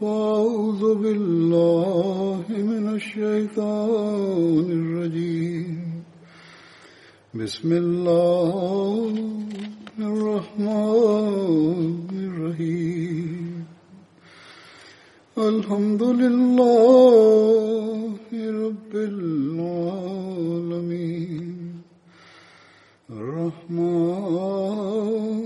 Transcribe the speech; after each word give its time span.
فأعوذ 0.00 0.94
بالله 0.94 2.44
من 2.48 2.94
الشيطان 2.94 4.70
الرجيم. 4.70 6.02
بسم 7.34 7.72
الله 7.72 9.14
الرحمن 9.98 12.08
الرحيم. 12.12 13.64
الحمد 15.38 16.02
لله 16.02 18.16
رب 18.36 18.94
العالمين. 18.94 20.26
الرحمن 23.10 25.45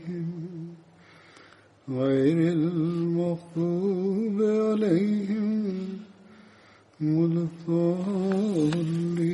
غير 1.90 2.52
المغضوب 2.52 4.42
عليهم 4.42 5.88
ولا 7.00 7.46
الضالين 7.68 9.26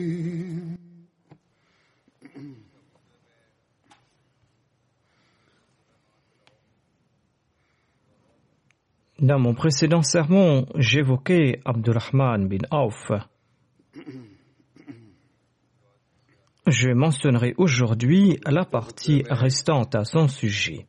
Dans 9.23 9.39
mon 9.39 9.55
précédent 9.55 10.03
sermon, 10.03 10.67
j'évoquais 10.75 11.61
Abdurrahman 11.65 12.49
bin 12.49 12.67
Auf. 12.73 13.13
Je 16.67 16.91
mentionnerai 16.91 17.55
aujourd'hui 17.57 18.41
la 18.45 18.65
partie 18.65 19.23
restante 19.31 19.95
à 19.95 20.05
son 20.05 20.27
sujet. 20.27 20.89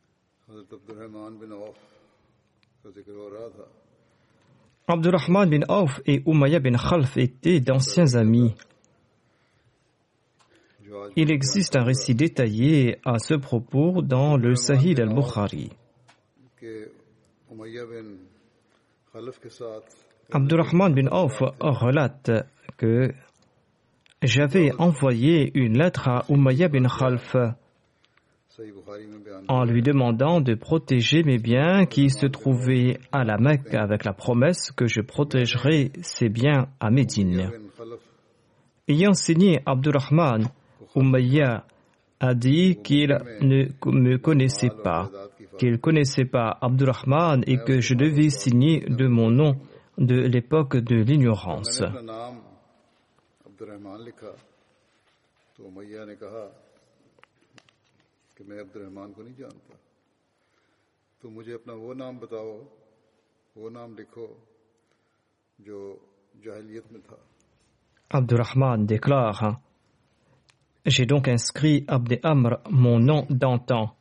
Abdurrahman 4.87 5.49
bin 5.49 5.63
Auf 5.67 6.01
et 6.05 6.23
Umayya 6.25 6.59
bin 6.59 6.75
Khalf 6.75 7.17
étaient 7.17 7.59
d'anciens 7.59 8.15
amis. 8.15 8.55
Il 11.15 11.31
existe 11.31 11.75
un 11.75 11.83
récit 11.83 12.15
détaillé 12.15 12.97
à 13.05 13.19
ce 13.19 13.35
propos 13.35 14.01
dans 14.01 14.37
le 14.37 14.55
Sahih 14.55 14.95
al-Bukhari. 14.99 15.69
Abdurrahman 20.31 20.93
bin 20.93 21.07
Auf 21.07 21.39
relate 21.59 22.31
que 22.77 23.13
j'avais 24.21 24.71
envoyé 24.79 25.51
une 25.57 25.77
lettre 25.77 26.07
à 26.07 26.25
Umayya 26.29 26.67
bin 26.67 26.87
Khalf 26.87 27.35
en 29.47 29.63
lui 29.63 29.81
demandant 29.81 30.41
de 30.41 30.53
protéger 30.55 31.23
mes 31.23 31.37
biens 31.37 31.85
qui 31.85 32.09
se 32.09 32.25
trouvaient 32.25 32.97
à 33.11 33.23
la 33.23 33.37
Mecque 33.37 33.73
avec 33.73 34.05
la 34.05 34.13
promesse 34.13 34.71
que 34.71 34.87
je 34.87 35.01
protégerai 35.01 35.91
ses 36.01 36.29
biens 36.29 36.67
à 36.79 36.89
Médine. 36.89 37.51
Ayant 38.87 39.13
signé 39.13 39.61
Abdurrahman, 39.65 40.47
Umayya 40.95 41.65
a 42.19 42.33
dit 42.33 42.77
qu'il 42.83 43.17
ne 43.41 43.65
me 43.85 44.17
connaissait 44.17 44.71
pas, 44.83 45.09
qu'il 45.57 45.71
ne 45.71 45.77
connaissait 45.77 46.25
pas 46.25 46.57
Abdurrahman 46.61 47.43
et 47.47 47.57
que 47.57 47.79
je 47.79 47.93
devais 47.93 48.29
signer 48.29 48.81
de 48.81 49.07
mon 49.07 49.29
nom 49.29 49.55
de 49.97 50.15
l'époque 50.15 50.77
de 50.77 50.95
l'ignorance. 50.95 51.83
Abdurrahman 68.09 68.85
déclare 68.85 69.59
J'ai 70.85 71.05
donc 71.05 71.27
inscrit 71.27 71.83
Abd 71.87 72.19
Amr, 72.23 72.61
mon 72.69 72.99
nom 72.99 73.25
d'antan. 73.29 73.93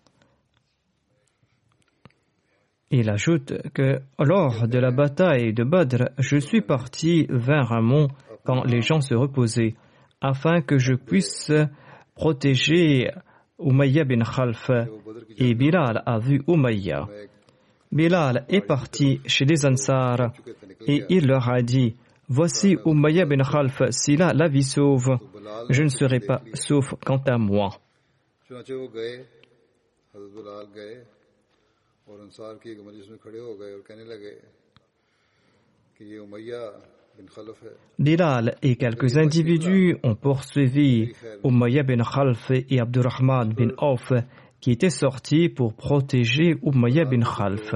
Il 2.90 3.10
ajoute 3.10 3.52
que 3.74 4.00
lors 4.18 4.66
de 4.68 4.78
la 4.78 4.90
bataille 4.90 5.52
de 5.52 5.64
Badr, 5.64 6.10
je 6.18 6.38
suis 6.38 6.62
parti 6.62 7.26
vers 7.28 7.72
un 7.72 7.82
mont 7.82 8.08
quand 8.44 8.64
les 8.64 8.80
gens 8.80 9.00
se 9.00 9.14
reposaient, 9.14 9.74
afin 10.20 10.62
que 10.62 10.78
je 10.78 10.94
puisse 10.94 11.52
protéger 12.14 13.10
Umayya 13.58 14.04
bin 14.04 14.22
Khalf. 14.22 14.70
Et 15.36 15.54
Bilal 15.54 16.02
a 16.04 16.18
vu 16.18 16.42
Umayya. 16.46 17.08
Bilal 17.90 18.44
est 18.48 18.60
parti 18.60 19.20
chez 19.26 19.44
les 19.44 19.64
Ansar 19.66 20.32
et 20.86 21.04
il 21.08 21.26
leur 21.26 21.48
a 21.48 21.62
dit 21.62 21.94
Voici 22.28 22.76
Umayya 22.84 23.24
bin 23.24 23.42
Khalf, 23.42 23.82
s'il 23.90 24.22
a 24.22 24.34
la 24.34 24.48
vie 24.48 24.62
sauve, 24.62 25.16
je 25.70 25.82
ne 25.82 25.88
serai 25.88 26.20
pas 26.20 26.42
sauf 26.52 26.94
quant 27.04 27.22
à 27.26 27.38
moi. 27.38 27.70
Dilal 37.98 38.56
et 38.62 38.76
quelques 38.76 39.16
individus 39.16 39.96
ont 40.02 40.14
poursuivi 40.14 41.12
Umayya 41.44 41.82
bin 41.82 42.02
Khalf 42.02 42.50
et 42.50 42.80
Abdurrahman 42.80 43.52
bin 43.52 43.70
Auf 43.78 44.12
qui 44.60 44.72
étaient 44.72 44.90
sortis 44.90 45.48
pour 45.48 45.74
protéger 45.74 46.56
Umayya 46.62 47.04
bin 47.04 47.22
Khalf. 47.22 47.74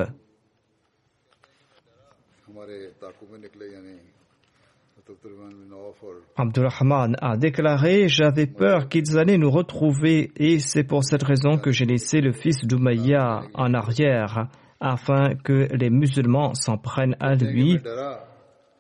Abdurrahman 6.37 7.17
a 7.21 7.37
déclaré 7.37 8.09
J'avais 8.09 8.47
peur 8.47 8.89
qu'ils 8.89 9.19
allaient 9.19 9.39
nous 9.39 9.51
retrouver 9.51 10.31
et 10.37 10.59
c'est 10.59 10.85
pour 10.85 11.05
cette 11.05 11.23
raison 11.23 11.59
que 11.59 11.71
j'ai 11.71 11.85
laissé 11.85 12.21
le 12.21 12.33
fils 12.33 12.65
d'Umayya 12.65 13.43
en 13.55 13.75
arrière 13.75 14.49
afin 14.81 15.35
que 15.35 15.69
les 15.75 15.91
musulmans 15.91 16.55
s'en 16.55 16.79
prennent 16.79 17.17
à 17.21 17.35
lui 17.35 17.79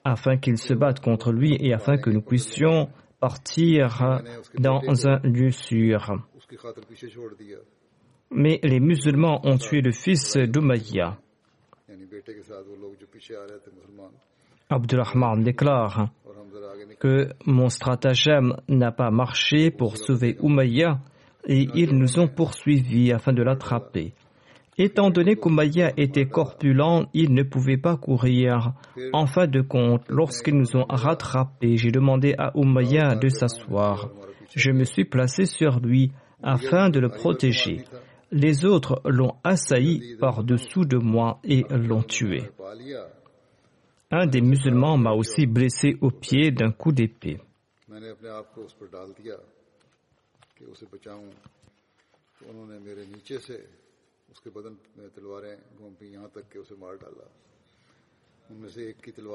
afin 0.04 0.36
qu'il 0.36 0.58
se 0.58 0.74
batte 0.74 1.00
contre 1.00 1.32
lui 1.32 1.56
et 1.60 1.72
afin 1.72 1.96
que 1.96 2.10
nous 2.10 2.22
puissions 2.22 2.88
partir 3.20 4.20
dans 4.58 5.06
un 5.06 5.18
lieu 5.20 5.50
sûr. 5.50 6.12
Mais 8.30 8.58
les 8.62 8.80
musulmans 8.80 9.40
ont 9.44 9.58
tué 9.58 9.80
le 9.80 9.92
fils 9.92 10.36
d'Umayya. 10.36 11.18
Abdurrahman 14.68 15.42
déclare 15.42 16.08
que 16.98 17.28
mon 17.46 17.68
stratagème 17.68 18.56
n'a 18.68 18.92
pas 18.92 19.10
marché 19.10 19.70
pour 19.70 19.96
sauver 19.96 20.36
Umayya 20.42 20.98
et 21.46 21.68
ils 21.74 21.94
nous 21.94 22.18
ont 22.18 22.28
poursuivis 22.28 23.12
afin 23.12 23.32
de 23.32 23.42
l'attraper. 23.42 24.14
Étant 24.78 25.10
donné 25.10 25.36
qu'Oumaya 25.36 25.92
était 25.98 26.26
corpulent, 26.26 27.06
il 27.12 27.34
ne 27.34 27.42
pouvait 27.42 27.76
pas 27.76 27.96
courir. 27.96 28.72
En 29.12 29.26
fin 29.26 29.46
de 29.46 29.60
compte, 29.60 30.02
lorsqu'ils 30.08 30.56
nous 30.56 30.76
ont 30.76 30.86
rattrapés, 30.88 31.76
j'ai 31.76 31.90
demandé 31.90 32.34
à 32.38 32.56
Oumaya 32.56 33.14
de 33.14 33.28
s'asseoir. 33.28 34.08
Je 34.54 34.70
me 34.70 34.84
suis 34.84 35.04
placé 35.04 35.44
sur 35.44 35.78
lui 35.80 36.12
afin 36.42 36.88
de 36.88 37.00
le 37.00 37.10
protéger. 37.10 37.84
Les 38.30 38.64
autres 38.64 39.02
l'ont 39.04 39.34
assailli 39.44 40.16
par-dessous 40.18 40.86
de 40.86 40.96
moi 40.96 41.38
et 41.44 41.64
l'ont 41.68 42.02
tué. 42.02 42.44
Un 44.10 44.26
des 44.26 44.40
musulmans 44.40 44.96
m'a 44.96 45.12
aussi 45.12 45.46
blessé 45.46 45.96
au 46.00 46.10
pied 46.10 46.50
d'un 46.50 46.72
coup 46.72 46.92
d'épée. 46.92 47.38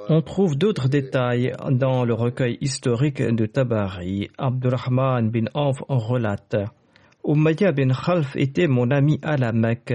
On 0.09 0.21
trouve 0.21 0.55
d'autres 0.55 0.87
détails 0.87 1.53
dans 1.71 2.05
le 2.05 2.13
recueil 2.13 2.57
historique 2.61 3.21
de 3.21 3.45
Tabari. 3.45 4.29
Abdurrahman 4.37 5.29
bin 5.29 5.45
Anf 5.53 5.77
relate. 5.87 6.55
Umayya 7.25 7.71
bin 7.71 7.89
Khalf 7.93 8.35
était 8.35 8.67
mon 8.67 8.89
ami 8.91 9.19
à 9.21 9.37
la 9.37 9.51
Mecque. 9.51 9.93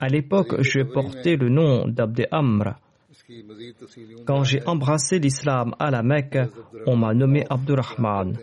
À 0.00 0.08
l'époque, 0.08 0.60
je 0.62 0.80
portais 0.82 1.36
le 1.36 1.48
nom 1.48 1.86
d'Abd 1.88 2.26
Amr. 2.30 2.74
Quand 4.26 4.44
j'ai 4.44 4.64
embrassé 4.66 5.18
l'islam 5.18 5.74
à 5.78 5.90
la 5.90 6.02
Mecque, 6.02 6.38
on 6.86 6.96
m'a 6.96 7.14
nommé 7.14 7.44
Abdurrahman. 7.50 8.38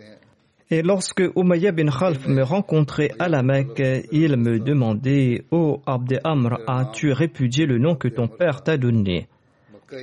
Et 0.68 0.82
lorsque 0.82 1.22
Umayyad 1.36 1.76
bin 1.76 1.90
Khalf 1.90 2.26
me 2.26 2.42
rencontrait 2.42 3.10
à 3.20 3.28
la 3.28 3.42
Mecque, 3.42 4.06
il 4.10 4.36
me 4.36 4.58
demandait 4.58 5.44
Ô 5.52 5.80
oh, 5.86 5.90
Amr, 6.24 6.58
as-tu 6.66 7.12
répudié 7.12 7.66
le 7.66 7.78
nom 7.78 7.94
que 7.94 8.08
ton 8.08 8.26
père 8.26 8.62
t'a 8.64 8.76
donné? 8.76 9.28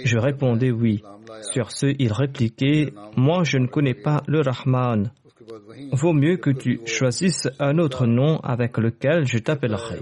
Je 0.06 0.18
répondais 0.18 0.71
oui. 0.71 1.04
Sur 1.42 1.71
ce, 1.71 1.88
il 2.00 2.13
répliquait 2.13 2.94
Moi, 3.18 3.44
je 3.44 3.57
ne 3.57 3.68
connais 3.68 3.94
pas 3.94 4.24
le 4.27 4.39
Rahman. 4.39 5.12
Vaut 5.92 6.13
mieux 6.13 6.38
que 6.38 6.51
tu 6.51 6.80
choisisses 6.86 7.50
un 7.59 7.77
autre 7.77 8.06
nom 8.06 8.39
avec 8.39 8.77
lequel 8.77 9.25
je 9.25 9.39
t'appellerai. 9.39 10.00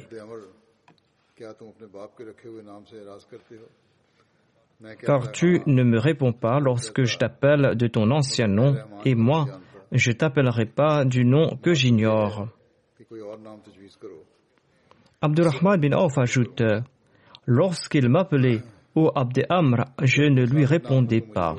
Car 5.04 5.32
tu 5.32 5.62
ne 5.66 5.84
me 5.84 6.00
réponds 6.00 6.34
pas 6.34 6.60
lorsque 6.60 7.04
je 7.04 7.18
t'appelle 7.18 7.76
de 7.76 7.88
ton 7.88 8.12
ancien 8.12 8.48
nom, 8.48 8.76
et 9.06 9.16
moi, 9.16 9.46
je 9.92 10.12
t'appellerai 10.12 10.66
pas 10.66 11.06
du 11.06 11.26
nom 11.26 11.58
que 11.62 11.74
j'ignore. 11.74 12.48
Abdurrahman 15.22 15.80
bin 15.80 15.94
Auf 15.94 16.18
ajoute 16.18 16.64
Lorsqu'il 17.46 18.08
m'appelait, 18.10 18.62
ô 18.96 19.12
oh 19.16 19.20
Amr, 19.50 19.86
je 20.02 20.24
ne 20.24 20.46
lui 20.46 20.66
répondais 20.66 21.22
pas. 21.22 21.56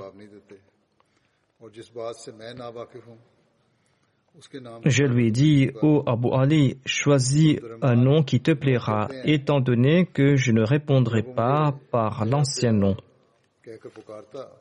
Je 4.84 5.04
lui 5.04 5.32
dis, 5.32 5.70
ô 5.82 6.02
Abu 6.06 6.28
Ali, 6.32 6.78
choisis 6.86 7.58
un 7.82 7.96
nom 7.96 8.22
qui 8.22 8.40
te 8.40 8.52
plaira, 8.52 9.08
étant 9.24 9.60
donné 9.60 10.06
que 10.06 10.36
je 10.36 10.52
ne 10.52 10.62
répondrai 10.62 11.22
pas 11.22 11.74
par 11.90 12.24
l'ancien 12.24 12.72
nom. 12.72 12.96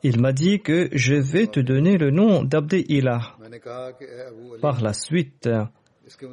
Il 0.02 0.20
m'a 0.20 0.32
dit 0.32 0.60
que 0.60 0.88
je 0.92 1.14
vais 1.14 1.46
te 1.46 1.60
donner 1.60 1.98
le 1.98 2.10
nom 2.10 2.44
d'Abdé 2.44 2.84
Par 4.60 4.80
la 4.80 4.92
suite, 4.92 5.48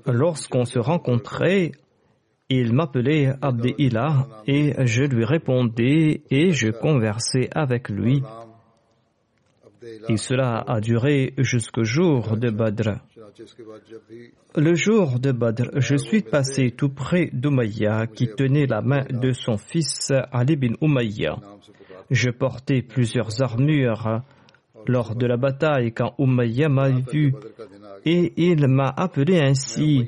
lorsqu'on 0.06 0.66
se 0.66 0.80
rencontrait, 0.80 1.72
il 2.50 2.74
m'appelait 2.74 3.34
Abdé 3.42 3.76
et 4.48 4.86
je 4.86 5.04
lui 5.04 5.26
répondais 5.26 6.22
et 6.30 6.52
je 6.52 6.70
conversais 6.70 7.50
avec 7.54 7.90
lui. 7.90 8.22
Et 10.10 10.18
cela 10.18 10.64
a 10.68 10.82
duré 10.82 11.34
jusqu'au 11.38 11.84
jour 11.84 12.38
de 12.38 12.50
Badr. 12.50 13.00
Le 14.56 14.74
jour 14.74 15.20
de 15.20 15.32
Badr, 15.32 15.70
je 15.80 15.96
suis 15.96 16.22
passé 16.22 16.72
tout 16.72 16.90
près 16.90 17.30
d'Umayya 17.32 18.08
qui 18.08 18.28
tenait 18.28 18.66
la 18.66 18.82
main 18.82 19.06
de 19.10 19.32
son 19.32 19.58
fils 19.58 20.12
Ali 20.32 20.56
bin 20.56 20.74
Umayya. 20.82 21.38
Je 22.10 22.30
portais 22.30 22.82
plusieurs 22.82 23.42
armures 23.42 24.08
hein, 24.08 24.24
lors 24.88 25.16
de 25.16 25.28
la 25.28 25.38
bataille 25.38 25.92
quand 25.94 26.14
Umayya 26.18 26.70
m'a 26.70 26.90
vu 26.90 27.34
et 28.06 28.34
il 28.38 28.68
m'a 28.68 28.90
appelé 28.96 29.40
ainsi 29.40 30.08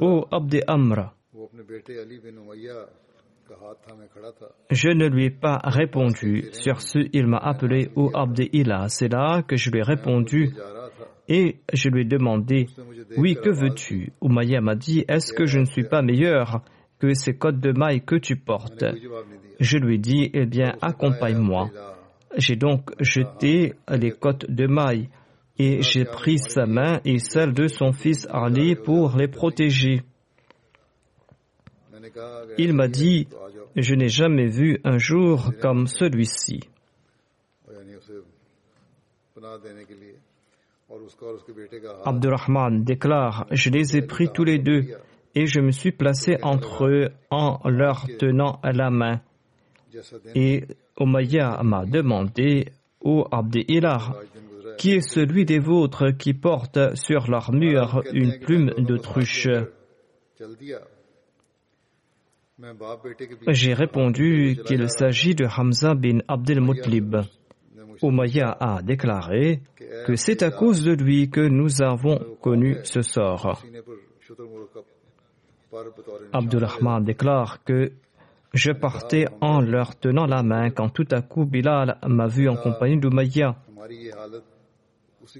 Ô 0.00 0.26
Abd 0.30 0.62
Amr. 0.66 1.12
Je 4.70 4.88
ne 4.90 5.06
lui 5.08 5.24
ai 5.24 5.30
pas 5.30 5.58
répondu. 5.64 6.48
Sur 6.52 6.80
ce, 6.80 6.98
il 7.12 7.26
m'a 7.26 7.38
appelé 7.38 7.90
au 7.96 8.10
Abd 8.14 8.48
Ila. 8.52 8.88
C'est 8.88 9.08
là 9.08 9.42
que 9.42 9.56
je 9.56 9.70
lui 9.70 9.78
ai 9.80 9.82
répondu 9.82 10.50
et 11.28 11.56
je 11.72 11.88
lui 11.88 12.02
ai 12.02 12.04
demandé 12.04 12.66
Oui, 13.16 13.36
que 13.42 13.50
veux-tu? 13.50 14.12
Umayya 14.22 14.60
m'a 14.60 14.74
dit 14.74 15.04
Est-ce 15.08 15.32
que 15.32 15.46
je 15.46 15.58
ne 15.58 15.64
suis 15.64 15.84
pas 15.84 16.02
meilleur? 16.02 16.62
que 16.98 17.14
ces 17.14 17.36
cottes 17.36 17.60
de 17.60 17.72
mailles 17.72 18.02
que 18.02 18.16
tu 18.16 18.36
portes. 18.36 18.84
Je 19.60 19.78
lui 19.78 19.98
dis, 19.98 20.30
eh 20.34 20.46
bien, 20.46 20.76
accompagne-moi. 20.80 21.70
J'ai 22.36 22.56
donc 22.56 22.90
jeté 23.00 23.74
les 23.88 24.10
cottes 24.10 24.50
de 24.50 24.66
mailles 24.66 25.08
et 25.58 25.82
j'ai 25.82 26.04
pris 26.04 26.38
sa 26.38 26.66
main 26.66 27.00
et 27.04 27.18
celle 27.18 27.52
de 27.52 27.66
son 27.66 27.92
fils 27.92 28.26
Ali 28.30 28.76
pour 28.76 29.16
les 29.16 29.28
protéger. 29.28 30.02
Il 32.58 32.74
m'a 32.74 32.88
dit, 32.88 33.28
je 33.76 33.94
n'ai 33.94 34.08
jamais 34.08 34.46
vu 34.46 34.78
un 34.84 34.98
jour 34.98 35.52
comme 35.60 35.86
celui-ci. 35.86 36.60
Abdurrahman 42.04 42.82
déclare, 42.82 43.46
je 43.50 43.70
les 43.70 43.96
ai 43.96 44.02
pris 44.02 44.30
tous 44.32 44.44
les 44.44 44.58
deux 44.58 44.96
et 45.38 45.46
je 45.46 45.60
me 45.60 45.70
suis 45.70 45.92
placé 45.92 46.36
entre 46.42 46.86
eux 46.86 47.10
en 47.30 47.60
leur 47.70 48.06
tenant 48.18 48.58
la 48.64 48.90
main. 48.90 49.20
Et 50.34 50.64
Omaïa 50.96 51.62
m'a 51.62 51.86
demandé 51.86 52.72
Ô 53.00 53.24
Abdi 53.30 53.64
Ilar, 53.68 54.16
qui 54.78 54.94
est 54.94 55.08
celui 55.08 55.44
des 55.44 55.60
vôtres 55.60 56.10
qui 56.10 56.34
porte 56.34 56.96
sur 56.96 57.30
leur 57.30 57.52
mur 57.52 58.02
une 58.12 58.40
plume 58.40 58.72
de 58.78 58.96
truche? 58.96 59.48
J'ai 63.46 63.74
répondu 63.74 64.58
qu'il 64.66 64.90
s'agit 64.90 65.36
de 65.36 65.46
Hamza 65.46 65.94
bin 65.94 66.18
Abdel 66.26 66.60
Muttalib. 66.60 67.14
Oumaya 68.02 68.56
a 68.58 68.82
déclaré 68.82 69.60
que 70.04 70.16
c'est 70.16 70.42
à 70.42 70.50
cause 70.50 70.82
de 70.82 70.94
lui 70.94 71.30
que 71.30 71.40
nous 71.40 71.80
avons 71.80 72.18
connu 72.40 72.78
ce 72.82 73.02
sort. 73.02 73.62
Abdurrahman 76.32 77.04
déclare 77.04 77.62
que 77.64 77.92
je 78.54 78.72
partais 78.72 79.26
en 79.40 79.60
leur 79.60 79.96
tenant 79.96 80.26
la 80.26 80.42
main 80.42 80.70
quand 80.70 80.88
tout 80.88 81.06
à 81.10 81.20
coup 81.20 81.44
Bilal 81.44 81.98
m'a 82.06 82.26
vu 82.26 82.48
en 82.48 82.56
compagnie 82.56 82.98
d'Umayya. 82.98 83.56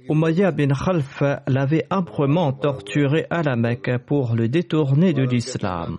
Umayya 0.08 0.50
bin 0.50 0.68
Khalf 0.68 1.22
l'avait 1.46 1.86
âprement 1.90 2.52
torturé 2.52 3.26
à 3.30 3.42
la 3.42 3.56
Mecque 3.56 3.96
pour 4.04 4.34
le 4.34 4.48
détourner 4.48 5.14
de 5.14 5.22
l'islam. 5.22 5.96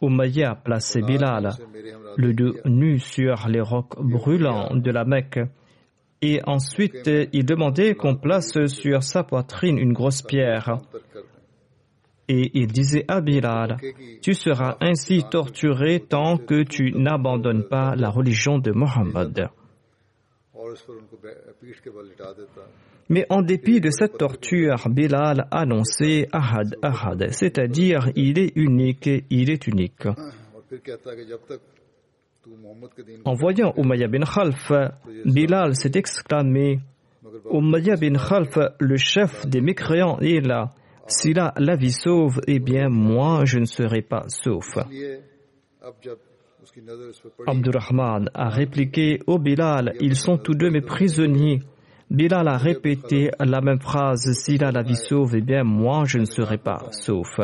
Umayya 0.00 0.54
placé 0.54 1.02
Bilal, 1.02 1.50
le 2.16 2.32
dos 2.32 2.54
nu 2.64 2.98
sur 2.98 3.48
les 3.48 3.60
rocs 3.60 4.00
brûlants 4.00 4.74
de 4.74 4.90
la 4.90 5.04
Mecque, 5.04 5.40
et 6.22 6.40
ensuite 6.46 7.10
il 7.32 7.44
demandait 7.44 7.94
qu'on 7.94 8.16
place 8.16 8.66
sur 8.66 9.02
sa 9.02 9.22
poitrine 9.22 9.78
une 9.78 9.92
grosse 9.92 10.22
pierre 10.22 10.78
et 12.28 12.50
il 12.54 12.66
disait 12.68 13.04
à 13.08 13.20
Bilal, 13.20 13.76
tu 14.22 14.34
seras 14.34 14.76
ainsi 14.80 15.22
torturé 15.30 16.00
tant 16.00 16.38
que 16.38 16.62
tu 16.64 16.92
n'abandonnes 16.92 17.64
pas 17.68 17.94
la 17.96 18.10
religion 18.10 18.58
de 18.58 18.72
Mohammed. 18.72 19.48
Mais 23.08 23.24
en 23.30 23.42
dépit 23.42 23.80
de 23.80 23.90
cette 23.90 24.18
torture, 24.18 24.88
Bilal 24.90 25.46
annonçait 25.50 26.28
Ahad 26.32 26.76
Ahad, 26.82 27.28
c'est-à-dire 27.30 28.10
il 28.16 28.38
est 28.38 28.52
unique, 28.56 29.08
il 29.30 29.50
est 29.50 29.66
unique. 29.68 30.06
En 33.24 33.34
voyant 33.34 33.72
Umayya 33.76 34.08
bin 34.08 34.24
Khalf, 34.24 34.72
Bilal 35.24 35.74
s'est 35.76 35.92
exclamé 35.94 36.80
Umayya 37.50 37.96
bin 37.96 38.14
Khalf, 38.14 38.58
le 38.80 38.96
chef 38.96 39.46
des 39.46 39.60
mécréants, 39.60 40.18
est 40.20 40.40
là. 40.40 40.70
Si 41.08 41.32
la, 41.32 41.52
la 41.56 41.76
vie 41.76 41.92
sauve, 41.92 42.40
eh 42.46 42.58
bien 42.58 42.88
moi 42.88 43.44
je 43.44 43.58
ne 43.58 43.64
serai 43.64 44.02
pas 44.02 44.24
sauf. 44.28 44.76
Abdurrahman 47.46 48.28
a 48.34 48.48
répliqué 48.48 49.20
au 49.26 49.38
Bilal, 49.38 49.94
ils 50.00 50.16
sont 50.16 50.36
tous 50.36 50.54
deux 50.54 50.70
mes 50.70 50.80
prisonniers. 50.80 51.62
Bilal 52.10 52.48
a 52.48 52.56
répété 52.56 53.30
la 53.40 53.60
même 53.60 53.80
phrase 53.80 54.32
s'il 54.32 54.64
a 54.64 54.70
la 54.70 54.82
vie 54.82 54.96
sauve, 54.96 55.34
eh 55.36 55.40
bien 55.40 55.64
moi 55.64 56.04
je 56.04 56.18
ne 56.18 56.24
serai 56.24 56.58
pas 56.58 56.86
sauf. 56.90 57.40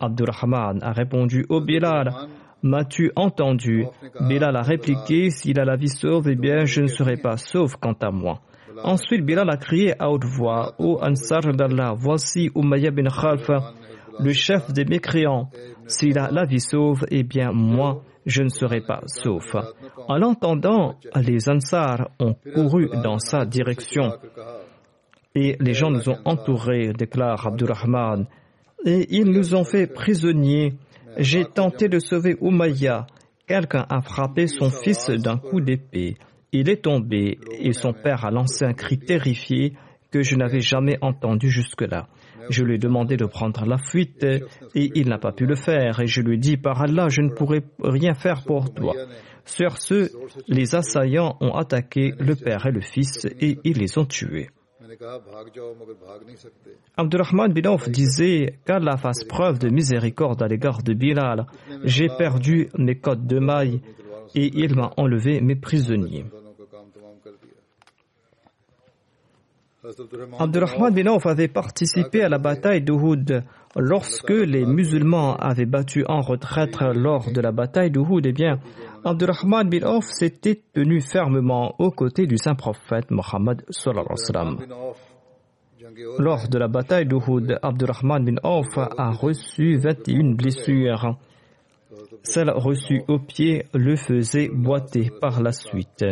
Abdurrahman 0.00 0.82
a 0.82 0.92
répondu 0.92 1.46
au 1.48 1.60
Bilal, 1.60 2.12
m'as-tu 2.62 3.12
entendu? 3.16 3.86
Bilal 4.20 4.56
a 4.56 4.62
répliqué 4.62 5.30
s'il 5.30 5.58
a 5.60 5.64
la 5.64 5.76
vie 5.76 5.88
sauve, 5.88 6.28
eh 6.28 6.34
bien 6.34 6.64
je 6.64 6.82
ne 6.82 6.88
serai 6.88 7.16
pas 7.16 7.36
sauf 7.36 7.76
quant 7.76 7.96
à 8.00 8.10
moi. 8.10 8.40
Ensuite, 8.82 9.24
Bilal 9.24 9.50
a 9.50 9.56
crié 9.56 9.94
à 10.00 10.10
haute 10.10 10.24
voix 10.24 10.74
Ô 10.78 10.98
Ansar 11.02 11.42
d'Allah, 11.54 11.94
voici 11.96 12.50
Umayya 12.54 12.90
bin 12.90 13.08
Khalf, 13.08 13.50
le 14.18 14.32
chef 14.32 14.72
des 14.72 14.84
mécréants. 14.84 15.50
S'il 15.86 16.18
a 16.18 16.30
la 16.30 16.44
vie 16.44 16.60
sauve, 16.60 17.04
eh 17.10 17.22
bien 17.22 17.52
moi 17.52 18.02
je 18.26 18.42
ne 18.42 18.48
serai 18.48 18.80
pas 18.80 19.00
sauf. 19.06 19.56
En 20.08 20.16
l'entendant, 20.16 20.96
les 21.16 21.48
Ansar 21.48 22.10
ont 22.18 22.34
couru 22.54 22.88
dans 23.02 23.18
sa 23.18 23.44
direction 23.44 24.12
et 25.34 25.56
les 25.60 25.74
gens 25.74 25.90
nous 25.90 26.08
ont 26.08 26.18
entourés, 26.24 26.92
déclare 26.92 27.46
Abdurrahman, 27.46 28.26
et 28.84 29.06
ils 29.16 29.30
nous 29.30 29.54
ont 29.54 29.64
fait 29.64 29.86
prisonniers. 29.86 30.74
J'ai 31.18 31.44
tenté 31.44 31.88
de 31.88 31.98
sauver 31.98 32.36
Umayya. 32.40 33.06
Quelqu'un 33.46 33.84
a 33.88 34.00
frappé 34.00 34.46
son 34.46 34.70
fils 34.70 35.10
d'un 35.10 35.36
coup 35.36 35.60
d'épée. 35.60 36.16
Il 36.52 36.68
est 36.68 36.82
tombé 36.82 37.38
et 37.58 37.72
son 37.72 37.92
père 37.92 38.24
a 38.24 38.30
lancé 38.30 38.64
un 38.64 38.72
cri 38.72 38.98
terrifié 38.98 39.74
que 40.10 40.22
je 40.22 40.34
n'avais 40.36 40.60
jamais 40.60 40.98
entendu 41.00 41.48
jusque-là. 41.48 42.08
Je 42.48 42.64
lui 42.64 42.74
ai 42.74 42.78
demandé 42.78 43.16
de 43.16 43.26
prendre 43.26 43.64
la 43.64 43.78
fuite 43.78 44.24
et 44.24 44.42
il 44.74 45.08
n'a 45.08 45.18
pas 45.18 45.32
pu 45.32 45.46
le 45.46 45.54
faire. 45.54 46.00
Et 46.00 46.06
je 46.06 46.20
lui 46.20 46.34
ai 46.34 46.38
dit, 46.38 46.56
par 46.56 46.82
Allah, 46.82 47.08
je 47.08 47.20
ne 47.20 47.30
pourrai 47.30 47.62
rien 47.82 48.14
faire 48.14 48.42
pour 48.44 48.72
toi. 48.74 48.94
Sur 49.44 49.80
ce, 49.80 50.10
les 50.48 50.74
assaillants 50.74 51.36
ont 51.40 51.54
attaqué 51.54 52.12
le 52.18 52.34
père 52.34 52.66
et 52.66 52.72
le 52.72 52.80
fils 52.80 53.26
et 53.40 53.58
ils 53.64 53.78
les 53.78 53.98
ont 53.98 54.04
tués. 54.04 54.50
Abdurrahman 56.96 57.52
bin 57.52 57.70
Auf 57.70 57.88
disait 57.88 58.58
qu'Allah 58.66 58.96
fasse 58.96 59.24
preuve 59.24 59.58
de 59.58 59.68
miséricorde 59.68 60.42
à 60.42 60.48
l'égard 60.48 60.82
de 60.82 60.94
Bilal. 60.94 61.46
J'ai 61.84 62.08
perdu 62.08 62.68
mes 62.76 62.96
côtes 62.96 63.26
de 63.26 63.38
mailles 63.38 63.80
et 64.34 64.50
il 64.54 64.74
m'a 64.74 64.92
enlevé 64.96 65.40
mes 65.40 65.56
prisonniers. 65.56 66.24
Abdurrahman 70.38 70.94
bin 70.94 71.06
Auf 71.06 71.26
avait 71.26 71.48
participé 71.48 72.22
à 72.22 72.28
la 72.28 72.38
bataille 72.38 72.82
d'Uhud. 72.82 73.44
Lorsque 73.76 74.30
les 74.30 74.66
musulmans 74.66 75.36
avaient 75.36 75.66
battu 75.66 76.04
en 76.08 76.20
retraite 76.20 76.76
lors 76.94 77.30
de 77.30 77.40
la 77.40 77.52
bataille 77.52 77.90
d'Uhud, 77.90 78.26
eh 78.26 78.32
bien, 78.32 78.58
Abdurrahman 79.04 79.68
bin 79.68 79.82
Auf 79.86 80.04
s'était 80.04 80.60
tenu 80.72 81.00
fermement 81.00 81.74
aux 81.78 81.90
côtés 81.90 82.26
du 82.26 82.36
saint 82.36 82.54
prophète 82.54 83.10
Mohammed 83.10 83.62
Lors 86.18 86.48
de 86.48 86.58
la 86.58 86.68
bataille 86.68 87.06
d'Uhud, 87.06 87.58
Abdurrahman 87.62 88.24
bin 88.24 88.36
Auf 88.42 88.76
a 88.76 89.10
reçu 89.10 89.78
21 89.78 90.34
blessures. 90.34 91.16
Celle 92.22 92.50
reçue 92.50 93.02
au 93.08 93.18
pied 93.18 93.64
le 93.74 93.96
faisait 93.96 94.48
boiter 94.52 95.10
par 95.20 95.42
la 95.42 95.52
suite. 95.52 96.04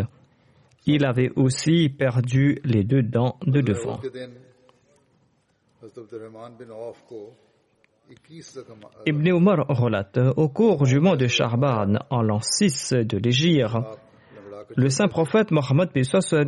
Il 0.90 1.04
avait 1.04 1.30
aussi 1.36 1.90
perdu 1.90 2.58
les 2.64 2.82
deux 2.82 3.02
dents 3.02 3.36
de 3.46 3.60
devant. 3.60 4.00
Ibn 9.06 9.26
Umar 9.26 9.66
relate 9.68 10.18
au 10.38 10.48
cours 10.48 10.84
du 10.84 10.98
mois 10.98 11.18
de 11.18 11.26
Charban, 11.26 11.98
en 12.08 12.22
l'an 12.22 12.40
6 12.40 12.94
de 13.04 13.18
l'Égypte, 13.18 13.76
le 14.76 14.88
saint 14.88 15.08
prophète 15.08 15.50
Mohammed 15.50 15.90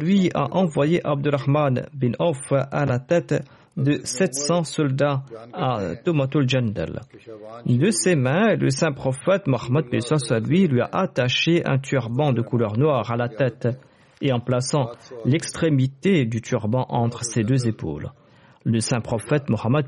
lui 0.01 0.31
a 0.33 0.47
envoyé 0.57 1.07
Abdurrahman 1.07 1.87
bin 1.93 2.13
Auf 2.19 2.39
à 2.51 2.87
la 2.87 2.99
tête 2.99 3.35
de 3.77 4.01
700 4.03 4.65
soldats 4.65 5.23
à 5.53 5.97
Tomatul 6.03 6.49
Jandal. 6.49 7.01
De 7.67 7.91
ses 7.91 8.17
mains, 8.17 8.57
le 8.57 8.71
saint 8.71 8.93
prophète 8.93 9.47
Mohammed 9.47 9.85
lui 10.49 10.67
lui 10.67 10.81
a 10.81 10.89
attaché 10.93 11.63
un 11.67 11.79
turban 11.79 12.33
de 12.33 12.41
couleur 12.41 12.79
noire 12.79 13.11
à 13.13 13.17
la 13.17 13.29
tête 13.29 13.69
et 14.21 14.33
en 14.33 14.41
plaçant 14.41 14.91
l'extrémité 15.25 16.25
du 16.27 16.41
turban 16.41 16.87
entre 16.89 17.25
ses 17.25 17.43
deux 17.43 17.67
épaules. 17.67 18.11
Le 18.65 18.81
saint 18.81 19.01
prophète 19.01 19.49
Mohammed 19.49 19.87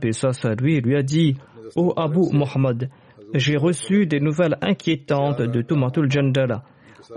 lui 0.60 0.80
lui 0.80 0.96
a 0.96 1.02
dit 1.02 1.36
Ô 1.76 1.92
Abu 1.96 2.20
Mohammed, 2.32 2.88
j'ai 3.34 3.56
reçu 3.56 4.06
des 4.06 4.20
nouvelles 4.20 4.56
inquiétantes 4.60 5.42
de 5.42 5.62
Tumatul 5.62 6.10
Jandala. 6.10 6.62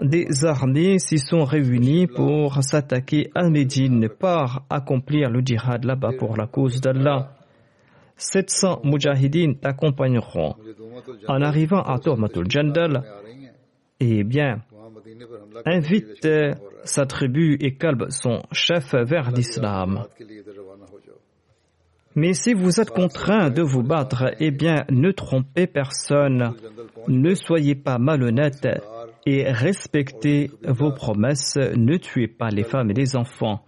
Des 0.02 0.46
armées 0.46 1.00
s'y 1.00 1.18
sont 1.18 1.44
réunies 1.44 2.08
pour 2.08 2.62
s'attaquer 2.64 3.30
à 3.36 3.50
Médine, 3.50 4.10
par 4.10 4.64
accomplir 4.70 5.30
le 5.30 5.42
djihad 5.42 5.86
là-bas 5.86 6.14
pour 6.18 6.36
la 6.36 6.48
cause 6.48 6.82
d'Allah. 6.82 7.32
700 8.18 8.82
mujahidines 8.84 9.58
t'accompagneront. 9.58 10.56
En 11.28 11.42
arrivant 11.42 11.82
à 11.82 12.00
Tumatul 12.00 12.50
Jandal, 12.50 13.04
eh 14.00 14.24
bien, 14.24 14.62
invite 15.66 16.28
sa 16.86 17.06
tribu 17.06 17.58
et 17.60 17.75
calme 17.75 18.10
son 18.10 18.44
chef 18.51 18.94
vers 18.94 19.32
l'islam. 19.32 20.06
Mais 22.15 22.34
si 22.34 22.54
vous 22.54 22.80
êtes 22.80 22.92
contraint 22.92 23.50
de 23.50 23.62
vous 23.62 23.84
battre, 23.84 24.32
eh 24.39 24.51
bien, 24.51 24.86
ne 24.89 25.12
trompez 25.12 25.68
personne, 25.68 26.54
ne 27.10 27.36
soyez 27.36 27.75
pas 27.75 27.98
malhonnête 27.98 28.68
et 29.25 29.51
respectez 29.51 30.50
vos 30.63 30.94
promesses, 30.94 31.58
ne 31.58 31.98
tuez 31.98 32.27
pas 32.27 32.50
les 32.50 32.63
femmes 32.63 32.92
et 32.92 32.94
les 32.94 33.18
enfants 33.18 33.65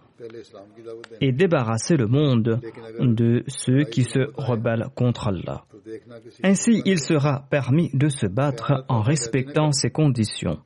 et 1.20 1.32
débarrassez 1.32 1.96
le 1.96 2.06
monde 2.06 2.60
de 3.00 3.44
ceux 3.46 3.84
qui 3.84 4.04
se 4.04 4.30
rebellent 4.36 4.88
contre 4.94 5.28
Allah. 5.28 5.64
Ainsi, 6.42 6.82
il 6.84 6.98
sera 6.98 7.46
permis 7.50 7.90
de 7.94 8.08
se 8.08 8.26
battre 8.26 8.84
en 8.88 9.00
respectant 9.00 9.72
ces 9.72 9.90
conditions. 9.90 10.58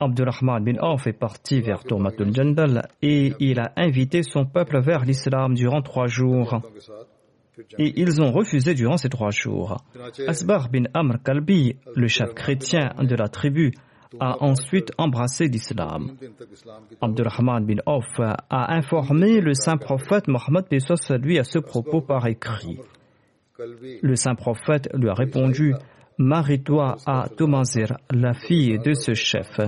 Abdurrahman 0.00 0.64
bin 0.64 0.78
Auf 0.80 1.06
est 1.06 1.12
parti 1.12 1.60
vers 1.60 1.82
Tourmatul 1.84 2.32
Jandal 2.34 2.88
et 3.02 3.32
il 3.40 3.58
a 3.58 3.72
invité 3.76 4.22
son 4.22 4.46
peuple 4.46 4.80
vers 4.80 5.04
l'islam 5.04 5.54
durant 5.54 5.82
trois 5.82 6.06
jours. 6.06 6.60
Et 7.78 8.00
ils 8.00 8.20
ont 8.22 8.30
refusé 8.30 8.74
durant 8.74 8.96
ces 8.96 9.08
trois 9.08 9.30
jours. 9.30 9.76
Asbar 10.28 10.68
bin 10.68 10.84
Amr 10.94 11.22
Kalbi, 11.24 11.76
le 11.96 12.06
chef 12.06 12.32
chrétien 12.34 12.94
de 13.00 13.14
la 13.16 13.28
tribu, 13.28 13.72
a 14.20 14.42
ensuite 14.42 14.92
embrassé 14.98 15.48
l'islam. 15.48 16.16
Abdurrahman 17.00 17.64
bin 17.66 17.80
Auf 17.86 18.20
a 18.20 18.74
informé 18.74 19.40
le 19.40 19.54
saint 19.54 19.76
prophète 19.76 20.28
Mohammed 20.28 20.66
lui 21.22 21.38
à 21.38 21.44
ce 21.44 21.58
propos 21.58 22.00
par 22.00 22.26
écrit. 22.26 22.78
Le 24.02 24.14
saint 24.14 24.36
prophète 24.36 24.88
lui 24.94 25.08
a 25.08 25.14
répondu 25.14 25.74
Marie-toi 26.20 26.96
à 27.06 27.28
Tomazir, 27.28 27.96
la 28.10 28.34
fille 28.34 28.76
de 28.80 28.92
ce 28.92 29.14
chef. 29.14 29.60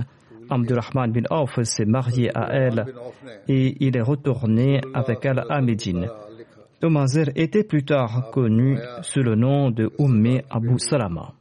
Abdurrahman 0.49 1.09
bin 1.09 1.23
Auf 1.29 1.61
s'est 1.63 1.85
marié 1.85 2.29
à 2.35 2.49
elle 2.51 2.85
et 3.47 3.77
il 3.79 3.95
est 3.95 4.01
retourné 4.01 4.81
avec 4.93 5.23
elle 5.23 5.45
à 5.49 5.61
Médine. 5.61 6.09
Tomazir 6.81 7.29
était 7.35 7.63
plus 7.63 7.85
tard 7.85 8.31
connu 8.31 8.77
sous 9.01 9.21
le 9.23 9.35
nom 9.35 9.71
de 9.71 9.89
Umm 9.97 10.41
Abu 10.49 10.77
Salama. 10.77 11.33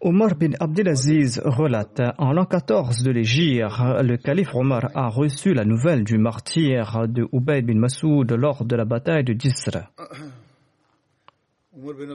Omar 0.00 0.34
bin 0.36 0.54
Abdelaziz 0.60 1.40
relate 1.44 2.02
en 2.18 2.32
l'an 2.32 2.46
14 2.46 3.02
de 3.02 3.10
l'Égypte, 3.10 3.72
le 4.02 4.16
calife 4.16 4.54
Omar 4.54 4.90
a 4.94 5.08
reçu 5.08 5.52
la 5.52 5.64
nouvelle 5.64 6.04
du 6.04 6.18
martyr 6.18 7.08
de 7.08 7.26
Ubayd 7.32 7.66
bin 7.66 7.78
Masoud 7.78 8.30
lors 8.32 8.64
de 8.64 8.76
la 8.76 8.84
bataille 8.84 9.24
de 9.24 9.32
Disra. 9.32 9.90
Omar 11.76 11.94
bin 11.96 12.10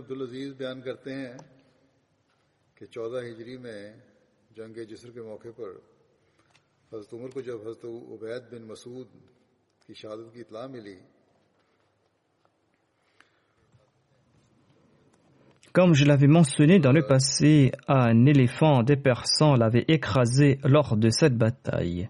Comme 15.73 15.93
je 15.93 16.05
l'avais 16.05 16.27
mentionné 16.27 16.79
dans 16.79 16.91
le 16.91 17.05
passé, 17.05 17.71
un 17.87 18.25
éléphant 18.25 18.81
des 18.81 18.95
Persans 18.95 19.55
l'avait 19.55 19.85
écrasé 19.87 20.59
lors 20.63 20.97
de 20.97 21.09
cette 21.09 21.37
bataille. 21.37 22.09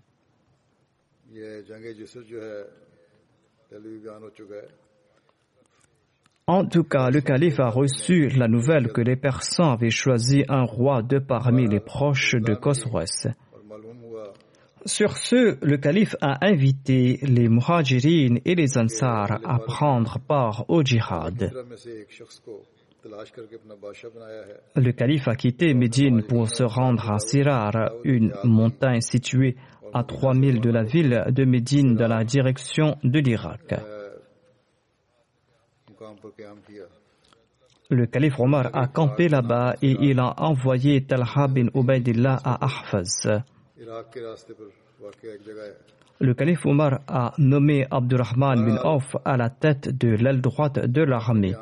En 6.48 6.66
tout 6.66 6.84
cas, 6.84 7.10
le 7.12 7.22
calife 7.22 7.60
a 7.60 7.70
reçu 7.70 8.30
la 8.30 8.48
nouvelle 8.48 8.92
que 8.92 9.02
les 9.02 9.16
Persans 9.16 9.74
avaient 9.74 9.92
choisi 9.92 10.44
un 10.48 10.64
roi 10.64 11.04
de 11.04 11.20
parmi 11.20 11.68
les 11.68 11.80
proches 11.80 12.36
de 12.36 12.56
Khosroes. 12.56 13.30
Sur 14.86 15.18
ce, 15.18 15.64
le 15.64 15.78
calife 15.78 16.16
a 16.22 16.44
invité 16.46 17.20
les 17.22 17.50
muhajirines 17.50 18.40
et 18.46 18.56
les 18.56 18.78
ansars 18.78 19.40
à 19.44 19.60
prendre 19.60 20.18
part 20.20 20.66
au 20.70 20.82
djihad. 20.82 21.52
Le 24.76 24.92
calife 24.92 25.28
a 25.28 25.36
quitté 25.36 25.74
Médine 25.74 26.24
pour 26.24 26.50
se 26.50 26.64
rendre 26.64 27.10
à 27.10 27.20
Sirar, 27.20 27.92
une 28.04 28.34
montagne 28.44 29.02
située 29.02 29.56
à 29.94 30.04
3000 30.04 30.60
de 30.62 30.70
la 30.70 30.84
ville 30.84 31.26
de 31.30 31.46
Médine 31.46 31.96
dans 31.96 32.08
la 32.08 32.24
direction 32.24 32.98
de 33.04 33.20
l'Irak. 33.20 33.74
Le 37.92 38.06
calife 38.06 38.40
Omar 38.40 38.70
a 38.74 38.88
campé 38.88 39.30
là-bas 39.30 39.76
et 39.82 39.96
il 40.00 40.20
a 40.20 40.34
envoyé 40.38 41.04
Talha 41.06 41.48
bin 41.48 41.68
Ubaidillah 41.74 42.38
à 42.44 42.66
Ahfaz 42.66 43.28
le 46.22 46.34
calife 46.34 46.66
Omar 46.66 47.02
a 47.08 47.34
nommé 47.38 47.86
Abdurrahman 47.90 48.66
bin 48.66 48.78
ah. 48.84 48.88
Auf 48.96 49.16
à 49.24 49.38
la 49.38 49.50
tête 49.50 49.90
de 49.98 50.10
l'aile 50.10 50.42
droite 50.42 50.80
de 50.80 51.02
l'armée. 51.04 51.56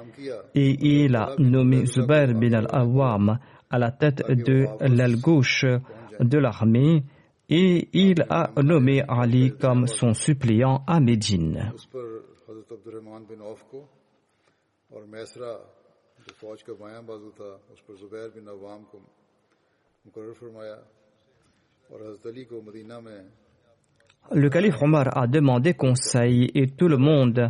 Et 0.56 1.04
il 1.04 1.16
a 1.16 1.36
nommé 1.38 1.86
Zubair 1.86 2.34
bin 2.34 2.54
al-Awam 2.54 3.38
à 3.70 3.78
la 3.78 3.92
tête 3.92 4.24
de 4.28 4.66
l'aile 4.82 5.20
gauche 5.22 5.66
de 6.20 6.38
l'armée. 6.40 7.04
Et 7.50 7.88
il 7.94 8.26
a 8.30 8.50
nommé 8.62 9.04
Ali 9.08 9.54
comme 9.58 9.86
son 9.88 10.14
suppléant 10.14 10.84
à 10.88 11.00
Médine. 11.00 11.72
Le 24.34 24.50
calife 24.50 24.82
Omar 24.82 25.18
a 25.18 25.26
demandé 25.26 25.74
conseil 25.74 26.52
et 26.54 26.68
tout 26.68 26.90
le 26.90 26.98
monde 26.98 27.50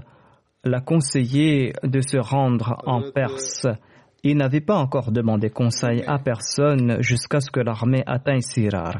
l'a 0.64 0.80
conseillé 0.80 1.74
de 1.84 2.02
se 2.02 2.18
rendre 2.18 2.84
en 2.86 3.02
Perse. 3.12 3.66
Il 4.24 4.38
n'avait 4.38 4.62
pas 4.62 4.76
encore 4.76 5.12
demandé 5.12 5.50
conseil 5.50 6.04
à 6.06 6.20
personne 6.20 7.02
jusqu'à 7.02 7.40
ce 7.40 7.50
que 7.50 7.60
l'armée 7.60 8.04
atteigne 8.06 8.42
Sirar. 8.42 9.00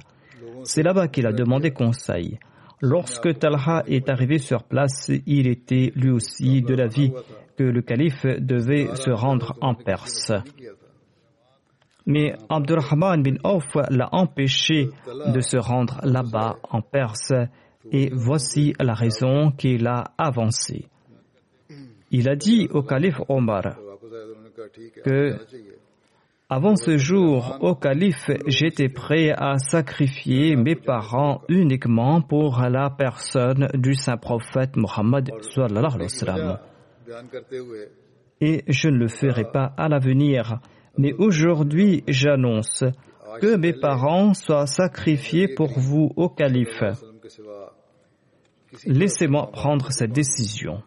C'est 0.64 0.82
là-bas 0.82 1.08
qu'il 1.08 1.28
a 1.28 1.32
demandé 1.32 1.72
conseil. 1.72 2.40
Lorsque 2.82 3.38
Talha 3.38 3.84
est 3.88 4.10
arrivé 4.10 4.40
sur 4.40 4.64
place, 4.64 5.12
il 5.28 5.48
était 5.48 5.92
lui 5.96 6.10
aussi 6.10 6.62
de 6.62 6.74
l'avis 6.74 7.12
que 7.58 7.64
le 7.64 7.82
calife 7.82 8.26
devait 8.26 8.88
se 8.96 9.12
rendre 9.12 9.56
en 9.62 9.76
Perse. 9.76 10.32
Mais 12.08 12.34
Abdurrahman 12.50 13.22
bin 13.22 13.36
Auf 13.44 13.76
l'a 13.90 14.10
empêché 14.14 14.90
de 15.28 15.42
se 15.42 15.58
rendre 15.58 16.00
là-bas 16.04 16.56
en 16.72 16.82
Perse 16.82 17.34
et 17.92 18.10
voici 18.14 18.74
la 18.80 18.94
raison 18.94 19.52
qu'il 19.52 19.88
a 19.88 20.06
avancée. 20.18 20.86
Il 22.12 22.30
a 22.30 22.36
dit 22.36 22.68
au 22.72 22.84
calife 22.84 23.20
Omar 23.28 23.78
que 25.04 25.36
avant 26.50 26.78
ce 26.78 26.98
jour, 26.98 27.58
au 27.60 27.76
calife, 27.76 28.32
j'étais 28.48 28.88
prêt 28.88 29.32
à 29.32 29.58
sacrifier 29.58 30.56
mes 30.56 30.76
parents 30.76 31.42
uniquement 31.50 32.22
pour 32.22 32.62
la 32.62 32.90
personne 32.90 33.68
du 33.74 33.96
saint 33.96 34.16
prophète 34.16 34.78
Mohammed 34.78 35.30
et 38.40 38.64
je 38.68 38.90
ne 38.90 38.98
le 38.98 39.08
ferai 39.08 39.46
pas 39.52 39.74
à 39.78 39.90
l'avenir. 39.90 40.60
Mais 40.98 41.14
aujourd'hui, 41.14 42.04
j'annonce 42.08 42.84
que 43.42 43.56
mes 43.56 43.74
parents 43.74 44.34
soient 44.34 44.68
sacrifiés 44.68 45.48
pour 45.48 45.78
vous 45.78 46.12
au 46.16 46.30
calife. 46.30 46.84
Laissez-moi 48.86 49.52
prendre 49.52 49.92
cette 49.92 50.12
décision. 50.12 50.84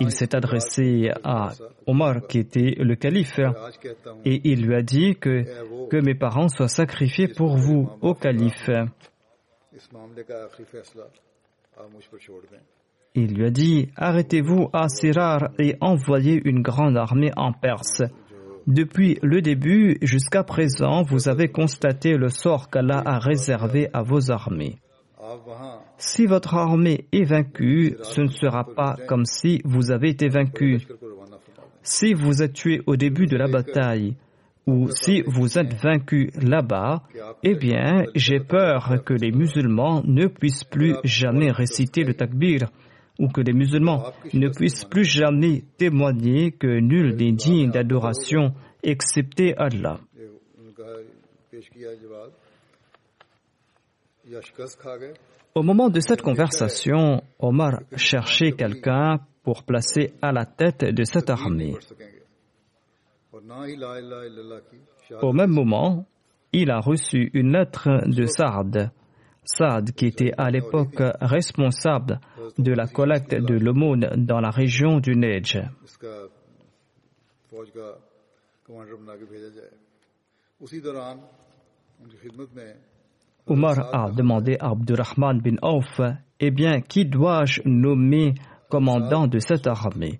Il 0.00 0.10
s'est 0.10 0.34
adressé 0.34 1.10
à 1.24 1.50
Omar, 1.86 2.26
qui 2.28 2.38
était 2.38 2.76
le 2.78 2.94
calife, 2.94 3.40
et 4.24 4.40
il 4.44 4.64
lui 4.64 4.74
a 4.74 4.82
dit 4.82 5.16
que, 5.16 5.44
mes 6.00 6.14
parents 6.14 6.48
soient 6.48 6.68
sacrifiés 6.68 7.28
pour 7.28 7.56
vous, 7.56 7.88
au 8.00 8.14
calife. 8.14 8.70
Il 13.16 13.34
lui 13.34 13.46
a 13.46 13.50
dit 13.50 13.90
Arrêtez-vous 13.96 14.70
à 14.72 14.88
Sirar 14.88 15.50
et 15.58 15.76
envoyez 15.80 16.40
une 16.44 16.62
grande 16.62 16.96
armée 16.96 17.32
en 17.36 17.52
Perse. 17.52 18.02
Depuis 18.66 19.18
le 19.22 19.42
début 19.42 19.98
jusqu'à 20.02 20.42
présent, 20.42 21.02
vous 21.02 21.28
avez 21.28 21.48
constaté 21.48 22.16
le 22.16 22.28
sort 22.28 22.70
qu'Allah 22.70 23.02
a 23.04 23.18
réservé 23.18 23.88
à 23.92 24.02
vos 24.02 24.30
armées. 24.30 24.78
Si 25.98 26.26
votre 26.26 26.54
armée 26.54 27.06
est 27.12 27.24
vaincue, 27.24 27.96
ce 28.02 28.20
ne 28.20 28.28
sera 28.28 28.64
pas 28.64 28.96
comme 29.08 29.24
si 29.24 29.60
vous 29.64 29.90
avez 29.90 30.10
été 30.10 30.28
vaincu. 30.28 30.80
Si 31.82 32.14
vous 32.14 32.42
êtes 32.42 32.54
tué 32.54 32.80
au 32.86 32.96
début 32.96 33.26
de 33.26 33.36
la 33.36 33.48
bataille, 33.48 34.16
ou 34.66 34.88
si 34.90 35.22
vous 35.26 35.58
êtes 35.58 35.74
vaincu 35.74 36.30
là-bas, 36.40 37.02
eh 37.42 37.54
bien, 37.54 38.04
j'ai 38.14 38.40
peur 38.40 39.02
que 39.04 39.12
les 39.12 39.30
musulmans 39.30 40.02
ne 40.06 40.26
puissent 40.26 40.64
plus 40.64 40.94
jamais 41.04 41.50
réciter 41.50 42.02
le 42.02 42.14
takbir 42.14 42.70
ou 43.18 43.28
que 43.28 43.40
les 43.40 43.52
musulmans 43.52 44.12
ne 44.32 44.48
puissent 44.48 44.84
plus 44.84 45.04
jamais 45.04 45.64
témoigner 45.76 46.52
que 46.52 46.80
nul 46.80 47.14
n'est 47.16 47.32
digne 47.32 47.70
d'adoration 47.70 48.54
excepté 48.82 49.54
Allah. 49.56 50.00
Au 55.54 55.62
moment 55.62 55.88
de 55.88 56.00
cette 56.00 56.20
conversation, 56.20 57.22
Omar 57.38 57.80
cherchait 57.96 58.52
quelqu'un 58.52 59.20
pour 59.44 59.62
placer 59.62 60.12
à 60.20 60.32
la 60.32 60.46
tête 60.46 60.84
de 60.84 61.04
cette 61.04 61.30
armée. 61.30 61.76
Au 65.22 65.32
même 65.32 65.50
moment, 65.50 66.06
il 66.52 66.70
a 66.72 66.80
reçu 66.80 67.30
une 67.34 67.52
lettre 67.52 67.88
de 68.06 68.26
Saad. 68.26 68.90
Saad, 69.44 69.92
qui 69.92 70.06
était 70.06 70.32
à 70.36 70.50
l'époque 70.50 71.00
responsable 71.20 72.18
de 72.58 72.72
la 72.72 72.88
collecte 72.88 73.34
de 73.34 73.54
l'aumône 73.54 74.08
dans 74.16 74.40
la 74.40 74.50
région 74.50 74.98
du 74.98 75.14
Neige. 75.14 75.60
Omar 83.46 83.90
a 83.92 84.10
demandé 84.10 84.56
à 84.58 84.70
Abdurrahman 84.70 85.40
bin 85.40 85.56
Auf 85.60 86.00
Eh 86.40 86.50
bien, 86.50 86.80
qui 86.80 87.04
dois-je 87.04 87.60
nommer 87.66 88.34
commandant 88.70 89.26
de 89.26 89.38
cette 89.38 89.66
armée? 89.66 90.18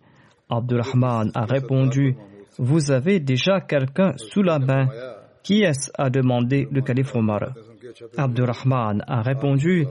Abdurrahman 0.51 1.31
a 1.35 1.47
répondu 1.47 2.17
Vous 2.59 2.91
avez 2.91 3.21
déjà 3.21 3.61
quelqu'un 3.61 4.13
sous 4.17 4.43
la 4.43 4.59
main. 4.59 4.89
Qui 5.43 5.63
est-ce? 5.63 5.91
a 5.97 6.11
demandé 6.11 6.69
le 6.71 6.83
calife 6.83 7.15
Omar 7.15 7.55
Abdurrahman 8.17 9.03
a 9.07 9.23
répondu 9.23 9.87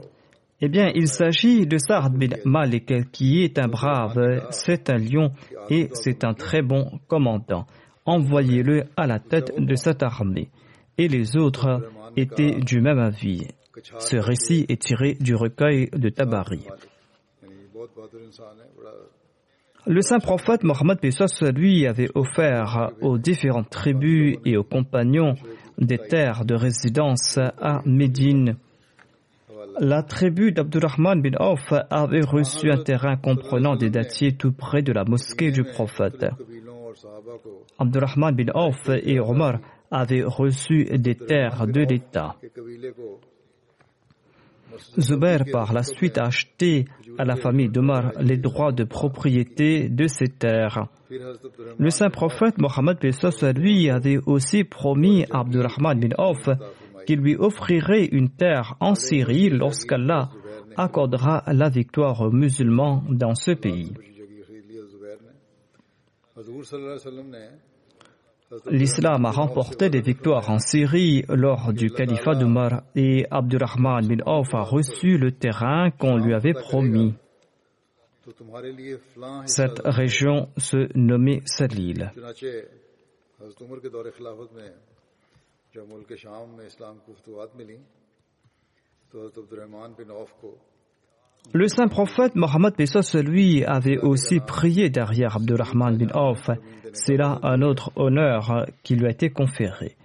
eh 0.65 0.69
bien, 0.69 0.91
il 0.95 1.09
s'agit 1.09 1.67
de 1.67 1.77
Sa'd 1.77 2.13
bin 2.13 2.37
Malik, 2.45 3.11
qui 3.11 3.43
est 3.43 3.59
un 3.59 3.67
brave, 3.67 4.47
c'est 4.51 4.89
un 4.89 4.97
lion 4.97 5.31
et 5.69 5.89
c'est 5.91 6.23
un 6.23 6.33
très 6.33 6.61
bon 6.61 6.99
commandant. 7.09 7.65
Envoyez-le 8.05 8.85
à 8.95 9.05
la 9.05 9.19
tête 9.19 9.51
de 9.57 9.75
cette 9.75 10.03
armée. 10.03 10.47
Et 10.97 11.09
les 11.09 11.35
autres 11.35 11.81
étaient 12.15 12.59
du 12.59 12.81
même 12.81 12.99
avis. 12.99 13.47
Ce 13.99 14.17
récit 14.17 14.65
est 14.69 14.81
tiré 14.81 15.15
du 15.19 15.35
recueil 15.35 15.89
de 15.91 16.09
Tabari. 16.09 16.65
Le 19.85 20.01
saint 20.01 20.19
prophète 20.19 20.63
Mohammed 20.63 20.99
Bessos, 21.01 21.51
lui, 21.53 21.85
avait 21.85 22.09
offert 22.15 22.91
aux 23.01 23.17
différentes 23.17 23.69
tribus 23.69 24.37
et 24.45 24.55
aux 24.55 24.63
compagnons 24.63 25.33
des 25.77 25.97
terres 25.97 26.45
de 26.45 26.55
résidence 26.55 27.37
à 27.37 27.81
Médine. 27.85 28.55
La 29.79 30.03
tribu 30.03 30.51
d'Abdurrahman 30.51 31.21
bin 31.21 31.35
Auf 31.39 31.73
avait 31.89 32.23
reçu 32.23 32.71
un 32.71 32.81
terrain 32.83 33.17
comprenant 33.17 33.75
des 33.75 33.89
dattiers 33.89 34.33
tout 34.33 34.51
près 34.53 34.83
de 34.83 34.93
la 34.93 35.03
mosquée 35.03 35.51
du 35.51 35.63
prophète. 35.63 36.27
Abdurrahman 37.79 38.35
bin 38.35 38.51
Auf 38.53 38.87
et 38.87 39.19
Omar 39.19 39.59
avait 39.93 40.23
reçu 40.23 40.85
des 40.97 41.15
terres 41.15 41.67
de 41.67 41.81
l'État. 41.81 42.35
Zubair, 44.99 45.43
par 45.51 45.71
la 45.71 45.83
suite, 45.83 46.17
a 46.17 46.25
acheté 46.25 46.85
à 47.19 47.25
la 47.25 47.35
famille 47.35 47.69
d'Omar 47.69 48.11
les 48.19 48.37
droits 48.37 48.71
de 48.71 48.83
propriété 48.83 49.87
de 49.87 50.07
ces 50.07 50.27
terres. 50.27 50.87
Le 51.77 51.89
saint 51.91 52.09
prophète 52.09 52.57
Mohammed 52.57 52.97
lui 53.55 53.89
avait 53.91 54.17
aussi 54.25 54.63
promis 54.63 55.25
à 55.29 55.41
Abdurrahman 55.41 55.99
bin 55.99 56.15
Auf 56.17 56.49
qu'il 57.05 57.19
lui 57.19 57.35
offrirait 57.35 58.05
une 58.05 58.29
terre 58.29 58.75
en 58.79 58.95
Syrie 58.95 59.49
lorsqu'Allah 59.49 60.29
accordera 60.75 61.43
la 61.47 61.69
victoire 61.69 62.21
aux 62.21 62.31
musulmans 62.31 63.03
dans 63.09 63.35
ce 63.35 63.51
pays 63.51 63.93
l'islam 68.69 69.25
a 69.25 69.31
remporté 69.31 69.89
des 69.89 70.01
victoires 70.01 70.49
en 70.49 70.59
Syrie 70.59 71.23
lors 71.29 71.73
du 71.73 71.91
califat 71.91 72.35
d'Omar 72.35 72.83
et 72.95 73.25
Abdurrahman 73.31 74.07
bin 74.07 74.23
Auf 74.25 74.53
a 74.53 74.61
reçu 74.61 75.17
le 75.17 75.31
terrain 75.31 75.91
qu'on 75.91 76.17
lui 76.17 76.33
avait 76.33 76.53
promis. 76.53 77.13
Cette 79.45 79.81
région 79.83 80.49
se 80.57 80.87
nommait 80.97 81.41
Salil. 81.45 82.11
Le 91.51 91.67
saint 91.67 91.87
prophète 91.87 92.35
Mohammed 92.35 92.75
Pesos 92.75 93.21
lui 93.21 93.63
avait 93.63 93.97
aussi 93.97 94.39
prié 94.39 94.89
derrière 94.89 95.35
Abdurrahman 95.35 95.97
bin 95.97 96.07
Auf. 96.13 96.49
C'est 96.93 97.17
là 97.17 97.39
un 97.43 97.61
autre 97.61 97.91
honneur 97.95 98.65
qui 98.83 98.95
lui 98.95 99.05
a 99.05 99.09
été 99.11 99.29
conféré. 99.29 99.95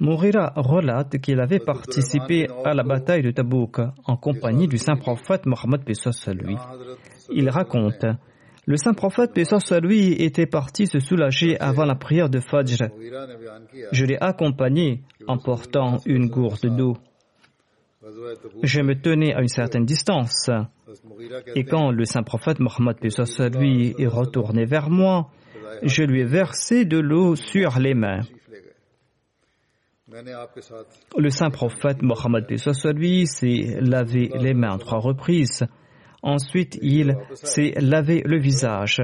Mourira 0.00 0.52
relate 0.56 1.18
qu'il 1.18 1.40
avait 1.40 1.58
participé 1.58 2.48
à 2.64 2.72
la 2.72 2.82
bataille 2.82 3.22
de 3.22 3.30
Tabouk 3.30 3.80
en 4.06 4.16
compagnie 4.16 4.66
du 4.66 4.78
saint 4.78 4.96
prophète 4.96 5.44
Mohammed 5.44 5.84
Pesos 5.84 6.28
lui. 6.32 6.56
Il 7.30 7.50
raconte 7.50 8.06
Le 8.66 8.76
saint 8.76 8.94
prophète 8.94 9.34
Pesos 9.34 9.78
lui 9.82 10.12
était 10.12 10.46
parti 10.46 10.86
se 10.86 10.98
soulager 11.00 11.60
avant 11.60 11.84
la 11.84 11.94
prière 11.94 12.30
de 12.30 12.40
Fajr. 12.40 12.88
Je 13.92 14.04
l'ai 14.06 14.16
accompagné 14.20 15.02
en 15.28 15.36
portant 15.36 15.98
une 16.06 16.28
gourde 16.28 16.74
d'eau. 16.74 16.96
Je 18.62 18.80
me 18.80 18.94
tenais 18.94 19.34
à 19.34 19.42
une 19.42 19.48
certaine 19.48 19.84
distance. 19.84 20.50
Et 21.54 21.64
quand 21.64 21.90
le 21.90 22.04
saint 22.04 22.22
prophète 22.22 22.58
Mohammed 22.58 22.96
lui 23.58 23.94
est 23.98 24.06
retourné 24.06 24.64
vers 24.64 24.88
moi, 24.90 25.30
je 25.82 26.02
lui 26.02 26.20
ai 26.20 26.24
versé 26.24 26.84
de 26.84 26.98
l'eau 26.98 27.36
sur 27.36 27.78
les 27.78 27.94
mains. 27.94 28.20
Le 31.16 31.30
saint 31.30 31.50
prophète 31.50 32.02
Mohammed 32.02 32.46
lui 32.94 33.26
s'est 33.26 33.78
lavé 33.80 34.30
les 34.34 34.54
mains 34.54 34.78
trois 34.78 34.98
reprises. 34.98 35.66
Ensuite, 36.22 36.78
il 36.82 37.16
s'est 37.34 37.74
lavé 37.80 38.22
le 38.24 38.38
visage. 38.38 39.00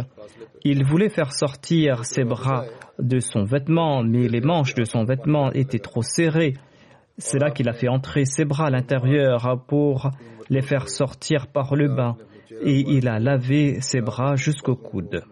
Il 0.64 0.84
voulait 0.84 1.08
faire 1.08 1.32
sortir 1.32 2.04
ses 2.04 2.24
bras 2.24 2.64
de 2.98 3.20
son 3.20 3.44
vêtement, 3.44 4.02
mais 4.02 4.28
les 4.28 4.40
manches 4.40 4.74
de 4.74 4.84
son 4.84 5.04
vêtement 5.04 5.52
étaient 5.52 5.78
trop 5.78 6.02
serrées. 6.02 6.54
C'est 7.18 7.38
là 7.38 7.50
qu'il 7.50 7.68
a 7.68 7.72
fait 7.72 7.88
entrer 7.88 8.24
ses 8.24 8.44
bras 8.44 8.66
à 8.66 8.70
l'intérieur 8.70 9.64
pour 9.66 10.10
les 10.50 10.62
faire 10.62 10.88
sortir 10.88 11.46
par 11.46 11.74
le 11.74 11.88
bas, 11.88 12.16
et 12.62 12.80
il 12.80 13.08
a 13.08 13.18
lavé 13.18 13.80
ses 13.80 14.00
bras 14.00 14.36
jusqu'au 14.36 14.76
coude. 14.76 15.22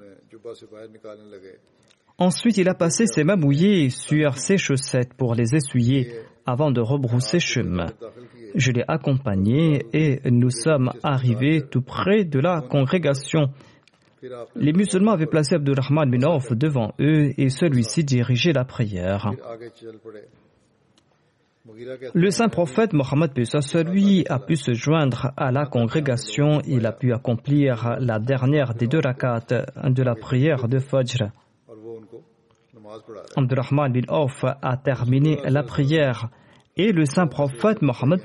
Ensuite, 2.18 2.59
il 2.59 2.68
a 2.68 2.75
passé 2.75 3.07
ses 3.07 3.25
mains 3.25 3.37
mouillées 3.37 3.90
sur 3.90 4.38
ses 4.38 4.57
chaussettes 4.57 5.14
pour 5.14 5.35
les 5.35 5.55
essuyer 5.55 6.12
avant 6.47 6.70
de 6.70 6.81
rebrousser 6.81 7.40
chemin. 7.40 7.87
Je 8.55 8.70
l'ai 8.70 8.85
accompagné 8.87 9.87
et 9.92 10.20
nous 10.31 10.51
sommes 10.51 10.92
arrivés 11.03 11.62
tout 11.68 11.83
près 11.83 12.25
de 12.25 12.38
la 12.38 12.61
congrégation. 12.61 13.51
Les 14.55 14.73
musulmans 14.73 15.12
avaient 15.12 15.27
placé 15.27 15.57
Abdurrahman 15.57 16.11
bin 16.11 16.27
Auf 16.27 16.53
devant 16.53 16.94
eux 17.01 17.33
et 17.37 17.49
celui-ci 17.49 18.05
dirigeait 18.05 18.53
la 18.53 18.64
prière. 18.64 19.33
Le 22.12 22.31
saint 22.31 22.48
prophète 22.48 22.92
Mohammed 22.92 23.31
lui 23.87 24.27
a 24.29 24.38
pu 24.38 24.55
se 24.57 24.74
joindre 24.74 25.33
à 25.37 25.50
la 25.50 25.64
congrégation. 25.64 26.61
Il 26.66 26.85
a 26.85 26.92
pu 26.92 27.14
accomplir 27.14 27.96
la 28.00 28.18
dernière 28.18 28.74
des 28.74 28.87
deux 28.87 29.00
rakats 29.03 29.64
de 29.83 30.03
la 30.03 30.14
prière 30.14 30.68
de 30.68 30.79
Fajr. 30.79 31.31
Abdurrahman 33.37 33.92
bin 33.92 34.03
Auf 34.09 34.44
a 34.44 34.77
terminé 34.77 35.38
la 35.44 35.62
prière 35.62 36.29
et 36.77 36.92
le 36.92 37.07
saint 37.07 37.27
prophète 37.27 37.81
Mohammed 37.81 38.20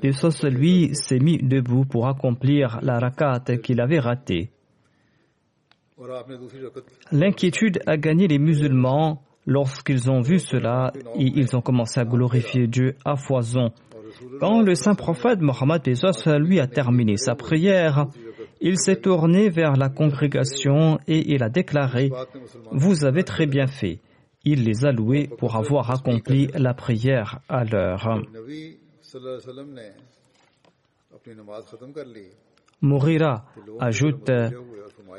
lui 0.52 0.93
s'est 0.93 1.19
mis 1.19 1.38
debout 1.38 1.86
pour 1.86 2.08
accomplir 2.08 2.80
la 2.82 2.99
rakat 2.99 3.39
qu'il 3.63 3.80
avait 3.80 3.99
ratée. 3.99 4.49
L'inquiétude 7.12 7.80
a 7.88 7.95
gagné 7.95 8.28
les 8.28 8.39
musulmans 8.39 9.23
lorsqu'ils 9.49 10.09
ont 10.09 10.21
vu 10.21 10.39
cela 10.39 10.93
ils 11.17 11.55
ont 11.55 11.62
commencé 11.62 11.99
à 11.99 12.05
glorifier 12.05 12.67
Dieu 12.67 12.95
à 13.03 13.15
foison. 13.15 13.71
Quand 14.39 14.62
le 14.62 14.75
saint 14.75 14.95
prophète 14.95 15.41
Mohammed 15.41 15.81
lui 16.39 16.59
a 16.59 16.67
terminé 16.67 17.17
sa 17.17 17.35
prière, 17.35 18.07
il 18.62 18.77
s'est 18.77 19.01
tourné 19.01 19.49
vers 19.49 19.75
la 19.75 19.89
congrégation 19.89 20.99
et 21.07 21.33
il 21.33 21.43
a 21.43 21.49
déclaré 21.49 22.12
Vous 22.71 23.05
avez 23.05 23.23
très 23.23 23.45
bien 23.47 23.67
fait 23.67 23.99
il 24.45 24.63
les 24.63 24.85
a 24.85 24.91
loués 24.91 25.29
pour 25.38 25.55
avoir 25.55 25.91
accompli 25.91 26.47
la 26.55 26.73
prière 26.73 27.39
à 27.49 27.63
l'heure. 27.65 28.21
Mourira 32.81 33.45
ajoute 33.79 34.31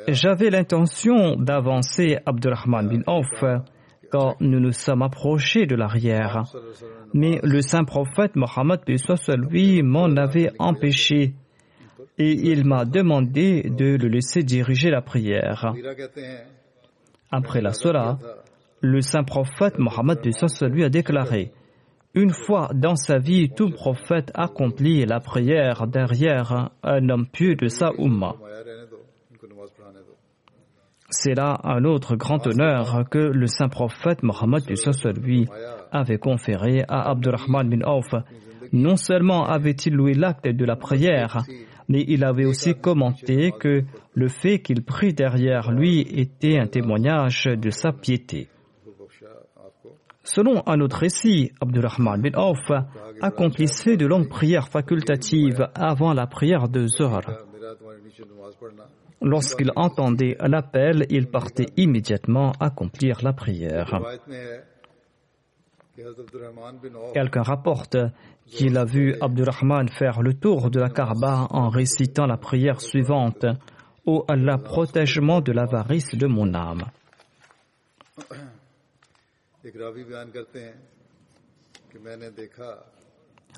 J'avais 0.09 0.51
l'intention 0.51 1.37
d'avancer 1.37 2.17
Abdurrahman 2.25 2.89
bin 2.89 3.03
Auf 3.07 3.45
quand 4.11 4.37
nous 4.41 4.61
nous 4.61 4.73
sommes 4.73 5.03
approchés 5.03 5.67
de 5.67 5.75
l'arrière. 5.77 6.45
Mais 7.15 7.41
le 7.43 7.61
saint 7.61 7.85
prophète 7.85 8.37
Mohammed 8.37 8.81
lui 9.51 9.83
m'en 9.83 10.17
avait 10.17 10.51
empêché 10.59 11.35
et 12.19 12.33
il 12.33 12.67
m'a 12.67 12.85
demandé 12.85 13.63
de 13.63 13.97
le 13.97 14.09
laisser 14.09 14.43
diriger 14.43 14.91
la 14.91 15.01
prière. 15.01 15.73
Après 17.31 17.63
la 17.63 17.73
Salah, 17.73 18.19
le 18.81 19.01
saint 19.01 19.25
prophète 19.25 19.79
Mohammed 19.79 20.19
lui 20.63 20.85
a 20.85 20.89
déclaré 20.89 21.53
Une 22.15 22.33
fois 22.33 22.71
dans 22.75 22.97
sa 22.97 23.19
vie, 23.19 23.51
tout 23.51 23.71
prophète 23.71 24.31
accomplit 24.35 25.07
la 25.07 25.21
prière 25.21 25.87
derrière 25.87 26.71
un 26.83 27.09
homme 27.09 27.27
pieux 27.27 27.55
de 27.55 27.69
sa 27.69 27.91
Ummah. 27.99 28.37
C'est 31.11 31.35
là 31.35 31.59
un 31.65 31.85
autre 31.85 32.15
grand 32.17 32.47
honneur 32.47 33.05
que 33.11 33.19
le 33.19 33.47
saint 33.47 33.69
prophète 33.69 34.23
Mohammed 34.23 34.63
lui 35.23 35.49
avait 35.91 36.19
conféré 36.19 36.85
à 36.89 37.11
Abdurrahman 37.11 37.69
bin 37.69 37.83
Auf. 37.85 38.15
Non 38.73 38.97
seulement 38.97 39.45
avait-il 39.45 39.95
loué 39.95 40.15
l'acte 40.15 40.47
de 40.47 40.65
la 40.65 40.77
prière, 40.77 41.43
mais 41.89 42.05
il 42.07 42.25
avait 42.25 42.45
aussi 42.45 42.75
commenté 42.75 43.53
que 43.59 43.83
le 44.15 44.29
fait 44.29 44.61
qu'il 44.61 44.85
prie 44.85 45.13
derrière 45.13 45.73
lui 45.73 46.01
était 46.01 46.59
un 46.59 46.69
témoignage 46.69 47.45
de 47.45 47.71
sa 47.71 47.91
piété. 47.93 48.49
Selon 50.23 50.63
un 50.67 50.81
autre 50.81 50.99
récit, 50.99 51.51
Abdurrahman 51.61 52.23
bin 52.23 52.39
Auf 52.39 52.71
accomplissait 53.21 53.97
de 53.97 54.07
longues 54.07 54.29
prières 54.29 54.69
facultatives 54.69 55.69
avant 55.75 56.13
la 56.13 56.29
prière 56.29 56.69
de 56.69 56.87
Zohar. 56.87 57.23
Lorsqu'il 59.23 59.71
entendait 59.77 60.37
l'appel, 60.41 61.07
il 61.11 61.29
partait 61.29 61.67
immédiatement 61.77 62.53
accomplir 62.59 63.23
la 63.23 63.33
prière. 63.33 64.01
Quelqu'un 67.13 67.43
rapporte 67.43 67.97
qu'il 68.47 68.79
a 68.79 68.85
vu 68.85 69.15
Abdurrahman 69.21 69.89
faire 69.89 70.23
le 70.23 70.35
tour 70.35 70.71
de 70.71 70.81
la 70.81 70.89
Kaaba 70.89 71.47
en 71.51 71.69
récitant 71.69 72.27
la 72.27 72.39
prière 72.39 72.81
suivante 72.81 73.45
Ô 74.07 74.25
Allah, 74.29 74.57
protège-moi 74.57 75.43
de 75.43 75.53
l'avarice 75.53 76.15
de 76.15 76.27
mon 76.27 76.55
âme. 76.55 76.85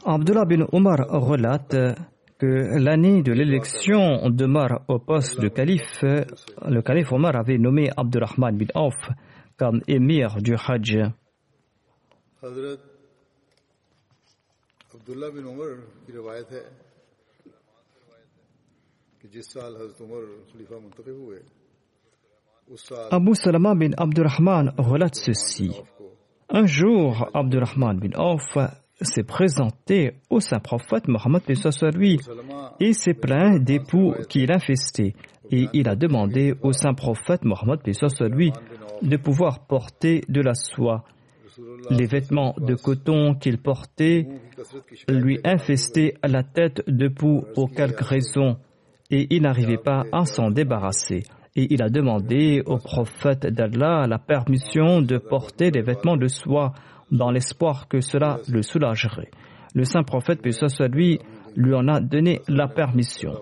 Abdullah 0.05 0.45
bin 0.45 0.67
Omar 0.73 0.99
relate 1.09 1.77
que 2.43 2.77
l'année 2.77 3.23
de 3.23 3.31
l'élection 3.33 4.29
d'Omar 4.29 4.83
au 4.89 4.99
poste 4.99 5.41
de 5.41 5.47
calife, 5.47 6.03
le 6.03 6.83
calife 6.83 7.13
Omar 7.13 7.37
avait 7.37 7.57
nommé 7.57 7.89
Abdurrahman 7.97 8.57
bin 8.57 8.67
Auf 8.75 8.97
comme 9.57 9.81
émir 9.87 10.39
du 10.43 10.57
Hajj. 10.57 10.99
Abu 23.13 23.35
Salama 23.37 23.75
bin 23.77 23.93
Abdurrahman 23.97 24.75
relate 24.79 25.15
ceci. 25.15 25.71
Un 26.49 26.67
jour, 26.67 27.31
Abdurrahman 27.33 28.01
bin 28.01 28.17
Auf 28.17 28.59
s'est 29.07 29.23
présenté 29.23 30.13
au 30.31 30.41
saint 30.41 30.59
prophète 30.59 31.09
Mohammed 31.09 31.43
lui 31.95 32.19
et 32.81 32.93
s'est 32.93 33.15
plaint 33.15 33.63
des 33.63 33.81
poux 33.81 34.15
qu'il 34.29 34.53
infestait. 34.53 35.15
Et 35.51 35.69
il 35.73 35.89
a 35.89 35.97
demandé 35.97 36.55
au 36.63 36.73
saint 36.73 36.95
prophète 36.95 37.45
Mohammed 37.45 37.81
lui 38.31 38.53
de 39.03 39.17
pouvoir 39.17 39.67
porter 39.67 40.23
de 40.29 40.41
la 40.41 40.55
soie. 40.55 41.05
Les 41.91 42.07
vêtements 42.07 42.55
de 42.59 42.75
coton 42.75 43.35
qu'il 43.35 43.59
portait 43.59 44.27
lui 45.09 45.39
infestaient 45.45 46.15
la 46.25 46.43
tête 46.43 46.83
de 46.87 47.09
poux 47.09 47.45
pour 47.55 47.71
quelque 47.73 48.05
raison 48.05 48.57
et 49.11 49.27
il 49.31 49.43
n'arrivait 49.43 49.77
pas 49.77 50.05
à 50.13 50.25
s'en 50.25 50.51
débarrasser 50.51 51.25
et 51.55 51.73
il 51.73 51.83
a 51.83 51.91
demandé 51.91 52.63
au 52.65 52.79
prophète 52.79 53.47
d'Allah 53.47 54.07
la 54.07 54.19
permission 54.19 55.03
de 55.03 55.19
porter 55.19 55.71
des 55.71 55.83
vêtements 55.83 56.17
de 56.17 56.29
soie 56.29 56.73
dans 57.13 57.31
l'espoir 57.31 57.87
que 57.89 58.01
cela 58.01 58.39
le 58.49 58.63
soulagerait. 58.63 59.31
Le 59.75 59.85
saint 59.85 60.03
prophète, 60.03 60.41
puis 60.43 60.53
soit 60.53 60.89
lui, 60.89 61.21
lui 61.55 61.75
en 61.75 61.87
a 61.87 62.01
donné 62.01 62.41
la 62.49 62.67
permission. 62.67 63.35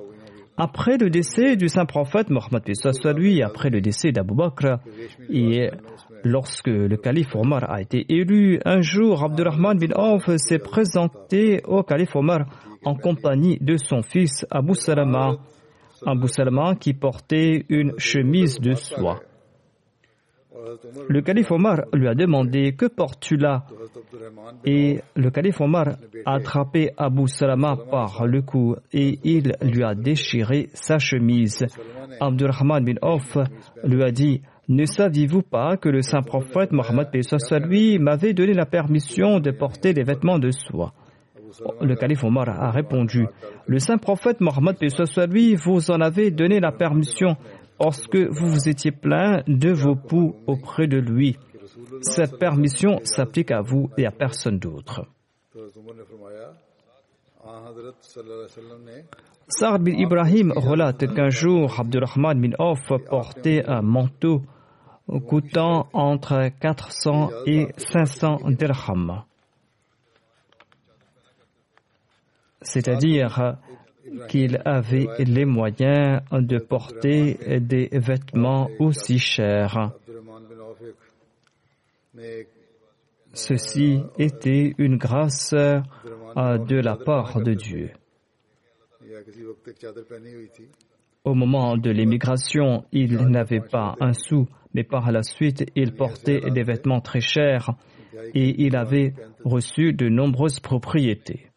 Après 0.56 0.98
le 0.98 1.08
décès 1.08 1.56
du 1.56 1.68
saint 1.68 1.86
prophète 1.86 2.28
Mohammed, 2.28 2.62
soit 2.74 3.14
lui, 3.14 3.42
après 3.42 3.70
le 3.70 3.80
décès 3.80 4.12
d'Abu 4.12 4.34
Bakr, 4.34 4.78
et 5.30 5.70
lorsque 6.22 6.66
le 6.68 6.96
calife 6.98 7.34
Omar 7.34 7.70
a 7.70 7.80
été 7.80 8.04
élu, 8.10 8.60
un 8.66 8.82
jour, 8.82 9.24
Abdurrahman 9.24 9.78
bin 9.78 9.94
Auf 9.94 10.28
s'est 10.36 10.58
présenté 10.58 11.62
au 11.66 11.82
calife 11.82 12.14
Omar 12.14 12.40
en 12.84 12.94
compagnie 12.94 13.56
de 13.60 13.76
son 13.78 14.02
fils 14.02 14.44
Abu 14.50 14.74
Salama 14.74 15.36
Abu 16.06 16.28
Salama 16.28 16.74
qui 16.76 16.94
portait 16.94 17.64
une 17.68 17.92
chemise 17.98 18.58
de 18.58 18.74
soie. 18.74 19.20
Le 21.08 21.20
calife 21.22 21.50
Omar 21.52 21.82
lui 21.92 22.08
a 22.08 22.14
demandé 22.14 22.72
Que 22.72 22.86
portes-tu 22.86 23.36
là? 23.36 23.64
Et 24.64 25.00
le 25.14 25.30
calife 25.30 25.60
Omar 25.60 25.88
a 26.24 26.34
attrapé 26.34 26.90
Abu 26.96 27.28
Salama 27.28 27.76
par 27.90 28.26
le 28.26 28.42
cou 28.42 28.76
et 28.92 29.18
il 29.22 29.52
lui 29.62 29.84
a 29.84 29.94
déchiré 29.94 30.68
sa 30.74 30.98
chemise. 30.98 31.66
Abdurrahman 32.20 32.84
bin 32.84 32.96
Auf 33.02 33.38
lui 33.84 34.02
a 34.02 34.10
dit 34.10 34.42
ne 34.68 34.84
saviez-vous 34.84 35.42
pas 35.42 35.76
que 35.76 35.88
le 35.88 36.00
saint 36.00 36.22
prophète 36.22 36.70
Mohammed 36.70 37.08
lui 37.68 37.98
m'avait 37.98 38.34
donné 38.34 38.52
la 38.52 38.66
permission 38.66 39.40
de 39.40 39.50
porter 39.50 39.92
des 39.92 40.04
vêtements 40.04 40.38
de 40.38 40.52
soie? 40.52 40.92
Le 41.80 41.96
calife 41.96 42.22
Omar 42.22 42.48
a 42.48 42.70
répondu 42.70 43.26
Le 43.66 43.78
saint 43.80 43.98
prophète 43.98 44.40
Mohammed 44.40 44.76
lui 45.28 45.56
vous 45.56 45.90
en 45.90 46.00
avez 46.00 46.30
donné 46.30 46.60
la 46.60 46.70
permission 46.70 47.36
lorsque 47.80 48.16
vous 48.16 48.48
vous 48.48 48.68
étiez 48.68 48.92
plaint 48.92 49.42
de 49.48 49.70
vos 49.70 49.96
poux 49.96 50.36
auprès 50.46 50.86
de 50.86 50.98
lui. 50.98 51.36
Cette 52.02 52.38
permission 52.38 53.00
s'applique 53.04 53.50
à 53.50 53.62
vous 53.62 53.90
et 53.96 54.06
à 54.06 54.10
personne 54.10 54.58
d'autre. 54.58 55.06
Sa'ad 59.48 59.82
bin 59.82 59.92
Ibrahim 59.92 60.52
relate 60.54 61.12
qu'un 61.14 61.30
jour, 61.30 61.80
Abdurrahman 61.80 62.40
bin 62.40 62.52
Auf 62.58 62.92
portait 63.08 63.64
un 63.66 63.82
manteau 63.82 64.42
coûtant 65.26 65.88
entre 65.92 66.50
400 66.60 67.30
et 67.46 67.68
500 67.76 68.50
dirhams. 68.50 69.24
C'est-à-dire 72.62 73.56
qu'il 74.28 74.60
avait 74.64 75.06
les 75.18 75.44
moyens 75.44 76.22
de 76.32 76.58
porter 76.58 77.60
des 77.60 77.88
vêtements 77.92 78.68
aussi 78.78 79.18
chers. 79.18 79.92
Ceci 83.32 84.02
était 84.18 84.74
une 84.78 84.96
grâce 84.96 85.52
de 85.52 86.80
la 86.80 86.96
part 86.96 87.40
de 87.40 87.54
Dieu. 87.54 87.90
Au 91.24 91.34
moment 91.34 91.76
de 91.76 91.90
l'émigration, 91.90 92.84
il 92.92 93.28
n'avait 93.28 93.60
pas 93.60 93.94
un 94.00 94.14
sou, 94.14 94.48
mais 94.74 94.84
par 94.84 95.12
la 95.12 95.22
suite, 95.22 95.70
il 95.76 95.92
portait 95.92 96.50
des 96.50 96.62
vêtements 96.62 97.00
très 97.00 97.20
chers 97.20 97.70
et 98.34 98.64
il 98.64 98.76
avait 98.76 99.14
reçu 99.44 99.92
de 99.92 100.08
nombreuses 100.08 100.60
propriétés. 100.60 101.49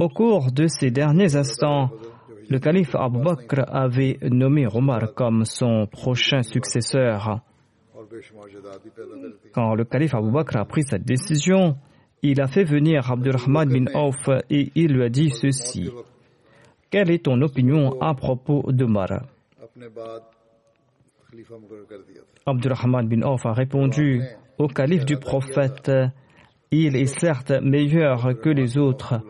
Au 0.00 0.08
cours 0.08 0.52
de 0.52 0.68
ces 0.68 0.92
derniers 0.92 1.34
instants, 1.34 1.90
le 2.48 2.60
calife 2.60 2.94
Abu 2.94 3.18
Bakr 3.18 3.64
avait 3.66 4.16
nommé 4.22 4.64
Omar 4.72 5.12
comme 5.12 5.44
son 5.44 5.88
prochain 5.90 6.42
successeur. 6.42 7.40
Quand 9.52 9.74
le 9.74 9.84
calife 9.84 10.14
Abu 10.14 10.30
Bakr 10.30 10.56
a 10.58 10.64
pris 10.66 10.84
cette 10.84 11.04
décision, 11.04 11.76
il 12.22 12.40
a 12.40 12.46
fait 12.46 12.62
venir 12.62 13.10
Abdurrahman 13.10 13.68
bin 13.68 13.92
Auf 13.92 14.28
et 14.48 14.70
il 14.76 14.92
lui 14.92 15.02
a 15.02 15.08
dit 15.08 15.30
ceci. 15.30 15.90
Quelle 16.90 17.10
est 17.10 17.24
ton 17.24 17.42
opinion 17.42 18.00
à 18.00 18.14
propos 18.14 18.70
d'Omar 18.70 19.24
Abdurrahman 22.46 23.08
bin 23.08 23.22
Auf 23.22 23.46
a 23.46 23.52
répondu 23.52 24.22
au 24.58 24.68
calife 24.68 25.04
du 25.04 25.16
prophète 25.16 25.90
Il 26.70 26.94
est 26.94 27.18
certes 27.20 27.50
meilleur 27.50 28.38
que 28.40 28.48
les 28.48 28.78
autres, 28.78 29.20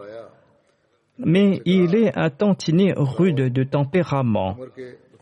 mais 1.18 1.60
il 1.64 1.94
est 1.94 2.16
un 2.16 2.30
tantinet 2.30 2.92
rude 2.96 3.52
de 3.52 3.64
tempérament. 3.64 4.56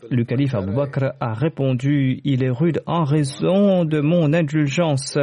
Le 0.09 0.23
calife 0.23 0.55
Abu 0.55 0.73
Bakr 0.73 1.13
a 1.19 1.33
répondu 1.33 2.21
Il 2.23 2.43
est 2.43 2.49
rude 2.49 2.81
en 2.85 3.03
raison 3.03 3.83
de 3.83 3.99
mon 3.99 4.33
indulgence. 4.33 5.17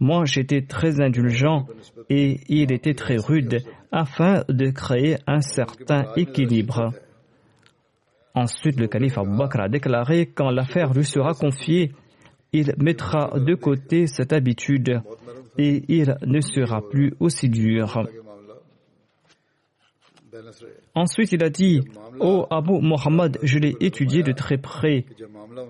Moi, 0.00 0.24
j'étais 0.24 0.62
très 0.62 1.00
indulgent 1.00 1.66
et 2.10 2.40
il 2.48 2.72
était 2.72 2.94
très 2.94 3.16
rude 3.16 3.62
afin 3.92 4.42
de 4.48 4.70
créer 4.70 5.16
un 5.26 5.40
certain 5.40 6.04
équilibre. 6.16 6.92
Ensuite, 8.34 8.80
le 8.80 8.88
calife 8.88 9.18
Abu 9.18 9.36
Bakr 9.36 9.60
a 9.60 9.68
déclaré 9.68 10.26
quand 10.26 10.50
l'affaire 10.50 10.92
lui 10.92 11.04
sera 11.04 11.34
confiée, 11.34 11.92
il 12.52 12.74
mettra 12.78 13.38
de 13.38 13.54
côté 13.54 14.06
cette 14.06 14.32
habitude 14.32 15.00
et 15.56 15.84
il 15.88 16.16
ne 16.26 16.40
sera 16.40 16.82
plus 16.88 17.14
aussi 17.20 17.48
dur. 17.48 18.04
Ensuite, 20.94 21.32
il 21.32 21.44
a 21.44 21.50
dit 21.50 21.80
Ô 22.20 22.42
oh 22.42 22.46
Abu 22.50 22.80
Muhammad, 22.80 23.38
je 23.42 23.58
l'ai 23.58 23.76
étudié 23.80 24.22
de 24.22 24.32
très 24.32 24.58
près. 24.58 25.04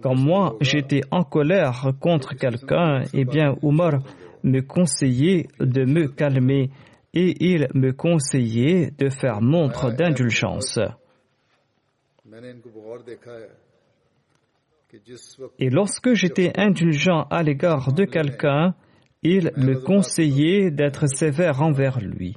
Quand 0.03 0.15
moi 0.15 0.57
j'étais 0.61 1.03
en 1.11 1.25
colère 1.25 1.93
contre 2.01 2.35
quelqu'un, 2.35 3.03
eh 3.13 3.25
bien, 3.25 3.57
Omar 3.63 4.01
me 4.43 4.61
conseillait 4.61 5.49
de 5.61 5.85
me 5.85 6.09
calmer 6.09 6.71
et 7.15 7.35
il 7.53 7.69
me 7.75 7.93
conseillait 7.93 8.91
de 8.99 9.09
faire 9.09 9.41
montre 9.41 9.91
d'indulgence. 9.91 10.79
Et 15.59 15.71
lorsque 15.71 16.15
j'étais 16.15 16.53
indulgent 16.57 17.27
à 17.31 17.43
l'égard 17.43 17.93
de 17.93 18.05
quelqu'un, 18.05 18.75
il 19.23 19.51
me 19.57 19.81
conseillait 19.81 20.71
d'être 20.71 21.07
sévère 21.07 21.63
envers 21.63 22.01
lui. 22.01 22.37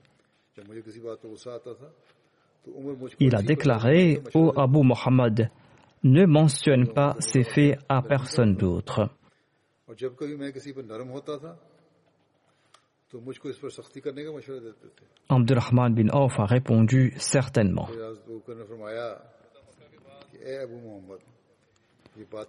Il 3.20 3.36
a 3.36 3.42
déclaré 3.42 4.22
au 4.34 4.54
Abu 4.58 4.84
Muhammad, 4.84 5.50
ne 6.04 6.26
mentionne 6.26 6.88
pas 6.88 7.16
ces 7.20 7.44
faits 7.44 7.80
à 7.90 8.02
personne 8.02 8.56
d'autre. 8.56 9.10
Abdurrahman 15.30 15.94
bin 15.94 16.10
Auf 16.10 16.40
a 16.40 16.46
répondu 16.46 17.14
certainement. 17.18 17.88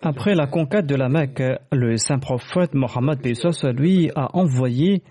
Après 0.02 0.34
la 0.34 0.46
conquête 0.46 0.86
de 0.86 0.94
la 0.94 1.08
Mecque, 1.08 1.42
le 1.72 1.96
saint 1.96 2.18
prophète 2.18 2.74
Mohammed 2.74 3.20
lui 3.76 4.10
a 4.14 4.36
envoyé 4.36 5.02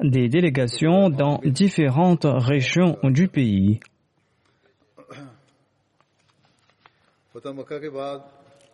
des 0.00 0.28
délégations 0.28 1.10
dans 1.10 1.40
différentes 1.44 2.26
régions 2.26 2.96
du 3.04 3.28
pays. 3.28 3.80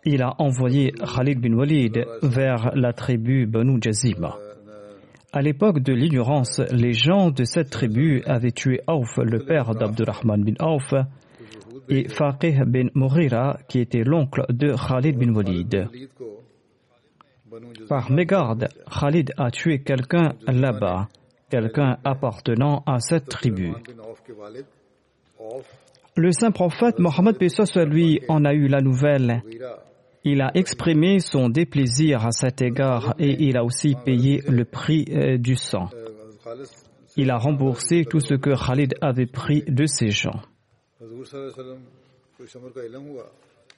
Il 0.03 0.21
a 0.21 0.35
envoyé 0.39 0.91
Khalid 0.91 1.39
bin 1.39 1.53
Walid 1.53 2.05
vers 2.21 2.71
la 2.75 2.93
tribu 2.93 3.47
Banu 3.47 3.79
Jazima. 3.81 4.37
À 5.33 5.41
l'époque 5.41 5.79
de 5.79 5.93
l'ignorance, 5.93 6.61
les 6.71 6.93
gens 6.93 7.29
de 7.29 7.43
cette 7.43 7.69
tribu 7.69 8.23
avaient 8.25 8.51
tué 8.51 8.81
Auf, 8.87 9.17
le 9.17 9.39
père 9.39 9.75
d'Abdurrahman 9.75 10.43
bin 10.43 10.53
Auf, 10.59 10.93
et 11.89 12.07
Faqih 12.07 12.59
bin 12.65 12.87
Mughira, 12.95 13.57
qui 13.67 13.79
était 13.79 14.03
l'oncle 14.03 14.45
de 14.49 14.73
Khalid 14.73 15.17
bin 15.17 15.33
Walid. 15.33 15.89
Par 17.89 18.11
mégarde, 18.11 18.69
Khalid 18.89 19.33
a 19.37 19.51
tué 19.51 19.81
quelqu'un 19.81 20.33
là-bas, 20.47 21.07
quelqu'un 21.49 21.97
appartenant 22.03 22.83
à 22.85 22.99
cette 22.99 23.27
tribu. 23.27 23.73
Le 26.17 26.31
saint 26.31 26.51
prophète 26.51 26.99
Mohammed 26.99 27.37
lui 27.87 28.21
en 28.29 28.45
a 28.45 28.53
eu 28.53 28.67
la 28.67 28.81
nouvelle 28.81 29.43
il 30.25 30.41
a 30.41 30.49
exprimé 30.55 31.19
son 31.19 31.49
déplaisir 31.49 32.25
à 32.25 32.31
cet 32.31 32.61
égard 32.61 33.13
et 33.19 33.43
il 33.43 33.57
a 33.57 33.63
aussi 33.63 33.95
payé 34.03 34.41
le 34.49 34.65
prix 34.65 35.05
euh, 35.11 35.37
du 35.37 35.55
sang. 35.55 35.87
Il 37.15 37.29
a 37.29 37.37
remboursé 37.37 38.05
tout 38.09 38.19
ce 38.19 38.33
que 38.33 38.49
Khalid 38.49 38.95
avait 39.01 39.27
pris 39.27 39.63
de 39.67 39.85
ses 39.85 40.09
gens. 40.09 40.41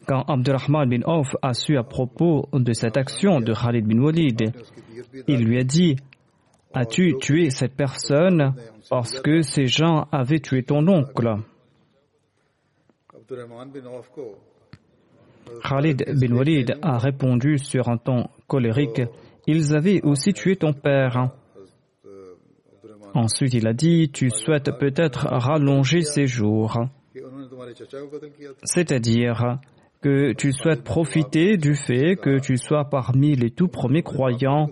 Quand 0.08 0.22
Abdurrahman 0.24 0.90
bin 0.90 1.02
Auf 1.04 1.36
a 1.42 1.54
su 1.54 1.78
à 1.78 1.84
propos 1.84 2.48
de 2.54 2.72
cette 2.72 2.96
action 2.96 3.42
de 3.42 3.54
Khalid 3.54 3.86
bin 3.86 4.02
Walid, 4.02 4.54
il 5.28 5.44
lui 5.44 5.60
a 5.60 5.64
dit 5.64 5.98
As-tu 6.74 7.18
tué 7.20 7.50
cette 7.50 7.76
personne 7.76 8.54
parce 8.90 9.20
que 9.20 9.42
ces 9.42 9.66
gens 9.66 10.08
avaient 10.14 10.40
tué 10.40 10.64
ton 10.64 10.88
oncle? 10.88 11.40
Khalid 15.64 16.06
bin 16.20 16.36
Walid 16.36 16.78
a 16.82 16.98
répondu 16.98 17.58
sur 17.58 17.90
un 17.90 17.98
ton 17.98 18.28
colérique 18.48 19.02
Ils 19.48 19.76
avaient 19.76 20.02
aussi 20.04 20.34
tué 20.34 20.56
ton 20.56 20.74
père. 20.74 21.32
Ensuite, 23.14 23.54
il 23.54 23.68
a 23.68 23.74
dit 23.74 24.10
Tu 24.12 24.30
souhaites 24.30 24.72
peut-être 24.78 25.28
rallonger 25.28 26.02
ses 26.02 26.28
jours. 26.28 26.78
C'est-à-dire 28.64 29.60
que 30.02 30.34
tu 30.34 30.52
souhaites 30.52 30.84
profiter 30.84 31.58
du 31.58 31.76
fait 31.76 32.16
que 32.16 32.40
tu 32.40 32.58
sois 32.58 32.86
parmi 32.86 33.36
les 33.36 33.50
tout 33.50 33.68
premiers 33.68 34.04
croyants 34.04 34.70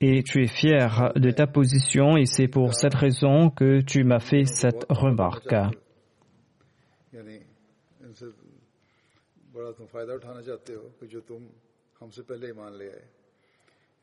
et 0.00 0.22
tu 0.22 0.42
es 0.42 0.48
fier 0.48 1.12
de 1.14 1.30
ta 1.30 1.46
position 1.46 2.16
et 2.16 2.24
c'est 2.26 2.48
pour 2.48 2.74
cette 2.74 2.94
raison 2.94 3.50
que 3.50 3.80
tu 3.82 4.02
m'as 4.02 4.18
fait 4.18 4.44
cette 4.44 4.86
remarque. 4.88 5.54
हमसे 12.01 12.21
पहले 12.29 12.47
ईमान 12.53 12.73
ले 12.77 12.87
आए 12.93 13.05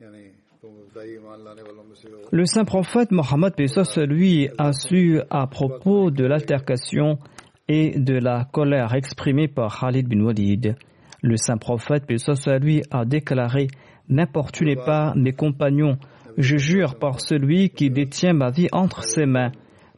यानी 0.03 0.23
तुम 0.61 0.71
इब्तदाई 0.83 1.09
ईमान 1.15 1.39
लाने 1.45 1.61
वालों 1.63 1.83
में 1.87 1.95
से 1.95 2.09
हो 2.11 2.29
Le 2.31 2.45
saint 2.45 2.65
prophète 2.65 3.11
Mohammed 3.11 3.55
Pesos, 3.55 3.97
lui, 3.97 4.49
a 4.57 4.73
su 4.73 5.21
à 5.29 5.47
propos 5.47 6.11
de 6.11 6.25
l'altercation 6.25 7.17
et 7.69 7.97
de 7.97 8.15
la 8.15 8.43
colère 8.51 8.93
exprimée 8.95 9.47
par 9.47 9.79
Khalid 9.79 10.09
bin 10.09 10.21
Walid. 10.25 10.75
Le 11.21 11.37
saint 11.37 11.57
prophète 11.57 12.05
Pesos, 12.05 12.49
lui, 12.59 12.81
a 12.91 13.05
déclaré 13.05 13.67
N'importunez 14.09 14.75
pas 14.75 15.13
mes 15.15 15.33
compagnons, 15.33 15.97
je 16.37 16.57
jure 16.57 16.99
par 16.99 17.21
celui 17.21 17.69
qui 17.69 17.89
détient 17.89 18.33
ma 18.33 18.51
vie 18.51 18.67
entre 18.73 19.03
ses 19.03 19.25
mains. 19.25 19.51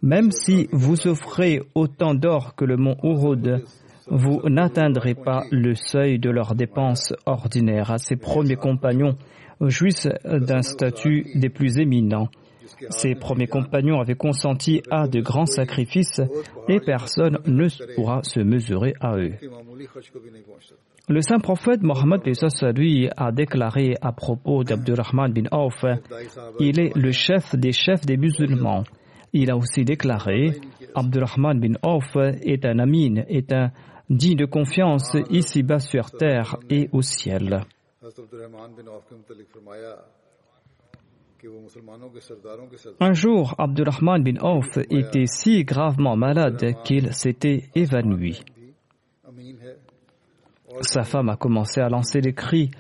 Même 0.04 0.30
si 0.32 0.68
vous 0.72 1.08
offrez 1.08 1.62
autant 1.74 2.14
d'or 2.14 2.54
que 2.56 2.64
le 2.64 2.78
mont 2.78 2.96
Uhud, 3.04 3.64
vous 4.09 4.41
n'atteindrez 4.49 5.15
pas 5.15 5.45
le 5.51 5.75
seuil 5.75 6.19
de 6.19 6.31
leurs 6.31 6.55
dépenses 6.55 7.15
ordinaires. 7.27 7.99
Ses 7.99 8.17
premiers 8.17 8.57
compagnons 8.57 9.17
jouissent 9.61 10.09
d'un 10.25 10.63
statut 10.63 11.27
des 11.35 11.49
plus 11.49 11.79
éminents. 11.79 12.29
Ses 12.91 13.15
premiers 13.15 13.47
compagnons 13.47 14.01
avaient 14.01 14.15
consenti 14.15 14.83
à 14.91 15.07
de 15.07 15.21
grands 15.21 15.47
sacrifices 15.47 16.21
et 16.69 16.81
personne 16.81 17.39
ne 17.47 17.69
pourra 17.95 18.23
se 18.23 18.41
mesurer 18.41 18.95
à 19.01 19.17
eux. 19.17 19.33
Le 21.09 21.21
saint 21.21 21.39
prophète 21.39 21.83
Mohammed 21.83 22.21
lui 22.77 23.09
a 23.17 23.33
déclaré 23.33 23.97
à 24.01 24.13
propos 24.13 24.65
d'Abdurrahman 24.65 25.33
bin 25.33 25.49
Auf, 25.51 25.85
il 26.61 26.81
est 26.81 26.97
le 26.97 27.13
chef 27.13 27.55
des 27.57 27.73
chefs 27.73 28.07
des 28.07 28.17
musulmans. 28.17 28.85
Il 29.33 29.51
a 29.51 29.57
aussi 29.57 29.85
déclaré, 29.85 30.53
Abdurrahman 30.95 31.59
bin 31.59 31.75
Auf 31.83 32.17
est 32.17 32.65
un 32.65 32.79
amin, 32.79 33.23
est 33.29 33.53
un 33.53 33.71
dit 34.13 34.37
de 34.37 34.45
confiance 34.45 35.17
ici-bas 35.31 35.79
sur 35.81 36.11
terre 36.11 36.57
et 36.69 36.89
au 36.93 37.03
ciel. 37.03 37.65
Un 43.01 43.13
jour, 43.15 43.55
Abdurrahman 43.59 44.23
bin 44.23 44.37
Auf 44.41 44.77
était 44.91 45.27
si 45.27 45.65
gravement 45.65 46.17
malade 46.17 46.75
qu'il 46.85 47.13
s'était 47.15 47.65
évanoui. 47.75 48.41
Sa 50.83 51.03
femme 51.03 51.29
a 51.31 51.37
commencé 51.37 51.81
à 51.81 51.89
lancer 51.89 52.21
des 52.21 52.33
cris 52.33 52.71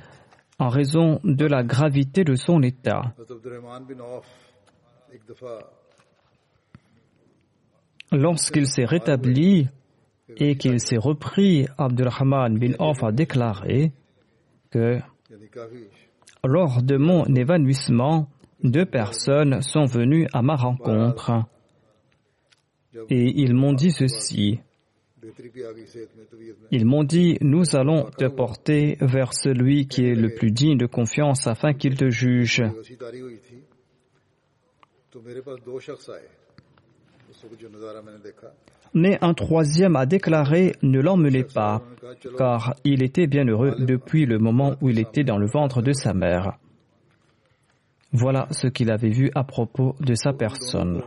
en 0.58 0.68
raison 0.68 1.18
de 1.24 1.46
la 1.46 1.62
gravité 1.64 2.24
de 2.24 2.34
son 2.36 2.62
état. 2.62 3.14
Lorsqu'il 8.12 8.66
s'est 8.66 8.84
rétabli, 8.84 9.68
et 10.36 10.56
qu'il 10.56 10.80
s'est 10.80 10.98
repris, 10.98 11.66
Abdurrahman 11.78 12.58
bin 12.58 12.72
Auf 12.78 13.02
a 13.02 13.12
déclaré 13.12 13.92
que 14.70 14.98
lors 16.44 16.82
de 16.82 16.96
mon 16.96 17.24
évanouissement, 17.24 18.28
deux 18.62 18.86
personnes 18.86 19.62
sont 19.62 19.84
venues 19.84 20.26
à 20.32 20.42
ma 20.42 20.56
rencontre 20.56 21.44
et 23.10 23.40
ils 23.40 23.54
m'ont 23.54 23.72
dit 23.72 23.90
ceci. 23.90 24.60
Ils 26.70 26.84
m'ont 26.84 27.04
dit, 27.04 27.38
nous 27.40 27.76
allons 27.76 28.10
te 28.10 28.26
porter 28.26 28.96
vers 29.00 29.32
celui 29.32 29.86
qui 29.86 30.04
est 30.04 30.14
le 30.14 30.34
plus 30.34 30.50
digne 30.50 30.76
de 30.76 30.86
confiance 30.86 31.46
afin 31.46 31.74
qu'il 31.74 31.96
te 31.96 32.10
juge 32.10 32.62
mais 38.94 39.18
un 39.22 39.34
troisième 39.34 39.96
a 39.96 40.06
déclaré 40.06 40.72
Ne 40.82 41.00
l'emmenez 41.00 41.44
pas, 41.44 41.82
car 42.36 42.74
il 42.84 43.02
était 43.02 43.26
bien 43.26 43.46
heureux 43.46 43.74
depuis 43.78 44.26
le 44.26 44.38
moment 44.38 44.74
où 44.80 44.88
il 44.88 44.98
était 44.98 45.24
dans 45.24 45.38
le 45.38 45.46
ventre 45.46 45.82
de 45.82 45.92
sa 45.92 46.12
mère. 46.12 46.58
Voilà 48.12 48.46
ce 48.50 48.66
qu'il 48.66 48.90
avait 48.92 49.10
vu 49.10 49.30
à 49.34 49.42
propos 49.44 49.96
de 50.00 50.14
sa 50.14 50.32
personne. 50.32 51.02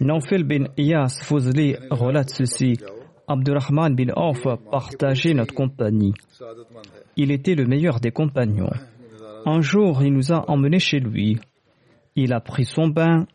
Naufel 0.00 0.44
bin 0.44 0.66
Iyas 0.76 1.20
Fouzli 1.22 1.76
relate 1.90 2.30
ceci. 2.30 2.78
Abdurrahman 3.26 3.94
bin 3.96 4.12
Auf 4.14 4.46
partageait 4.70 5.34
notre 5.34 5.54
compagnie. 5.54 6.12
Il 7.16 7.30
était 7.30 7.54
le 7.54 7.64
meilleur 7.64 7.98
des 7.98 8.10
compagnons. 8.10 8.70
Un 9.46 9.60
jour, 9.60 10.02
il 10.02 10.12
nous 10.12 10.32
a 10.32 10.50
emmenés 10.50 10.78
chez 10.78 11.00
lui. 11.00 11.38
Il 12.14 12.32
a 12.32 12.40
pris 12.40 12.64
son 12.64 12.88
bain, 12.88 13.26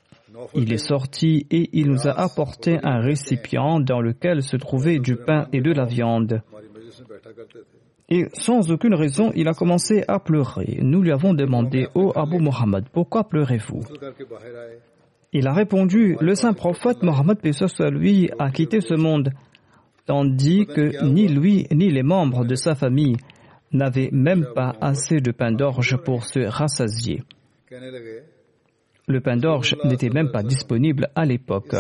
il 0.56 0.74
est 0.74 0.78
sorti 0.78 1.46
et 1.50 1.70
il 1.74 1.90
nous 1.90 2.08
a 2.08 2.12
apporté 2.12 2.80
un 2.84 3.00
récipient 3.00 3.80
dans 3.80 4.02
lequel 4.02 4.44
se 4.44 4.58
trouvait 4.58 5.00
du 5.00 5.16
pain 5.16 5.48
et 5.52 5.62
de 5.62 5.72
la 5.72 5.86
viande. 5.86 6.42
Et 8.10 8.26
sans 8.34 8.70
aucune 8.72 8.94
raison, 8.94 9.32
il 9.36 9.48
a 9.48 9.54
commencé 9.54 10.04
à 10.08 10.20
pleurer. 10.20 10.80
Nous 10.82 11.02
lui 11.02 11.12
avons 11.12 11.34
demandé, 11.34 11.88
ô 11.96 12.12
Abu 12.16 12.40
Mohammed, 12.40 12.86
pourquoi 12.92 13.24
pleurez-vous? 13.24 13.82
Il 15.32 15.48
a 15.48 15.54
répondu, 15.54 16.18
le 16.20 16.36
saint 16.36 16.52
prophète 16.54 17.04
Mohammed, 17.04 17.38
lui, 17.92 18.30
a 18.38 18.52
quitté 18.52 18.82
ce 18.82 18.96
monde, 18.96 19.32
tandis 20.06 20.66
que 20.66 21.06
ni 21.06 21.30
lui 21.30 21.68
ni 21.72 21.90
les 21.90 22.04
membres 22.04 22.44
de 22.44 22.56
sa 22.56 22.76
famille 22.76 23.16
n'avaient 23.72 24.10
même 24.12 24.46
pas 24.54 24.76
assez 24.82 25.22
de 25.22 25.32
pain 25.32 25.54
d'orge 25.54 25.96
pour 26.04 26.26
se 26.26 26.42
rassasier. 26.42 27.24
Le 29.08 29.20
pain 29.20 29.36
d'orge 29.36 29.76
n'était 29.84 30.10
même 30.10 30.32
pas 30.32 30.44
disponible 30.44 31.10
à 31.16 31.26
l'époque. 31.26 31.76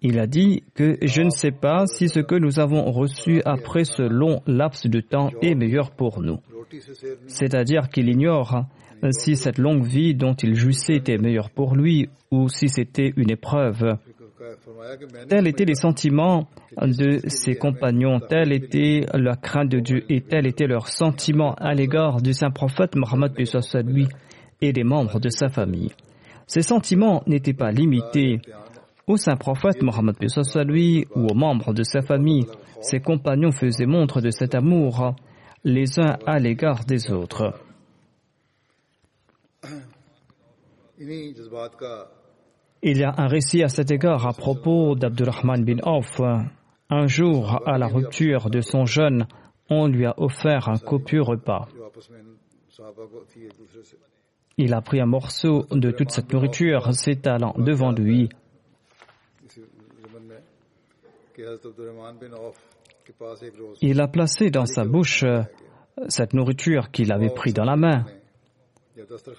Il 0.00 0.18
a 0.18 0.26
dit 0.26 0.64
que 0.74 0.96
je 1.02 1.22
ne 1.22 1.30
sais 1.30 1.52
pas 1.52 1.86
si 1.86 2.08
ce 2.08 2.20
que 2.20 2.34
nous 2.34 2.58
avons 2.58 2.90
reçu 2.90 3.40
après 3.44 3.84
ce 3.84 4.02
long 4.02 4.42
laps 4.46 4.86
de 4.86 5.00
temps 5.00 5.30
est 5.42 5.54
meilleur 5.54 5.92
pour 5.92 6.20
nous. 6.20 6.38
C'est-à-dire 7.26 7.88
qu'il 7.88 8.08
ignore 8.08 8.64
si 9.10 9.36
cette 9.36 9.58
longue 9.58 9.84
vie 9.84 10.14
dont 10.14 10.34
il 10.34 10.54
jouissait 10.54 10.96
était 10.96 11.18
meilleure 11.18 11.50
pour 11.50 11.76
lui 11.76 12.08
ou 12.30 12.48
si 12.48 12.68
c'était 12.68 13.12
une 13.16 13.30
épreuve. 13.30 13.96
Tels 15.28 15.46
étaient 15.46 15.64
les 15.64 15.74
sentiments 15.74 16.48
de 16.80 17.20
ses 17.28 17.54
compagnons, 17.54 18.20
telle 18.20 18.52
était 18.52 19.06
la 19.14 19.36
crainte 19.36 19.68
de 19.68 19.80
Dieu 19.80 20.04
et 20.08 20.20
tel 20.20 20.46
était 20.46 20.66
leur 20.66 20.88
sentiment 20.88 21.54
à 21.54 21.74
l'égard 21.74 22.20
du 22.20 22.32
saint 22.32 22.50
prophète 22.50 22.96
Mohammed 22.96 23.32
lui 23.86 24.08
et 24.62 24.72
des 24.72 24.84
membres 24.84 25.20
de 25.20 25.28
sa 25.28 25.50
famille. 25.50 25.90
Ces 26.46 26.62
sentiments 26.62 27.22
n'étaient 27.26 27.52
pas 27.52 27.70
limités 27.70 28.40
au 29.06 29.16
saint 29.16 29.36
prophète 29.36 29.82
Mohammed 29.82 30.16
lui 30.66 31.04
ou 31.14 31.26
aux 31.26 31.34
membres 31.34 31.74
de 31.74 31.82
sa 31.82 32.00
famille. 32.00 32.46
Ses 32.80 33.00
compagnons 33.00 33.52
faisaient 33.52 33.86
montre 33.86 34.20
de 34.20 34.30
cet 34.30 34.54
amour 34.54 35.14
les 35.64 35.98
uns 35.98 36.16
à 36.26 36.38
l'égard 36.38 36.84
des 36.84 37.10
autres. 37.10 37.52
Il 42.84 42.98
y 42.98 43.04
a 43.04 43.14
un 43.16 43.26
récit 43.26 43.62
à 43.62 43.68
cet 43.68 43.90
égard 43.90 44.26
à 44.26 44.32
propos 44.32 44.94
d'Abdurrahman 44.94 45.64
bin 45.64 45.78
Auf. 45.82 46.20
Un 46.90 47.06
jour, 47.06 47.60
à 47.66 47.78
la 47.78 47.86
rupture 47.86 48.50
de 48.50 48.60
son 48.60 48.84
jeûne, 48.84 49.26
on 49.70 49.86
lui 49.86 50.04
a 50.06 50.14
offert 50.18 50.68
un 50.68 50.78
copieux 50.78 51.22
repas. 51.22 51.66
Il 54.58 54.74
a 54.74 54.80
pris 54.80 55.00
un 55.00 55.06
morceau 55.06 55.66
de 55.70 55.90
toute 55.90 56.10
cette 56.10 56.32
nourriture 56.32 56.94
s'étalant 56.94 57.54
devant 57.56 57.92
lui. 57.92 58.28
Il 63.80 64.00
a 64.00 64.08
placé 64.08 64.50
dans 64.50 64.66
sa 64.66 64.84
bouche 64.84 65.22
euh, 65.24 65.42
cette 66.08 66.34
nourriture 66.34 66.90
qu'il 66.90 67.12
avait 67.12 67.30
prise 67.30 67.54
dans 67.54 67.64
la 67.64 67.76
main 67.76 68.04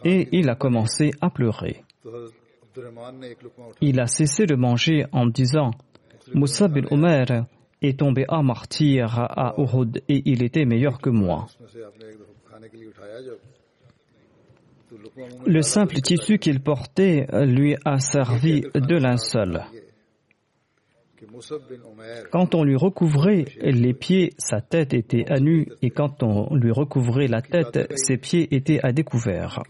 et 0.04 0.30
il 0.32 0.50
a 0.50 0.56
commencé 0.56 1.12
à 1.22 1.30
pleurer. 1.30 1.84
Il 3.82 4.00
a 4.00 4.08
cessé 4.08 4.46
de 4.46 4.56
manger 4.56 5.06
en 5.12 5.28
disant 5.28 5.72
Moussa 6.34 6.68
bin 6.68 6.86
Omer 6.90 7.46
est 7.82 8.00
tombé 8.00 8.26
en 8.30 8.44
martyr 8.44 9.20
à 9.20 9.54
Uhud 9.58 10.02
et 10.08 10.22
il 10.26 10.44
était 10.44 10.66
meilleur 10.66 11.00
que 11.00 11.10
moi. 11.10 11.48
Le 15.46 15.62
simple 15.62 15.96
tissu 16.02 16.38
qu'il 16.38 16.62
portait 16.62 17.28
lui 17.46 17.76
a 17.86 18.00
servi 18.00 18.62
de 18.62 18.96
linceul. 18.96 19.64
Quand 22.32 22.56
on 22.56 22.64
lui 22.64 22.76
recouvrait 22.76 23.46
les 23.62 23.94
pieds, 23.94 24.34
sa 24.38 24.62
tête 24.62 24.94
était 24.94 25.26
à 25.30 25.40
nu, 25.40 25.68
et 25.82 25.90
quand 25.90 26.24
on 26.24 26.56
lui 26.56 26.72
recouvrait 26.72 27.28
la 27.28 27.42
tête, 27.42 27.92
ses 27.96 28.18
pieds 28.18 28.54
étaient 28.54 28.80
à 28.84 28.92
découvert. 28.92 29.64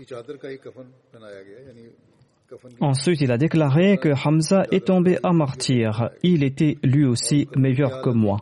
Ensuite, 2.80 3.22
il 3.22 3.32
a 3.32 3.38
déclaré 3.38 3.98
que 3.98 4.10
Hamza 4.10 4.64
est 4.72 4.86
tombé 4.86 5.18
à 5.24 5.32
martyr. 5.32 6.10
Il 6.22 6.44
était 6.44 6.78
lui 6.84 7.06
aussi 7.06 7.48
meilleur 7.56 8.02
que 8.02 8.10
moi. 8.10 8.38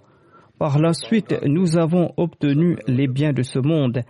Par 0.62 0.78
la 0.78 0.93
suite, 0.93 1.34
nous 1.43 1.76
avons 1.80 2.14
obtenu 2.18 2.78
les 2.86 3.07
biens 3.07 3.34
de 3.34 3.41
ce 3.41 3.57
monde 3.57 4.03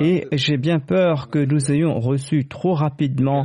et 0.00 0.26
j'ai 0.32 0.56
bien 0.56 0.80
peur 0.80 1.28
que 1.28 1.38
nous 1.38 1.70
ayons 1.70 2.00
reçu 2.00 2.48
trop 2.48 2.72
rapidement 2.72 3.44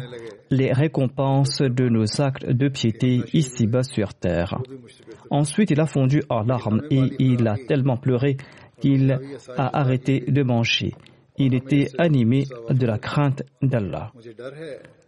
les 0.49 0.71
récompenses 0.71 1.61
de 1.61 1.89
nos 1.89 2.21
actes 2.21 2.49
de 2.49 2.69
piété 2.69 3.19
ici-bas 3.33 3.83
sur 3.83 4.13
terre. 4.13 4.57
Ensuite, 5.29 5.71
il 5.71 5.81
a 5.81 5.85
fondu 5.85 6.23
en 6.29 6.43
larmes 6.43 6.81
et 6.89 7.01
il 7.19 7.45
a 7.45 7.57
tellement 7.67 7.97
pleuré 7.97 8.37
qu'il 8.79 9.11
a 9.57 9.77
arrêté 9.77 10.23
de 10.25 10.41
manger. 10.41 10.93
Il 11.37 11.55
était 11.55 11.87
animé 11.97 12.45
de 12.69 12.87
la 12.87 12.97
crainte 12.97 13.43
d'Allah. 13.61 14.13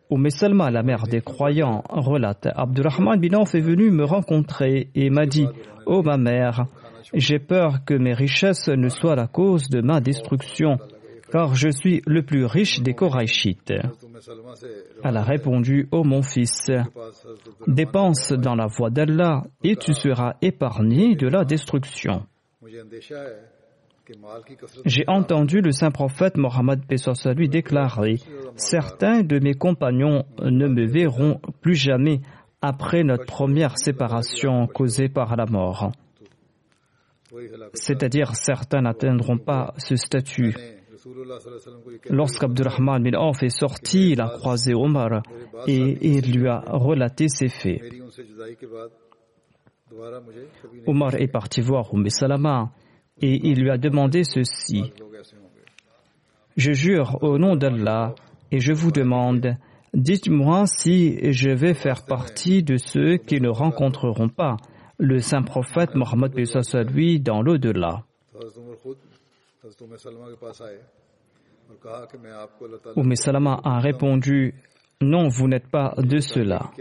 Oumé 0.09 0.31
Salma, 0.31 0.69
la 0.69 0.83
mère 0.83 1.03
des 1.03 1.21
croyants, 1.21 1.81
relate 1.87 2.49
Abdurrahman 2.53 3.21
bin 3.21 3.39
est 3.41 3.61
venu 3.61 3.89
me 3.89 4.03
rencontrer 4.03 4.89
et 4.95 5.09
m'a 5.09 5.25
dit 5.25 5.47
oh, 5.85 6.03
ma 6.03 6.17
mère, 6.17 6.65
j'ai 7.13 7.39
peur 7.39 7.85
que 7.85 7.93
mes 7.93 8.13
richesses 8.13 8.67
ne 8.69 8.89
soient 8.89 9.15
la 9.15 9.27
cause 9.27 9.69
de 9.69 9.81
ma 9.81 10.01
destruction, 10.01 10.77
car 11.31 11.55
je 11.55 11.69
suis 11.69 12.01
le 12.05 12.23
plus 12.23 12.45
riche 12.45 12.81
des 12.81 12.93
Koraïchites. 12.93 13.73
Elle 15.03 15.17
a 15.17 15.23
répondu 15.23 15.87
Ô 15.91 16.03
mon 16.03 16.21
fils, 16.21 16.67
dépense 17.67 18.31
dans 18.31 18.55
la 18.55 18.67
voie 18.67 18.89
d'Allah 18.89 19.43
et 19.63 19.75
tu 19.75 19.93
seras 19.93 20.35
épargné 20.41 21.15
de 21.15 21.27
la 21.27 21.43
destruction. 21.43 22.25
J'ai 24.85 25.03
entendu 25.07 25.59
le 25.61 25.71
saint 25.71 25.91
prophète 25.91 26.37
Mohammed 26.37 26.81
lui 27.35 27.49
déclarer 27.49 28.15
Certains 28.55 29.21
de 29.21 29.39
mes 29.39 29.53
compagnons 29.53 30.23
ne 30.41 30.67
me 30.67 30.85
verront 30.87 31.41
plus 31.61 31.75
jamais 31.75 32.21
après 32.61 33.03
notre 33.03 33.25
première 33.25 33.77
séparation 33.77 34.67
causée 34.67 35.09
par 35.09 35.35
la 35.35 35.45
mort. 35.45 35.91
C'est-à-dire, 37.73 38.35
certains 38.35 38.81
n'atteindront 38.81 39.37
pas 39.37 39.73
ce 39.77 39.95
statut. 39.95 40.55
Lorsqu'Abdurrahman 42.09 43.03
bin 43.03 43.17
Auf 43.17 43.43
est 43.43 43.49
sorti, 43.49 44.11
il 44.11 44.21
a 44.21 44.29
croisé 44.29 44.73
Omar 44.73 45.21
et 45.67 45.97
il 46.01 46.37
lui 46.37 46.47
a 46.47 46.63
relaté 46.67 47.27
ses 47.29 47.49
faits. 47.49 47.81
Omar 50.85 51.15
est 51.15 51.27
parti 51.27 51.61
voir 51.61 51.93
Umm 51.93 52.09
Salama 52.09 52.71
et 53.21 53.39
il 53.47 53.61
lui 53.61 53.69
a 53.69 53.77
demandé 53.77 54.23
ceci. 54.23 54.91
Je 56.55 56.71
jure 56.71 57.17
au 57.21 57.37
nom 57.37 57.55
d'Allah 57.55 58.15
et 58.51 58.59
je 58.59 58.73
vous 58.73 58.91
demande, 58.91 59.57
dites-moi 59.93 60.65
si 60.65 61.31
je 61.31 61.51
vais 61.51 61.73
faire 61.73 62.05
partie 62.05 62.63
de 62.63 62.77
ceux 62.77 63.17
qui 63.17 63.39
ne 63.39 63.49
rencontreront 63.49 64.29
pas 64.29 64.57
le 64.97 65.19
saint 65.19 65.43
prophète 65.43 65.95
Mohammed 65.95 66.33
lui 66.93 67.19
dans 67.19 67.41
l'au-delà. 67.41 68.03
Umm 72.95 73.15
Salama 73.15 73.59
a 73.63 73.79
répondu 73.79 74.55
Non, 75.01 75.27
vous 75.27 75.47
n'êtes 75.47 75.69
pas 75.69 75.93
de 75.97 76.19
cela. 76.19 76.71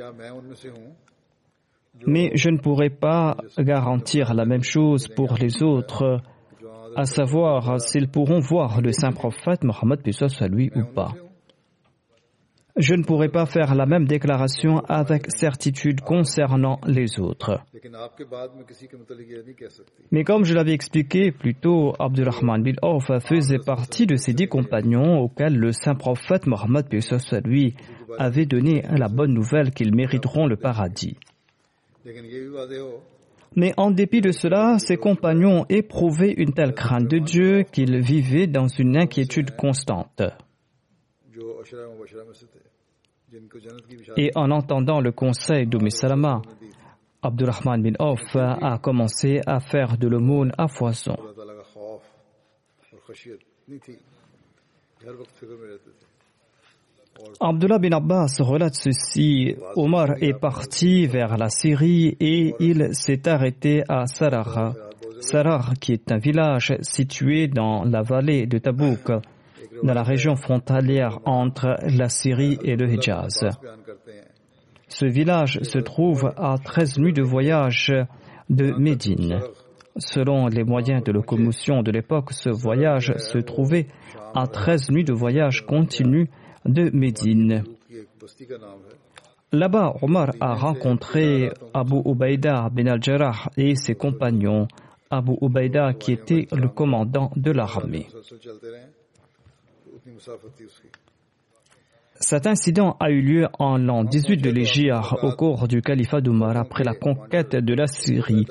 Mais 2.06 2.30
je 2.34 2.50
ne 2.50 2.58
pourrai 2.58 2.90
pas 2.90 3.36
garantir 3.58 4.34
la 4.34 4.44
même 4.44 4.62
chose 4.62 5.08
pour 5.08 5.34
les 5.34 5.62
autres, 5.62 6.20
à 6.94 7.04
savoir 7.04 7.80
s'ils 7.80 8.08
pourront 8.08 8.40
voir 8.40 8.80
le 8.80 8.92
saint 8.92 9.12
prophète 9.12 9.64
Mohammed 9.64 10.00
lui 10.48 10.70
ou 10.74 10.84
pas. 10.84 11.12
Je 12.76 12.94
ne 12.94 13.02
pourrai 13.04 13.30
pas 13.30 13.46
faire 13.46 13.74
la 13.74 13.86
même 13.86 14.06
déclaration 14.06 14.80
avec 14.86 15.30
certitude 15.30 16.02
concernant 16.02 16.78
les 16.86 17.18
autres. 17.18 17.60
Mais 20.10 20.24
comme 20.24 20.44
je 20.44 20.54
l'avais 20.54 20.74
expliqué 20.74 21.32
plus 21.32 21.54
tôt, 21.54 21.94
Abdurrahman 21.98 22.62
bin 22.62 22.74
Auf 22.82 23.06
faisait 23.26 23.60
partie 23.64 24.06
de 24.06 24.16
ces 24.16 24.34
dix 24.34 24.48
compagnons 24.48 25.20
auxquels 25.20 25.56
le 25.56 25.72
saint 25.72 25.94
prophète 25.94 26.46
Mohammed 26.46 26.86
lui 27.46 27.74
avait 28.18 28.44
donné 28.44 28.82
la 28.90 29.08
bonne 29.08 29.32
nouvelle 29.32 29.70
qu'ils 29.70 29.94
mériteront 29.94 30.46
le 30.46 30.56
paradis. 30.56 31.16
Mais 33.54 33.72
en 33.78 33.90
dépit 33.90 34.20
de 34.20 34.32
cela, 34.32 34.78
ses 34.78 34.98
compagnons 34.98 35.64
éprouvaient 35.70 36.34
une 36.36 36.52
telle 36.52 36.74
crainte 36.74 37.08
de 37.08 37.18
Dieu 37.18 37.62
qu'ils 37.62 38.00
vivaient 38.00 38.46
dans 38.46 38.68
une 38.68 38.98
inquiétude 38.98 39.56
constante. 39.56 40.20
Et 44.16 44.30
en 44.34 44.50
entendant 44.50 45.00
le 45.00 45.12
conseil 45.12 45.66
d'Oumi 45.66 45.90
Salama, 45.90 46.42
Abdurrahman 47.22 47.82
bin 47.82 47.94
Auf 47.98 48.36
a 48.36 48.78
commencé 48.78 49.40
à 49.46 49.58
faire 49.60 49.98
de 49.98 50.06
l'aumône 50.06 50.52
à 50.56 50.68
foison. 50.68 51.16
Abdullah 57.40 57.78
bin 57.78 57.92
Abbas 57.92 58.36
relate 58.40 58.74
ceci. 58.74 59.56
Omar 59.74 60.22
est 60.22 60.38
parti 60.38 61.06
vers 61.06 61.36
la 61.36 61.48
Syrie 61.48 62.16
et 62.20 62.54
il 62.60 62.94
s'est 62.94 63.26
arrêté 63.28 63.82
à 63.88 64.06
Sarar. 64.06 64.74
Sarar, 65.20 65.74
qui 65.80 65.92
est 65.94 66.12
un 66.12 66.18
village 66.18 66.76
situé 66.82 67.48
dans 67.48 67.84
la 67.84 68.02
vallée 68.02 68.46
de 68.46 68.58
Tabouk 68.58 69.10
dans 69.82 69.94
la 69.94 70.02
région 70.02 70.36
frontalière 70.36 71.18
entre 71.24 71.76
la 71.82 72.08
Syrie 72.08 72.58
et 72.64 72.76
le 72.76 72.88
Hijaz. 72.92 73.46
Ce 74.88 75.06
village 75.06 75.58
se 75.62 75.78
trouve 75.78 76.32
à 76.36 76.56
13 76.62 76.98
nuits 76.98 77.12
de 77.12 77.22
voyage 77.22 77.92
de 78.48 78.72
Médine. 78.78 79.40
Selon 79.98 80.46
les 80.46 80.62
moyens 80.62 81.02
de 81.02 81.12
locomotion 81.12 81.82
de 81.82 81.90
l'époque, 81.90 82.32
ce 82.32 82.50
voyage 82.50 83.12
se 83.16 83.38
trouvait 83.38 83.86
à 84.34 84.46
13 84.46 84.90
nuits 84.90 85.04
de 85.04 85.12
voyage 85.12 85.64
continu 85.66 86.28
de 86.64 86.90
Médine. 86.92 87.64
Là-bas, 89.52 89.94
Omar 90.02 90.32
a 90.40 90.54
rencontré 90.54 91.50
Abu 91.72 91.96
Ubaida 92.04 92.68
bin 92.70 92.86
al-Jarrah 92.86 93.50
et 93.56 93.74
ses 93.74 93.94
compagnons, 93.94 94.68
Abu 95.10 95.32
Ubaida 95.40 95.94
qui 95.94 96.12
était 96.12 96.46
le 96.52 96.68
commandant 96.68 97.30
de 97.36 97.52
l'armée. 97.52 98.06
Cet 102.18 102.46
incident 102.46 102.96
a 102.98 103.10
eu 103.10 103.20
lieu 103.20 103.46
en 103.58 103.76
l'an 103.76 104.04
18 104.04 104.38
de 104.38 104.50
l'Égypte 104.50 104.94
au 105.22 105.32
cours 105.32 105.68
du 105.68 105.82
califat 105.82 106.20
d'Omar 106.20 106.56
après 106.56 106.82
la 106.82 106.94
conquête 106.94 107.54
de 107.56 107.74
la 107.74 107.86
Syrie. 107.86 108.46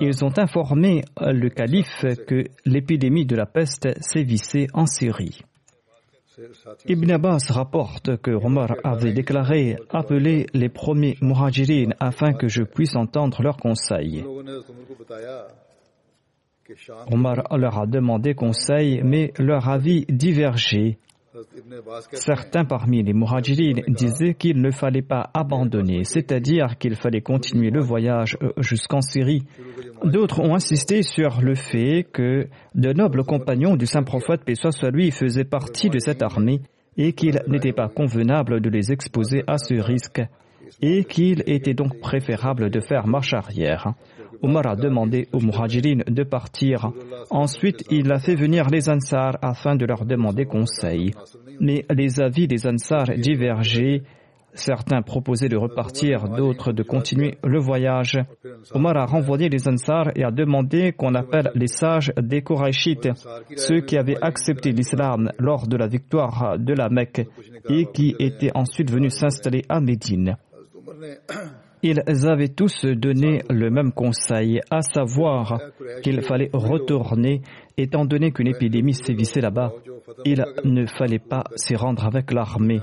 Ils 0.00 0.24
ont 0.24 0.38
informé 0.38 1.02
le 1.20 1.48
calife 1.48 2.04
que 2.26 2.44
l'épidémie 2.66 3.24
de 3.24 3.36
la 3.36 3.46
peste 3.46 3.88
sévissait 4.02 4.66
en 4.74 4.86
Syrie. 4.86 5.40
Ibn 6.86 7.12
Abbas 7.12 7.46
rapporte 7.48 8.18
que 8.18 8.30
Omar 8.30 8.74
avait 8.84 9.14
déclaré 9.14 9.78
appeler 9.88 10.46
les 10.52 10.68
premiers 10.68 11.16
muhajirines 11.22 11.94
afin 11.98 12.34
que 12.34 12.48
je 12.48 12.62
puisse 12.62 12.94
entendre 12.94 13.42
leurs 13.42 13.56
conseils. 13.56 14.22
Omar 17.10 17.44
leur 17.56 17.78
a 17.78 17.86
demandé 17.86 18.34
conseil, 18.34 19.00
mais 19.04 19.32
leur 19.38 19.68
avis 19.68 20.04
divergeait. 20.08 20.98
Certains 22.12 22.64
parmi 22.64 23.02
les 23.02 23.12
muhajirines 23.12 23.82
disaient 23.88 24.34
qu'il 24.34 24.60
ne 24.60 24.70
fallait 24.70 25.02
pas 25.02 25.30
abandonner, 25.34 26.04
c'est-à-dire 26.04 26.78
qu'il 26.78 26.96
fallait 26.96 27.20
continuer 27.20 27.70
le 27.70 27.80
voyage 27.80 28.38
euh, 28.42 28.52
jusqu'en 28.58 29.02
Syrie. 29.02 29.42
D'autres 30.02 30.40
ont 30.40 30.54
insisté 30.54 31.02
sur 31.02 31.42
le 31.42 31.54
fait 31.54 32.06
que 32.10 32.46
de 32.74 32.92
nobles 32.92 33.24
compagnons 33.24 33.76
du 33.76 33.86
saint 33.86 34.02
prophète, 34.02 34.44
paix 34.44 34.54
soit 34.54 34.72
faisaient 34.72 35.44
partie 35.44 35.90
de 35.90 35.98
cette 35.98 36.22
armée 36.22 36.60
et 36.96 37.12
qu'il 37.12 37.38
n'était 37.48 37.72
pas 37.72 37.88
convenable 37.88 38.60
de 38.60 38.70
les 38.70 38.90
exposer 38.90 39.44
à 39.46 39.58
ce 39.58 39.74
risque 39.74 40.22
et 40.80 41.04
qu'il 41.04 41.42
était 41.46 41.74
donc 41.74 42.00
préférable 42.00 42.70
de 42.70 42.80
faire 42.80 43.06
marche 43.06 43.34
arrière. 43.34 43.92
Omar 44.42 44.66
a 44.66 44.76
demandé 44.76 45.28
aux 45.32 45.40
Muhajirin 45.40 46.00
de 46.06 46.22
partir. 46.22 46.90
Ensuite, 47.30 47.84
il 47.90 48.10
a 48.12 48.18
fait 48.18 48.34
venir 48.34 48.68
les 48.68 48.88
Ansar 48.88 49.38
afin 49.42 49.76
de 49.76 49.86
leur 49.86 50.04
demander 50.04 50.44
conseil. 50.44 51.12
Mais 51.60 51.84
les 51.90 52.20
avis 52.20 52.46
des 52.46 52.66
Ansar 52.66 53.06
divergeaient. 53.16 54.02
Certains 54.54 55.02
proposaient 55.02 55.50
de 55.50 55.56
repartir, 55.58 56.30
d'autres 56.30 56.72
de 56.72 56.82
continuer 56.82 57.36
le 57.44 57.60
voyage. 57.60 58.18
Omar 58.72 58.96
a 58.96 59.04
renvoyé 59.04 59.50
les 59.50 59.68
Ansar 59.68 60.10
et 60.16 60.24
a 60.24 60.30
demandé 60.30 60.92
qu'on 60.92 61.14
appelle 61.14 61.50
les 61.54 61.66
sages 61.66 62.10
des 62.16 62.40
Korachites, 62.40 63.10
ceux 63.56 63.80
qui 63.80 63.98
avaient 63.98 64.16
accepté 64.22 64.72
l'islam 64.72 65.30
lors 65.38 65.66
de 65.66 65.76
la 65.76 65.88
victoire 65.88 66.58
de 66.58 66.72
la 66.72 66.88
Mecque 66.88 67.28
et 67.68 67.86
qui 67.92 68.16
étaient 68.18 68.52
ensuite 68.54 68.90
venus 68.90 69.14
s'installer 69.14 69.62
à 69.68 69.80
Médine. 69.80 70.36
Ils 71.88 72.26
avaient 72.26 72.48
tous 72.48 72.84
donné 72.84 73.42
le 73.48 73.70
même 73.70 73.92
conseil, 73.92 74.60
à 74.72 74.82
savoir 74.82 75.60
qu'il 76.02 76.20
fallait 76.20 76.50
retourner, 76.52 77.42
étant 77.76 78.04
donné 78.04 78.32
qu'une 78.32 78.48
épidémie 78.48 78.92
sévissait 78.92 79.40
là-bas. 79.40 79.72
Il 80.24 80.44
ne 80.64 80.84
fallait 80.86 81.20
pas 81.20 81.44
s'y 81.54 81.76
rendre 81.76 82.04
avec 82.04 82.32
l'armée. 82.32 82.80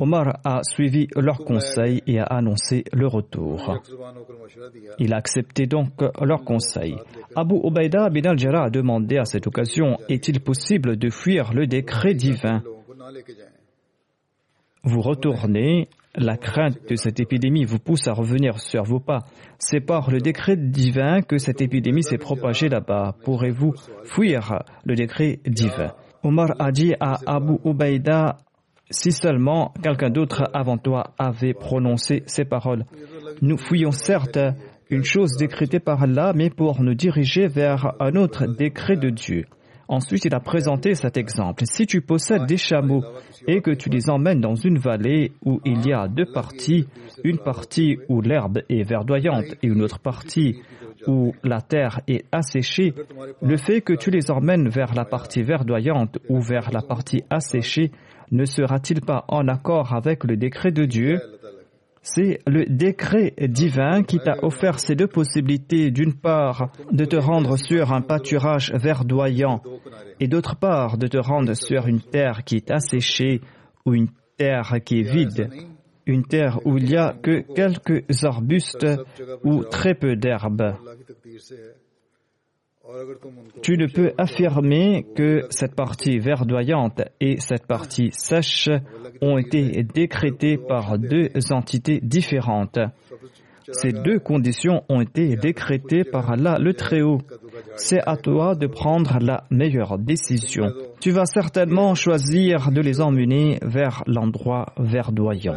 Omar 0.00 0.40
a 0.42 0.62
suivi 0.64 1.06
leur 1.14 1.38
conseil 1.38 2.02
et 2.08 2.18
a 2.18 2.24
annoncé 2.24 2.82
le 2.92 3.06
retour. 3.06 3.78
Il 4.98 5.14
a 5.14 5.18
accepté 5.18 5.66
donc 5.66 6.02
leur 6.20 6.42
conseil. 6.42 6.96
Abu 7.36 7.54
Ubaida 7.62 8.10
bin 8.10 8.28
al-Jarrah 8.28 8.64
a 8.64 8.70
demandé 8.70 9.18
à 9.18 9.24
cette 9.24 9.46
occasion 9.46 9.98
Est-il 10.08 10.40
possible 10.40 10.96
de 10.96 11.10
fuir 11.10 11.52
le 11.52 11.68
décret 11.68 12.14
divin? 12.14 12.64
Vous 14.82 15.00
retournez 15.00 15.88
la 16.14 16.36
crainte 16.36 16.78
de 16.88 16.96
cette 16.96 17.20
épidémie 17.20 17.64
vous 17.64 17.78
pousse 17.78 18.06
à 18.06 18.12
revenir 18.12 18.60
sur 18.60 18.82
vos 18.82 19.00
pas. 19.00 19.20
C'est 19.58 19.80
par 19.80 20.10
le 20.10 20.20
décret 20.20 20.56
divin 20.56 21.22
que 21.22 21.38
cette 21.38 21.60
épidémie 21.60 22.02
s'est 22.02 22.18
propagée 22.18 22.68
là-bas. 22.68 23.16
Pourrez-vous 23.24 23.74
fuir 24.04 24.62
le 24.84 24.94
décret 24.94 25.40
divin? 25.46 25.92
Omar 26.22 26.50
a 26.58 26.70
dit 26.70 26.94
à 27.00 27.18
Abu 27.26 27.54
Ubaïda 27.64 28.36
si 28.90 29.10
seulement 29.10 29.72
quelqu'un 29.82 30.10
d'autre 30.10 30.44
avant 30.52 30.76
toi 30.76 31.14
avait 31.18 31.54
prononcé 31.54 32.22
ces 32.26 32.44
paroles. 32.44 32.84
Nous 33.40 33.56
fuyons 33.56 33.90
certes 33.90 34.38
une 34.90 35.04
chose 35.04 35.36
décrétée 35.38 35.80
par 35.80 36.02
Allah, 36.02 36.32
mais 36.34 36.50
pour 36.50 36.82
nous 36.82 36.94
diriger 36.94 37.46
vers 37.48 37.94
un 37.98 38.14
autre 38.14 38.46
décret 38.46 38.96
de 38.96 39.08
Dieu. 39.08 39.46
Ensuite, 39.88 40.24
il 40.24 40.34
a 40.34 40.40
présenté 40.40 40.94
cet 40.94 41.16
exemple. 41.16 41.64
Si 41.66 41.86
tu 41.86 42.00
possèdes 42.00 42.46
des 42.46 42.56
chameaux 42.56 43.04
et 43.46 43.60
que 43.60 43.70
tu 43.70 43.88
les 43.88 44.10
emmènes 44.10 44.40
dans 44.40 44.54
une 44.54 44.78
vallée 44.78 45.32
où 45.44 45.60
il 45.64 45.86
y 45.86 45.92
a 45.92 46.08
deux 46.08 46.26
parties, 46.32 46.86
une 47.24 47.38
partie 47.38 47.98
où 48.08 48.20
l'herbe 48.20 48.60
est 48.68 48.82
verdoyante 48.82 49.54
et 49.62 49.66
une 49.66 49.82
autre 49.82 49.98
partie 49.98 50.60
où 51.06 51.32
la 51.42 51.60
terre 51.60 52.00
est 52.06 52.24
asséchée, 52.32 52.94
le 53.40 53.56
fait 53.56 53.80
que 53.80 53.92
tu 53.92 54.10
les 54.10 54.30
emmènes 54.30 54.68
vers 54.68 54.94
la 54.94 55.04
partie 55.04 55.42
verdoyante 55.42 56.18
ou 56.28 56.40
vers 56.40 56.70
la 56.70 56.82
partie 56.82 57.22
asséchée 57.30 57.90
ne 58.30 58.46
sera-t-il 58.46 59.02
pas 59.02 59.26
en 59.28 59.46
accord 59.46 59.92
avec 59.94 60.24
le 60.24 60.38
décret 60.38 60.72
de 60.72 60.86
Dieu? 60.86 61.20
C'est 62.02 62.40
le 62.46 62.66
décret 62.66 63.32
divin 63.40 64.02
qui 64.02 64.18
t'a 64.18 64.34
offert 64.42 64.80
ces 64.80 64.96
deux 64.96 65.06
possibilités, 65.06 65.90
d'une 65.90 66.14
part 66.14 66.72
de 66.90 67.04
te 67.04 67.16
rendre 67.16 67.56
sur 67.56 67.92
un 67.92 68.00
pâturage 68.00 68.72
verdoyant 68.74 69.62
et 70.18 70.26
d'autre 70.26 70.56
part 70.56 70.98
de 70.98 71.06
te 71.06 71.18
rendre 71.18 71.54
sur 71.54 71.86
une 71.86 72.00
terre 72.00 72.42
qui 72.44 72.56
est 72.56 72.70
asséchée 72.70 73.40
ou 73.86 73.94
une 73.94 74.08
terre 74.36 74.78
qui 74.84 75.00
est 75.00 75.10
vide, 75.10 75.48
une 76.06 76.24
terre 76.24 76.58
où 76.64 76.76
il 76.76 76.84
n'y 76.84 76.96
a 76.96 77.14
que 77.22 77.40
quelques 77.54 78.24
arbustes 78.24 78.86
ou 79.44 79.62
très 79.64 79.94
peu 79.94 80.16
d'herbes. 80.16 80.74
Tu 83.62 83.76
ne 83.76 83.86
peux 83.86 84.12
affirmer 84.18 85.06
que 85.14 85.46
cette 85.50 85.76
partie 85.76 86.18
verdoyante 86.18 87.00
et 87.20 87.38
cette 87.38 87.66
partie 87.66 88.10
sèche 88.10 88.68
ont 89.22 89.38
été 89.38 89.82
décrétées 89.82 90.58
par 90.58 90.98
deux 90.98 91.30
entités 91.50 92.00
différentes. 92.02 92.78
Ces 93.70 93.92
deux 93.92 94.18
conditions 94.18 94.82
ont 94.88 95.00
été 95.00 95.36
décrétées 95.36 96.04
par 96.04 96.30
Allah 96.30 96.58
le 96.58 96.74
Très-Haut. 96.74 97.20
C'est 97.76 98.00
à 98.06 98.16
toi 98.16 98.54
de 98.56 98.66
prendre 98.66 99.18
la 99.20 99.44
meilleure 99.50 99.98
décision. 99.98 100.66
Tu 101.00 101.12
vas 101.12 101.24
certainement 101.24 101.94
choisir 101.94 102.70
de 102.72 102.80
les 102.80 103.00
emmener 103.00 103.58
vers 103.62 104.02
l'endroit 104.06 104.66
verdoyant. 104.78 105.56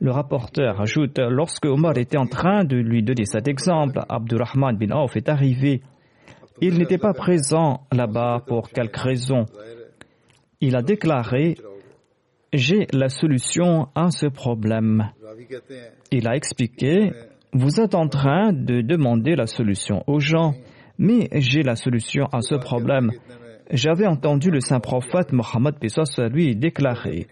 Le 0.00 0.10
rapporteur 0.10 0.80
ajoute, 0.80 1.18
lorsque 1.18 1.64
Omar 1.64 1.96
était 1.96 2.18
en 2.18 2.26
train 2.26 2.64
de 2.64 2.76
lui 2.76 3.02
donner 3.02 3.24
cet 3.24 3.48
exemple, 3.48 4.00
Abdurrahman 4.08 4.76
bin 4.76 4.90
Auf 4.90 5.16
est 5.16 5.30
arrivé 5.30 5.82
il 6.60 6.78
n'était 6.78 6.98
pas 6.98 7.12
présent 7.12 7.80
là-bas 7.90 8.44
pour 8.46 8.68
quelque 8.68 9.00
raison. 9.00 9.46
Il 10.60 10.76
a 10.76 10.82
déclaré 10.82 11.56
J'ai 12.52 12.86
la 12.92 13.08
solution 13.08 13.88
à 13.94 14.10
ce 14.10 14.26
problème. 14.26 15.10
Il 16.10 16.28
a 16.28 16.36
expliqué 16.36 17.12
Vous 17.52 17.80
êtes 17.80 17.94
en 17.94 18.08
train 18.08 18.52
de 18.52 18.80
demander 18.80 19.34
la 19.36 19.46
solution 19.46 20.02
aux 20.06 20.20
gens, 20.20 20.54
mais 20.98 21.28
j'ai 21.32 21.62
la 21.62 21.76
solution 21.76 22.26
à 22.32 22.40
ce 22.42 22.54
problème. 22.54 23.10
J'avais 23.70 24.06
entendu 24.06 24.50
le 24.50 24.60
saint 24.60 24.80
prophète 24.80 25.32
Mohammed 25.32 25.76
lui 26.30 26.56
déclarer 26.56 27.26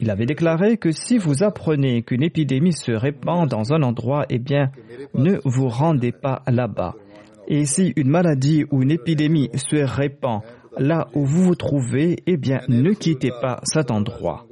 il 0.00 0.10
avait 0.10 0.26
déclaré 0.26 0.78
que 0.78 0.92
si 0.92 1.18
vous 1.18 1.42
apprenez 1.42 2.02
qu'une 2.02 2.22
épidémie 2.22 2.72
se 2.72 2.92
répand 2.92 3.48
dans 3.48 3.72
un 3.74 3.82
endroit, 3.82 4.24
eh 4.30 4.38
bien, 4.38 4.70
ne 5.14 5.38
vous 5.44 5.68
rendez 5.68 6.10
pas 6.10 6.42
là-bas. 6.46 6.94
Et 7.48 7.66
si 7.66 7.92
une 7.96 8.08
maladie 8.08 8.64
ou 8.70 8.82
une 8.82 8.92
épidémie 8.92 9.50
se 9.54 9.76
répand 9.76 10.40
là 10.78 11.08
où 11.14 11.24
vous 11.24 11.42
vous 11.44 11.54
trouvez, 11.54 12.22
eh 12.26 12.36
bien, 12.36 12.60
ne 12.68 12.92
quittez 12.92 13.30
pas 13.30 13.60
cet 13.64 13.90
endroit. 13.90 14.46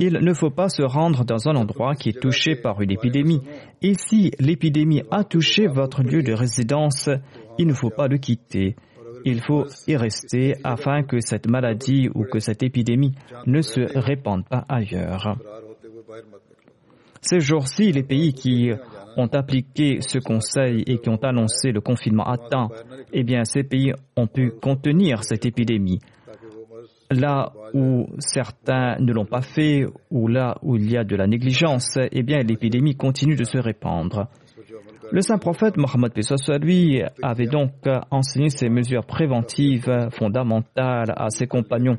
Il 0.00 0.14
ne 0.14 0.32
faut 0.32 0.50
pas 0.50 0.68
se 0.68 0.82
rendre 0.82 1.24
dans 1.24 1.48
un 1.48 1.56
endroit 1.56 1.94
qui 1.94 2.10
est 2.10 2.20
touché 2.20 2.54
par 2.54 2.80
une 2.80 2.90
épidémie. 2.90 3.42
Et 3.82 3.94
si 3.94 4.30
l'épidémie 4.38 5.02
a 5.10 5.24
touché 5.24 5.66
votre 5.66 6.02
lieu 6.02 6.22
de 6.22 6.32
résidence, 6.32 7.08
il 7.58 7.66
ne 7.66 7.74
faut 7.74 7.90
pas 7.90 8.08
le 8.08 8.18
quitter. 8.18 8.76
Il 9.24 9.40
faut 9.40 9.64
y 9.86 9.96
rester 9.96 10.54
afin 10.64 11.02
que 11.02 11.20
cette 11.20 11.48
maladie 11.48 12.08
ou 12.14 12.24
que 12.24 12.38
cette 12.38 12.62
épidémie 12.62 13.14
ne 13.46 13.60
se 13.60 13.80
répande 13.98 14.44
pas 14.46 14.64
ailleurs. 14.68 15.36
Ces 17.20 17.40
jours-ci, 17.40 17.90
les 17.90 18.04
pays 18.04 18.32
qui 18.32 18.70
ont 19.18 19.28
appliqué 19.32 19.98
ce 20.00 20.18
conseil 20.18 20.82
et 20.86 20.98
qui 20.98 21.08
ont 21.08 21.22
annoncé 21.22 21.72
le 21.72 21.80
confinement 21.80 22.24
à 22.24 22.38
temps, 22.38 22.70
eh 23.12 23.24
bien, 23.24 23.44
ces 23.44 23.64
pays 23.64 23.92
ont 24.16 24.26
pu 24.26 24.50
contenir 24.50 25.24
cette 25.24 25.44
épidémie. 25.44 25.98
Là 27.10 27.52
où 27.72 28.06
certains 28.18 28.96
ne 29.00 29.12
l'ont 29.12 29.24
pas 29.24 29.40
fait, 29.40 29.86
ou 30.10 30.28
là 30.28 30.56
où 30.62 30.76
il 30.76 30.90
y 30.90 30.96
a 30.96 31.04
de 31.04 31.16
la 31.16 31.26
négligence, 31.26 31.98
eh 31.98 32.22
bien, 32.22 32.38
l'épidémie 32.38 32.96
continue 32.96 33.34
de 33.34 33.44
se 33.44 33.58
répandre. 33.58 34.28
Le 35.10 35.22
saint 35.22 35.38
prophète 35.38 35.78
Mohammed 35.78 36.12
lui 36.60 37.02
avait 37.22 37.46
donc 37.46 37.70
enseigné 38.10 38.50
ces 38.50 38.68
mesures 38.68 39.06
préventives 39.06 40.08
fondamentales 40.10 41.14
à 41.16 41.30
ses 41.30 41.46
compagnons. 41.46 41.96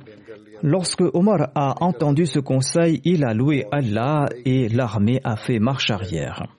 Lorsque 0.61 1.01
Omar 1.01 1.49
a 1.55 1.84
entendu 1.84 2.28
ce 2.28 2.39
conseil, 2.39 3.01
il 3.05 3.24
a 3.24 3.34
loué 3.34 3.65
Allah 3.72 4.26
et 4.45 4.67
l'armée 4.70 5.22
a 5.24 5.38
fait 5.38 5.57
marche 5.57 5.89
arrière. 5.89 6.59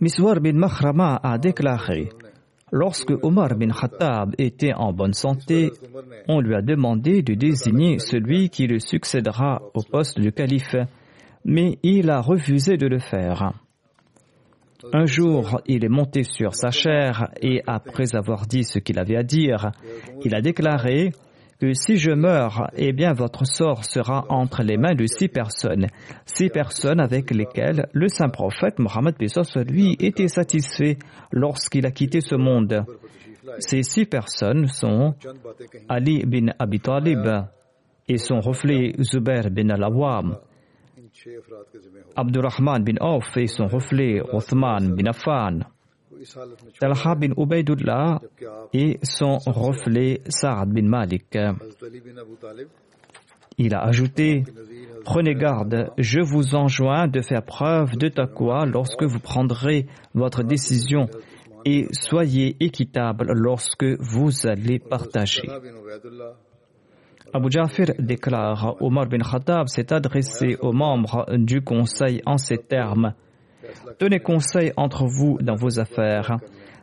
Miswar 0.00 0.40
bin 0.40 0.54
Mahrama 0.54 1.20
a 1.22 1.38
déclaré 1.38 2.10
Lorsque 2.72 3.12
Omar 3.22 3.56
bin 3.56 3.70
Khattab 3.70 4.34
était 4.38 4.72
en 4.74 4.92
bonne 4.92 5.12
santé, 5.12 5.70
on 6.28 6.40
lui 6.40 6.54
a 6.54 6.62
demandé 6.62 7.22
de 7.22 7.34
désigner 7.34 7.98
celui 7.98 8.48
qui 8.48 8.66
le 8.66 8.80
succédera 8.80 9.62
au 9.74 9.82
poste 9.82 10.18
de 10.18 10.30
calife, 10.30 10.74
mais 11.44 11.78
il 11.82 12.10
a 12.10 12.20
refusé 12.20 12.76
de 12.76 12.88
le 12.88 12.98
faire. 12.98 13.52
Un 14.92 15.06
jour, 15.06 15.60
il 15.66 15.84
est 15.84 15.88
monté 15.88 16.24
sur 16.24 16.54
sa 16.54 16.70
chair 16.70 17.28
et 17.40 17.62
après 17.66 18.16
avoir 18.16 18.46
dit 18.46 18.64
ce 18.64 18.78
qu'il 18.78 18.98
avait 18.98 19.16
à 19.16 19.22
dire, 19.22 19.70
il 20.24 20.34
a 20.34 20.40
déclaré 20.40 21.12
si 21.72 21.96
je 21.96 22.10
meurs, 22.10 22.70
eh 22.76 22.92
bien 22.92 23.12
votre 23.12 23.44
sort 23.46 23.84
sera 23.84 24.26
entre 24.28 24.62
les 24.62 24.76
mains 24.76 24.94
de 24.94 25.06
six 25.06 25.28
personnes, 25.28 25.86
six 26.26 26.48
personnes 26.50 27.00
avec 27.00 27.30
lesquelles 27.30 27.88
le 27.92 28.08
saint 28.08 28.28
prophète 28.28 28.78
Mohammed 28.78 29.14
lui 29.68 29.96
était 30.00 30.28
satisfait 30.28 30.98
lorsqu'il 31.32 31.86
a 31.86 31.90
quitté 31.90 32.20
ce 32.20 32.34
monde. 32.34 32.84
Ces 33.58 33.82
six 33.82 34.06
personnes 34.06 34.66
sont 34.66 35.14
Ali 35.88 36.24
bin 36.24 36.46
Abi 36.58 36.80
Talib 36.80 37.26
et 38.08 38.18
son 38.18 38.40
reflet 38.40 38.92
Zubair 39.00 39.50
bin 39.50 39.70
al-Awwam, 39.70 40.38
Abdurrahman 42.16 42.82
bin 42.84 42.96
Auf 43.00 43.36
et 43.36 43.46
son 43.46 43.66
reflet 43.66 44.20
Othman 44.32 44.94
bin 44.94 45.06
Affan, 45.06 45.60
Talha 46.80 47.14
bin 47.14 47.32
Ubaidullah 47.36 48.20
et 48.72 48.98
son 49.02 49.38
reflet 49.46 50.22
Saad 50.28 50.70
bin 50.70 50.88
Malik. 50.88 51.36
Il 53.56 53.74
a 53.74 53.82
ajouté 53.84 54.44
Prenez 55.04 55.34
garde, 55.34 55.90
je 55.98 56.20
vous 56.20 56.54
enjoins 56.54 57.06
de 57.08 57.20
faire 57.20 57.44
preuve 57.44 57.96
de 57.96 58.08
taqwa 58.08 58.64
lorsque 58.64 59.02
vous 59.04 59.20
prendrez 59.20 59.86
votre 60.14 60.42
décision 60.42 61.08
et 61.66 61.86
soyez 61.92 62.56
équitable 62.60 63.32
lorsque 63.34 63.84
vous 63.84 64.46
allez 64.46 64.78
partager. 64.78 65.42
Abu 67.34 67.50
Jafir 67.50 67.86
déclare 67.98 68.76
Omar 68.80 69.06
bin 69.06 69.18
Khattab 69.18 69.68
s'est 69.68 69.92
adressé 69.92 70.56
aux 70.60 70.72
membres 70.72 71.26
du 71.36 71.60
conseil 71.62 72.22
en 72.24 72.38
ces 72.38 72.58
termes 72.58 73.12
Tenez 73.98 74.20
conseil 74.20 74.72
entre 74.76 75.06
vous 75.06 75.38
dans 75.40 75.54
vos 75.54 75.78
affaires. 75.80 76.38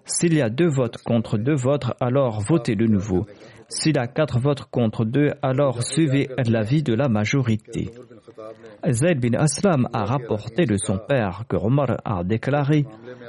S'il 0.05 0.34
y 0.34 0.41
a 0.41 0.49
deux 0.49 0.69
votes 0.69 0.97
contre 0.97 1.38
deux 1.38 1.55
votes, 1.55 1.86
alors 1.99 2.41
votez 2.41 2.75
de 2.75 2.86
nouveau. 2.86 3.25
S'il 3.69 3.95
y 3.95 3.99
a 3.99 4.07
quatre 4.07 4.39
votes 4.39 4.65
contre 4.65 5.05
deux, 5.05 5.32
alors 5.41 5.84
suivez 5.84 6.29
l'avis 6.45 6.84
de 6.84 6.93
la 6.93 7.07
majorité. 7.07 7.89
Zayd 8.89 9.19
bin 9.19 9.38
Aslam 9.38 9.88
a 9.93 10.03
rapporté 10.05 10.65
de 10.65 10.75
son 10.75 10.97
père 10.97 11.43
que 11.47 11.55
Omar 11.55 11.97
a 12.03 12.23
déclaré 12.23 12.86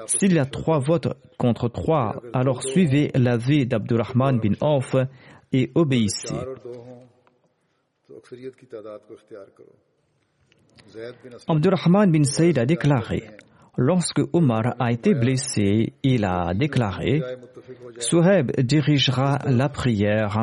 S'il 0.07 0.33
y 0.33 0.39
a 0.39 0.45
trois 0.47 0.79
votes 0.79 1.09
contre 1.39 1.69
trois, 1.69 2.21
alors 2.33 2.63
suivez 2.63 3.11
l'avis 3.15 3.67
d'Abdurrahman 3.67 4.41
bin 4.41 4.55
Auf 4.61 4.97
et 5.53 5.71
obéissez. 5.75 6.35
Abdurrahman 11.49 12.11
bin 12.11 12.25
Saïd 12.25 12.59
a 12.59 12.67
déclaré 12.67 13.23
Lorsque 13.79 14.21
Omar 14.35 14.75
a 14.79 14.93
été 14.93 15.15
blessé, 15.15 15.95
il 16.03 16.25
a 16.25 16.53
déclaré 16.55 17.23
Souhaib 17.99 18.53
dirigera 18.61 19.39
la 19.47 19.69
prière. 19.71 20.39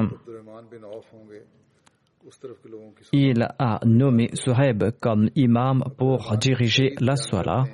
il 3.12 3.48
a 3.58 3.80
nommé 3.86 4.30
Suhaib 4.34 4.92
comme 5.00 5.30
imam 5.36 5.84
pour 5.98 6.38
diriger 6.38 6.96
la 7.00 7.16
Salah 7.16 7.66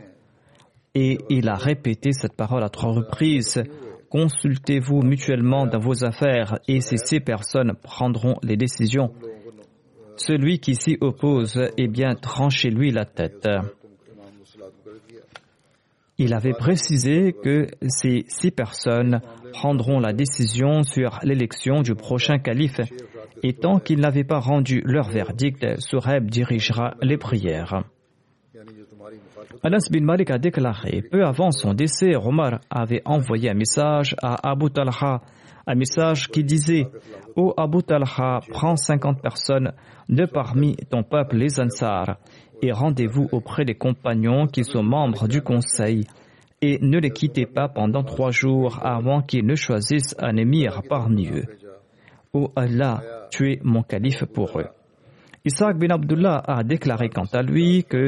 et 0.93 1.17
il 1.29 1.49
a 1.49 1.55
répété 1.55 2.11
cette 2.11 2.35
parole 2.35 2.63
à 2.63 2.69
trois 2.69 2.93
reprises. 2.93 3.63
Consultez-vous 4.09 5.01
mutuellement 5.01 5.67
dans 5.67 5.79
vos 5.79 6.05
affaires 6.05 6.59
et 6.67 6.79
ces 6.79 6.97
six 6.97 7.19
personnes 7.19 7.73
prendront 7.81 8.35
les 8.43 8.55
décisions. 8.55 9.11
Celui 10.17 10.59
qui 10.59 10.75
s'y 10.75 10.97
oppose, 11.01 11.59
eh 11.77 11.87
bien, 11.87 12.15
tranchez-lui 12.15 12.91
la 12.91 13.05
tête. 13.05 13.47
Il 16.17 16.33
avait 16.33 16.53
précisé 16.53 17.33
que 17.33 17.67
ces 17.87 18.23
six 18.27 18.51
personnes 18.51 19.19
prendront 19.51 19.99
la 19.99 20.13
décision 20.13 20.83
sur 20.83 21.19
l'élection 21.23 21.81
du 21.81 21.93
prochain 21.93 22.37
calife 22.37 22.79
et 23.43 23.53
tant 23.53 23.79
qu'ils 23.79 23.99
n'avaient 23.99 24.23
pas 24.23 24.39
rendu 24.39 24.81
leur 24.85 25.09
verdict, 25.09 25.65
Sureb 25.79 26.29
dirigera 26.29 26.95
les 27.01 27.17
prières. 27.17 27.83
Anas 29.61 29.89
bin 29.91 30.03
Malik 30.03 30.31
a 30.31 30.37
déclaré 30.37 31.01
Peu 31.11 31.25
avant 31.25 31.51
son 31.51 31.73
décès, 31.73 32.15
Omar 32.15 32.61
avait 32.69 33.01
envoyé 33.05 33.49
un 33.49 33.53
message 33.53 34.15
à 34.21 34.49
Abu 34.49 34.69
Talha, 34.71 35.21
un 35.67 35.75
message 35.75 36.29
qui 36.29 36.43
disait 36.43 36.87
Ô 37.35 37.53
Abu 37.57 37.83
Talha, 37.83 38.41
prends 38.49 38.75
50 38.75 39.21
personnes 39.21 39.73
de 40.09 40.25
parmi 40.25 40.75
ton 40.89 41.03
peuple, 41.03 41.37
les 41.37 41.59
Ansar, 41.59 42.17
et 42.61 42.71
rendez-vous 42.71 43.27
auprès 43.31 43.65
des 43.65 43.75
compagnons 43.75 44.47
qui 44.47 44.63
sont 44.63 44.83
membres 44.83 45.27
du 45.27 45.41
conseil, 45.41 46.05
et 46.61 46.79
ne 46.81 46.99
les 46.99 47.11
quittez 47.11 47.45
pas 47.45 47.67
pendant 47.67 48.03
trois 48.03 48.31
jours 48.31 48.79
avant 48.83 49.21
qu'ils 49.21 49.45
ne 49.45 49.55
choisissent 49.55 50.15
un 50.19 50.37
émir 50.37 50.81
parmi 50.87 51.27
eux. 51.29 51.45
Ô 52.33 52.51
Allah, 52.55 53.01
tu 53.31 53.51
es 53.51 53.59
mon 53.63 53.83
calife 53.83 54.25
pour 54.25 54.59
eux. 54.59 54.67
Isaac 55.45 55.77
bin 55.77 55.93
Abdullah 55.93 56.41
a 56.47 56.63
déclaré 56.63 57.09
quant 57.09 57.27
à 57.31 57.43
lui 57.43 57.83
que 57.83 58.05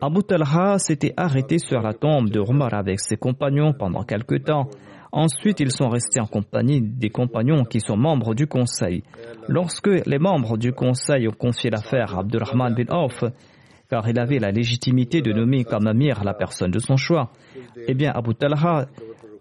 Abu 0.00 0.22
Talha 0.22 0.78
s'était 0.78 1.14
arrêté 1.16 1.58
sur 1.58 1.80
la 1.80 1.92
tombe 1.92 2.30
de 2.30 2.40
Omar 2.40 2.74
avec 2.74 3.00
ses 3.00 3.16
compagnons 3.16 3.72
pendant 3.72 4.02
quelque 4.02 4.36
temps. 4.36 4.68
Ensuite, 5.12 5.60
ils 5.60 5.72
sont 5.72 5.88
restés 5.88 6.20
en 6.20 6.26
compagnie 6.26 6.80
des 6.80 7.10
compagnons 7.10 7.64
qui 7.64 7.80
sont 7.80 7.96
membres 7.96 8.34
du 8.34 8.46
conseil. 8.46 9.02
Lorsque 9.48 9.88
les 10.06 10.18
membres 10.18 10.56
du 10.56 10.72
conseil 10.72 11.26
ont 11.26 11.32
confié 11.32 11.70
l'affaire 11.70 12.14
à 12.16 12.20
Abdurrahman 12.20 12.74
bin 12.74 12.94
Auf, 12.94 13.24
car 13.88 14.08
il 14.08 14.18
avait 14.20 14.38
la 14.38 14.52
légitimité 14.52 15.20
de 15.20 15.32
nommer 15.32 15.64
comme 15.64 15.88
amir 15.88 16.22
la 16.22 16.32
personne 16.34 16.70
de 16.70 16.78
son 16.78 16.96
choix, 16.96 17.32
eh 17.88 17.94
bien 17.94 18.12
Abu 18.14 18.34
Talha 18.36 18.86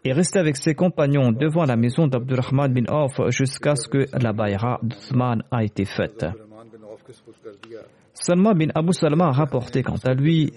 est 0.04 0.14
resté 0.14 0.40
avec 0.40 0.58
ses 0.58 0.74
compagnons 0.74 1.32
devant 1.32 1.66
la 1.66 1.76
maison 1.76 2.08
d'Abdurrahman 2.08 2.74
bin 2.74 2.92
Auf 2.92 3.20
jusqu'à 3.30 3.76
ce 3.76 3.88
que 3.88 4.06
la 4.20 4.34
bayra 4.34 4.80
d'Uthman 4.82 5.44
a 5.52 5.64
été 5.64 5.86
faite. 5.86 6.26
Salman 8.14 8.56
bin 8.56 8.68
Abu 8.74 8.94
Salma 8.94 9.28
a 9.28 9.32
rapporté 9.32 9.84
quant 9.84 10.00
à 10.04 10.14
lui 10.14 10.52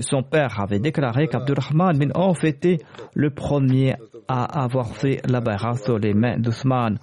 son 0.00 0.22
père 0.22 0.60
avait 0.60 0.78
déclaré 0.78 1.28
qu'Abdurrahman 1.28 1.98
bin 1.98 2.10
Auf 2.14 2.44
était 2.44 2.78
le 3.14 3.30
premier 3.30 3.94
à 4.28 4.62
avoir 4.62 4.94
fait 4.94 5.20
la 5.28 5.40
bayra 5.40 5.74
sur 5.74 5.98
les 5.98 6.14
mains 6.14 6.38
d'Uthman. 6.38 6.98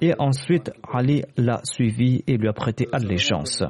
Et 0.00 0.14
ensuite, 0.18 0.70
Ali 0.92 1.22
l'a 1.36 1.60
suivi 1.64 2.22
et 2.26 2.36
lui 2.36 2.48
a 2.48 2.52
prêté 2.52 2.88
allégeance. 2.92 3.62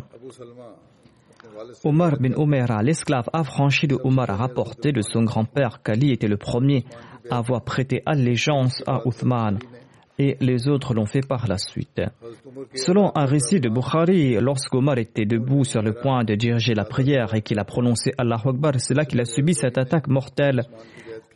Omar 1.84 2.18
bin 2.18 2.34
Omer, 2.34 2.66
l'esclave 2.82 3.28
affranchi 3.32 3.86
de 3.86 3.96
Omar, 4.02 4.30
a 4.30 4.36
rapporté 4.36 4.92
de 4.92 5.00
son 5.00 5.22
grand-père 5.22 5.82
qu'Ali 5.82 6.12
était 6.12 6.28
le 6.28 6.36
premier 6.36 6.84
à 7.30 7.38
avoir 7.38 7.62
prêté 7.62 8.02
allégeance 8.06 8.82
à 8.86 9.00
Uthman 9.06 9.58
et 10.18 10.36
les 10.40 10.68
autres 10.68 10.94
l'ont 10.94 11.06
fait 11.06 11.26
par 11.26 11.46
la 11.46 11.58
suite. 11.58 12.00
Selon 12.74 13.12
un 13.14 13.24
récit 13.26 13.60
de 13.60 13.68
Bukhari, 13.68 14.34
lorsqu'Omar 14.40 14.98
était 14.98 15.26
debout 15.26 15.64
sur 15.64 15.82
le 15.82 15.92
point 15.92 16.24
de 16.24 16.34
diriger 16.34 16.74
la 16.74 16.84
prière 16.84 17.34
et 17.34 17.42
qu'il 17.42 17.58
a 17.58 17.64
prononcé 17.64 18.12
Allah 18.16 18.40
Akbar, 18.44 18.72
c'est 18.78 18.94
là 18.94 19.04
qu'il 19.04 19.20
a 19.20 19.24
subi 19.24 19.54
cette 19.54 19.78
attaque 19.78 20.08
mortelle. 20.08 20.62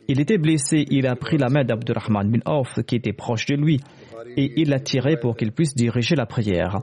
Il 0.07 0.19
était 0.19 0.37
blessé, 0.37 0.85
il 0.89 1.05
a 1.07 1.15
pris 1.15 1.37
la 1.37 1.49
main 1.49 1.63
d'Abdurrahman 1.63 2.29
bin 2.29 2.39
Auf 2.45 2.79
qui 2.87 2.95
était 2.95 3.13
proche 3.13 3.45
de 3.45 3.55
lui 3.55 3.79
et 4.35 4.51
il 4.57 4.69
l'a 4.69 4.79
tiré 4.79 5.17
pour 5.17 5.35
qu'il 5.35 5.51
puisse 5.51 5.75
diriger 5.75 6.15
la 6.15 6.25
prière. 6.25 6.79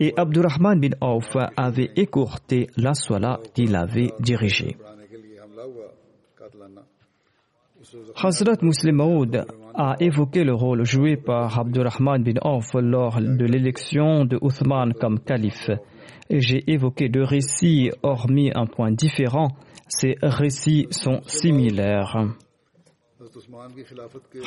Et 0.00 0.12
Abdurrahman 0.16 0.80
bin 0.80 0.96
Auf 1.00 1.36
avait 1.56 1.90
écourté 1.96 2.68
la 2.76 2.94
soie 2.94 3.40
qu'il 3.54 3.76
avait 3.76 4.12
dirigée. 4.18 4.76
Hazrat 8.16 8.56
Muslim 8.62 8.96
Maud 8.96 9.46
a 9.74 9.96
évoqué 10.00 10.44
le 10.44 10.54
rôle 10.54 10.84
joué 10.84 11.16
par 11.16 11.58
Abdurrahman 11.58 12.22
bin 12.22 12.38
Auf 12.42 12.74
lors 12.74 13.20
de 13.20 13.44
l'élection 13.44 14.24
de 14.24 14.38
Uthman 14.40 14.92
comme 14.94 15.18
calife. 15.18 15.70
J'ai 16.30 16.62
évoqué 16.70 17.08
deux 17.08 17.24
récits, 17.24 17.90
hormis 18.02 18.50
un 18.54 18.66
point 18.66 18.92
différent. 18.92 19.48
Ces 19.88 20.16
récits 20.22 20.86
sont 20.90 21.20
similaires. 21.26 22.16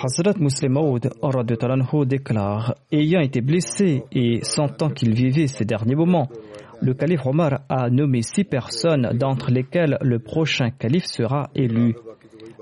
Hazrat 0.03 0.39
Muslim 0.39 0.73
Maud 0.73 1.09
déclare 2.07 2.75
Ayant 2.91 3.21
été 3.21 3.41
blessé 3.41 4.03
et 4.11 4.43
sentant 4.43 4.89
qu'il 4.89 5.13
vivait 5.13 5.47
ces 5.47 5.65
derniers 5.65 5.95
moments, 5.95 6.30
le 6.82 6.93
calife 6.93 7.25
Omar 7.25 7.61
a 7.69 7.89
nommé 7.89 8.21
six 8.21 8.43
personnes 8.43 9.11
d'entre 9.13 9.51
lesquelles 9.51 9.97
le 10.01 10.19
prochain 10.19 10.69
calife 10.69 11.05
sera 11.05 11.49
élu. 11.55 11.95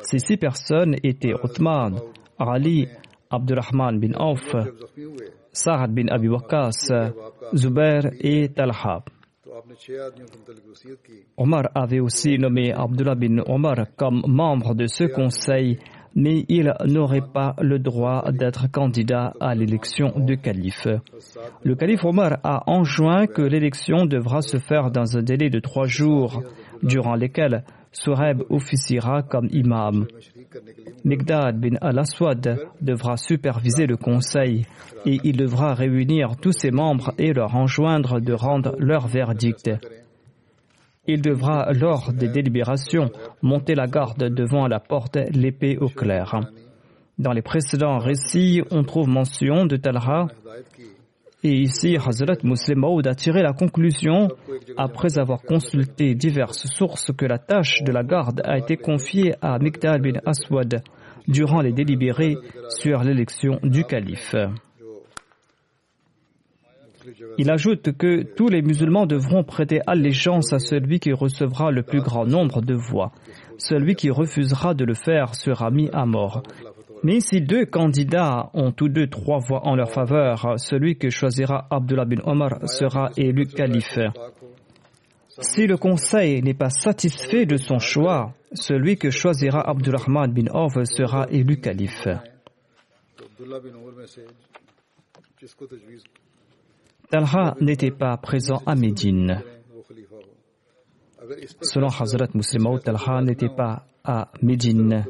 Ces 0.01 0.19
six 0.19 0.37
personnes 0.37 0.95
étaient 1.03 1.33
Uthman, 1.43 1.95
Ali, 2.37 2.87
Abdurrahman 3.29 3.99
bin 3.99 4.13
Auf, 4.15 4.55
Sa'ad 5.51 5.93
bin 5.93 6.07
Abi 6.09 6.27
Waqas, 6.27 6.91
Zubair 7.53 8.11
et 8.19 8.49
Talha. 8.49 9.03
Omar 11.37 11.69
avait 11.73 11.99
aussi 11.99 12.37
nommé 12.37 12.71
Abdullah 12.73 13.15
bin 13.15 13.39
Omar 13.47 13.87
comme 13.95 14.21
membre 14.27 14.75
de 14.75 14.85
ce 14.85 15.05
conseil, 15.05 15.79
mais 16.13 16.45
il 16.49 16.73
n'aurait 16.85 17.27
pas 17.33 17.55
le 17.61 17.79
droit 17.79 18.31
d'être 18.31 18.71
candidat 18.71 19.33
à 19.39 19.55
l'élection 19.55 20.13
de 20.17 20.35
calife. 20.35 20.87
Le 21.63 21.75
calife 21.75 22.05
Omar 22.05 22.37
a 22.43 22.69
enjoint 22.69 23.27
que 23.27 23.41
l'élection 23.41 24.05
devra 24.05 24.41
se 24.41 24.57
faire 24.57 24.91
dans 24.91 25.17
un 25.17 25.21
délai 25.21 25.49
de 25.49 25.59
trois 25.59 25.87
jours, 25.87 26.41
durant 26.83 27.15
lesquels 27.15 27.63
Suhaib 27.91 28.43
officiera 28.49 29.23
comme 29.23 29.47
imam. 29.51 30.05
Migdad 31.03 31.59
bin 31.59 31.75
al-Aswad 31.81 32.57
devra 32.81 33.17
superviser 33.17 33.85
le 33.85 33.97
conseil 33.97 34.65
et 35.05 35.19
il 35.23 35.37
devra 35.37 35.73
réunir 35.73 36.37
tous 36.41 36.51
ses 36.51 36.71
membres 36.71 37.13
et 37.17 37.33
leur 37.33 37.55
enjoindre 37.55 38.19
de 38.19 38.33
rendre 38.33 38.75
leur 38.79 39.07
verdict. 39.07 39.69
Il 41.07 41.21
devra, 41.21 41.71
lors 41.71 42.11
des 42.13 42.29
délibérations, 42.29 43.11
monter 43.43 43.75
la 43.75 43.85
garde 43.85 44.23
devant 44.33 44.67
la 44.67 44.79
porte, 44.79 45.17
l'épée 45.31 45.77
au 45.77 45.87
clair. 45.87 46.39
Dans 47.19 47.31
les 47.31 47.43
précédents 47.43 47.99
récits, 47.99 48.61
on 48.71 48.83
trouve 48.83 49.07
mention 49.07 49.65
de 49.65 49.77
Talha 49.77 50.27
et 51.45 51.61
ici, 51.61 51.95
Hazrat 51.95 52.37
Muslim 52.43 52.79
Maud 52.79 53.05
a 53.05 53.13
tiré 53.13 53.43
la 53.43 53.53
conclusion, 53.53 54.29
après 54.77 55.19
avoir 55.19 55.43
consulté 55.43 56.15
diverses 56.15 56.65
sources, 56.73 57.11
que 57.15 57.27
la 57.27 57.37
tâche 57.37 57.83
de 57.83 57.91
la 57.91 58.01
garde 58.01 58.41
a 58.43 58.57
été 58.57 58.77
confiée 58.77 59.35
à 59.43 59.59
Miqdad 59.59 60.01
bin 60.01 60.19
Aswad 60.25 60.81
durant 61.27 61.61
les 61.61 61.71
délibérés 61.71 62.35
sur 62.69 63.03
l'élection 63.03 63.59
du 63.61 63.83
calife. 63.83 64.35
Il 67.37 67.51
ajoute 67.51 67.95
que 67.95 68.23
tous 68.23 68.47
les 68.47 68.63
musulmans 68.63 69.05
devront 69.05 69.43
prêter 69.43 69.81
allégeance 69.85 70.51
à 70.51 70.57
celui 70.57 70.99
qui 70.99 71.13
recevra 71.13 71.69
le 71.69 71.83
plus 71.83 72.01
grand 72.01 72.25
nombre 72.25 72.61
de 72.61 72.73
voix. 72.73 73.11
Celui 73.59 73.93
qui 73.93 74.09
refusera 74.09 74.73
de 74.73 74.83
le 74.83 74.95
faire 74.95 75.35
sera 75.35 75.69
mis 75.69 75.91
à 75.93 76.07
mort. 76.07 76.41
Mais 77.05 77.19
si 77.19 77.39
deux 77.39 77.67
candidats 77.67 78.49
ont 78.55 78.71
tous 78.71 78.89
deux 78.89 79.05
trois 79.05 79.37
voix 79.37 79.67
en 79.67 79.75
leur 79.75 79.91
faveur, 79.91 80.59
celui 80.59 80.97
que 80.97 81.11
choisira 81.11 81.67
Abdullah 81.69 82.05
bin 82.05 82.17
Omar 82.23 82.67
sera 82.67 83.11
élu 83.15 83.45
calife. 83.45 83.99
Si 85.27 85.67
le 85.67 85.77
conseil 85.77 86.41
n'est 86.41 86.55
pas 86.55 86.71
satisfait 86.71 87.45
de 87.45 87.57
son 87.57 87.77
choix, 87.77 88.33
celui 88.53 88.97
que 88.97 89.11
choisira 89.11 89.61
Abdurrahman 89.69 90.33
bin 90.33 90.47
Auf 90.51 90.73
sera 90.85 91.27
élu 91.29 91.57
calife. 91.57 92.07
Talha 97.11 97.55
n'était 97.61 97.91
pas 97.91 98.17
présent 98.17 98.63
à 98.65 98.73
Médine. 98.73 99.43
Selon 101.61 101.89
Hazrat 101.89 102.29
Muslim 102.33 102.79
Talha 102.79 103.21
n'était 103.21 103.53
pas 103.55 103.85
à 104.03 104.31
Médine. 104.41 105.05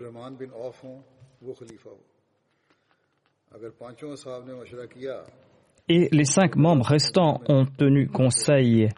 Et 5.88 6.10
les 6.12 6.26
cinq 6.26 6.56
membres 6.56 6.86
restants 6.86 7.42
ont 7.48 7.66
tenu 7.66 8.08
conseil, 8.08 8.90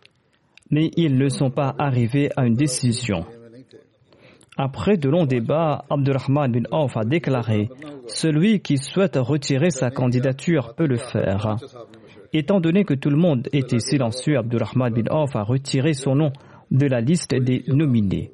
mais 0.71 0.89
ils 0.95 1.17
ne 1.17 1.29
sont 1.29 1.51
pas 1.51 1.75
arrivés 1.77 2.29
à 2.35 2.45
une 2.45 2.55
décision. 2.55 3.25
Après 4.57 4.97
de 4.97 5.09
longs 5.09 5.25
débats, 5.25 5.85
Abdurrahman 5.89 6.51
bin 6.51 6.63
Auf 6.71 6.97
a 6.97 7.03
déclaré 7.03 7.69
Celui 8.07 8.59
qui 8.61 8.77
souhaite 8.77 9.15
retirer 9.15 9.69
sa 9.69 9.91
candidature 9.91 10.73
peut 10.75 10.87
le 10.87 10.97
faire. 10.97 11.57
Étant 12.33 12.59
donné 12.59 12.83
que 12.83 12.95
tout 12.95 13.11
le 13.11 13.17
monde 13.17 13.47
était 13.53 13.79
silencieux, 13.79 14.37
Abdurrahman 14.37 14.91
bin 14.93 15.11
Auf 15.11 15.35
a 15.35 15.43
retiré 15.43 15.93
son 15.93 16.15
nom 16.15 16.31
de 16.71 16.87
la 16.87 17.01
liste 17.01 17.35
des 17.35 17.63
nominés. 17.67 18.31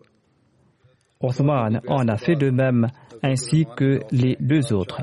Othman 1.20 1.82
en 1.88 2.08
a 2.08 2.18
fait 2.18 2.36
de 2.36 2.50
même, 2.50 2.88
ainsi 3.24 3.66
que 3.76 4.02
les 4.12 4.38
deux 4.40 4.74
autres. 4.74 5.02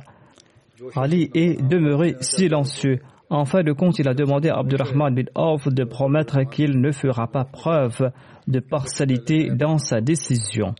Ali 0.94 1.30
est 1.34 1.60
demeuré 1.60 2.16
silencieux. 2.20 3.00
En 3.28 3.44
fin 3.44 3.62
de 3.62 3.72
compte, 3.72 3.98
il 3.98 4.08
a 4.08 4.14
demandé 4.14 4.48
à 4.48 4.58
Abdurrahman 4.58 5.14
bin 5.14 5.24
Auf 5.34 5.68
de 5.68 5.84
promettre 5.84 6.42
qu'il 6.50 6.80
ne 6.80 6.90
fera 6.90 7.26
pas 7.28 7.44
preuve 7.44 8.10
de 8.48 8.60
partialité 8.60 9.50
dans 9.50 9.78
sa 9.78 10.00
décision. 10.00 10.74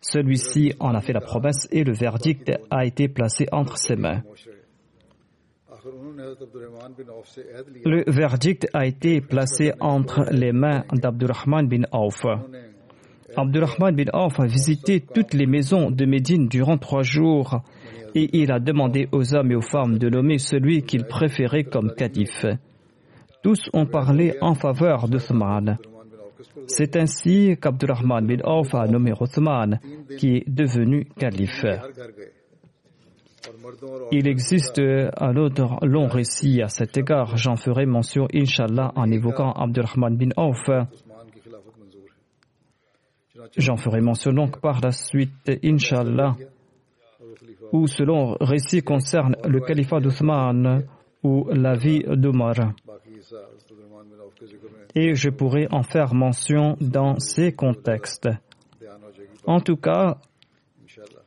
Celui-ci 0.00 0.74
en 0.80 0.94
a 0.94 1.00
fait 1.00 1.12
la 1.12 1.20
promesse 1.20 1.68
et 1.70 1.84
le 1.84 1.92
verdict 1.92 2.50
a 2.70 2.84
été 2.84 3.08
placé 3.08 3.46
entre 3.52 3.76
ses 3.76 3.96
mains. 3.96 4.22
Le 7.84 8.10
verdict 8.10 8.68
a 8.72 8.86
été 8.86 9.20
placé 9.20 9.72
entre 9.80 10.24
les 10.30 10.52
mains 10.52 10.84
d'Abdurrahman 10.92 11.68
bin 11.68 11.82
Auf. 11.92 12.24
Abdurrahman 13.36 13.94
bin 13.94 14.10
Auf 14.12 14.40
a 14.40 14.46
visité 14.46 15.00
toutes 15.00 15.34
les 15.34 15.46
maisons 15.46 15.90
de 15.90 16.04
Médine 16.04 16.48
durant 16.48 16.78
trois 16.78 17.02
jours 17.02 17.62
et 18.14 18.38
il 18.38 18.52
a 18.52 18.60
demandé 18.60 19.08
aux 19.12 19.34
hommes 19.34 19.52
et 19.52 19.56
aux 19.56 19.62
femmes 19.62 19.98
de 19.98 20.08
nommer 20.08 20.38
celui 20.38 20.82
qu'il 20.82 21.04
préférait 21.04 21.64
comme 21.64 21.92
calife. 21.94 22.46
Tous 23.42 23.70
ont 23.72 23.86
parlé 23.86 24.34
en 24.40 24.54
faveur 24.54 25.08
d'Othman. 25.08 25.78
C'est 26.66 26.96
ainsi 26.96 27.56
qu'Abdurrahman 27.60 28.26
bin 28.26 28.42
Auf 28.44 28.74
a 28.74 28.86
nommé 28.86 29.12
Othman, 29.18 29.80
qui 30.18 30.36
est 30.36 30.48
devenu 30.48 31.06
calife. 31.18 31.64
Il 34.12 34.28
existe 34.28 34.80
un 34.80 35.36
autre 35.36 35.84
long 35.84 36.06
récit 36.06 36.62
à 36.62 36.68
cet 36.68 36.96
égard. 36.96 37.36
J'en 37.36 37.56
ferai 37.56 37.86
mention, 37.86 38.28
Inshallah, 38.32 38.92
en 38.94 39.10
évoquant 39.10 39.52
Abdurrahman 39.52 40.16
bin 40.16 40.30
Auf. 40.36 40.70
J'en 43.56 43.76
ferai 43.76 44.00
mention 44.00 44.32
donc 44.32 44.60
par 44.60 44.80
la 44.80 44.92
suite, 44.92 45.50
Inshallah, 45.64 46.36
où 47.72 47.86
ce 47.86 48.02
long 48.02 48.36
récit 48.40 48.82
concerne 48.82 49.36
le 49.44 49.60
califat 49.60 50.00
d'Othman 50.00 50.84
ou 51.22 51.46
la 51.50 51.74
vie 51.74 52.02
d'Omar. 52.08 52.74
Et 54.94 55.14
je 55.14 55.30
pourrai 55.30 55.68
en 55.70 55.82
faire 55.82 56.14
mention 56.14 56.76
dans 56.80 57.18
ces 57.18 57.52
contextes. 57.52 58.28
En 59.46 59.60
tout 59.60 59.76
cas, 59.76 60.18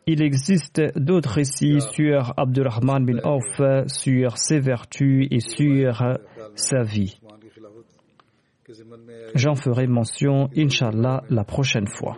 il 0.05 0.21
existe 0.21 0.81
d'autres 0.95 1.33
récits 1.33 1.81
sur 1.81 2.33
Abdurrahman 2.37 3.05
bin 3.05 3.19
Auf, 3.23 3.87
sur 3.87 4.37
ses 4.37 4.59
vertus 4.59 5.27
et 5.31 5.39
sur 5.39 6.03
sa 6.53 6.83
vie. 6.83 7.17
J'en 9.35 9.55
ferai 9.55 9.87
mention, 9.87 10.49
Inshallah, 10.55 11.23
la 11.29 11.43
prochaine 11.43 11.87
fois. 11.87 12.17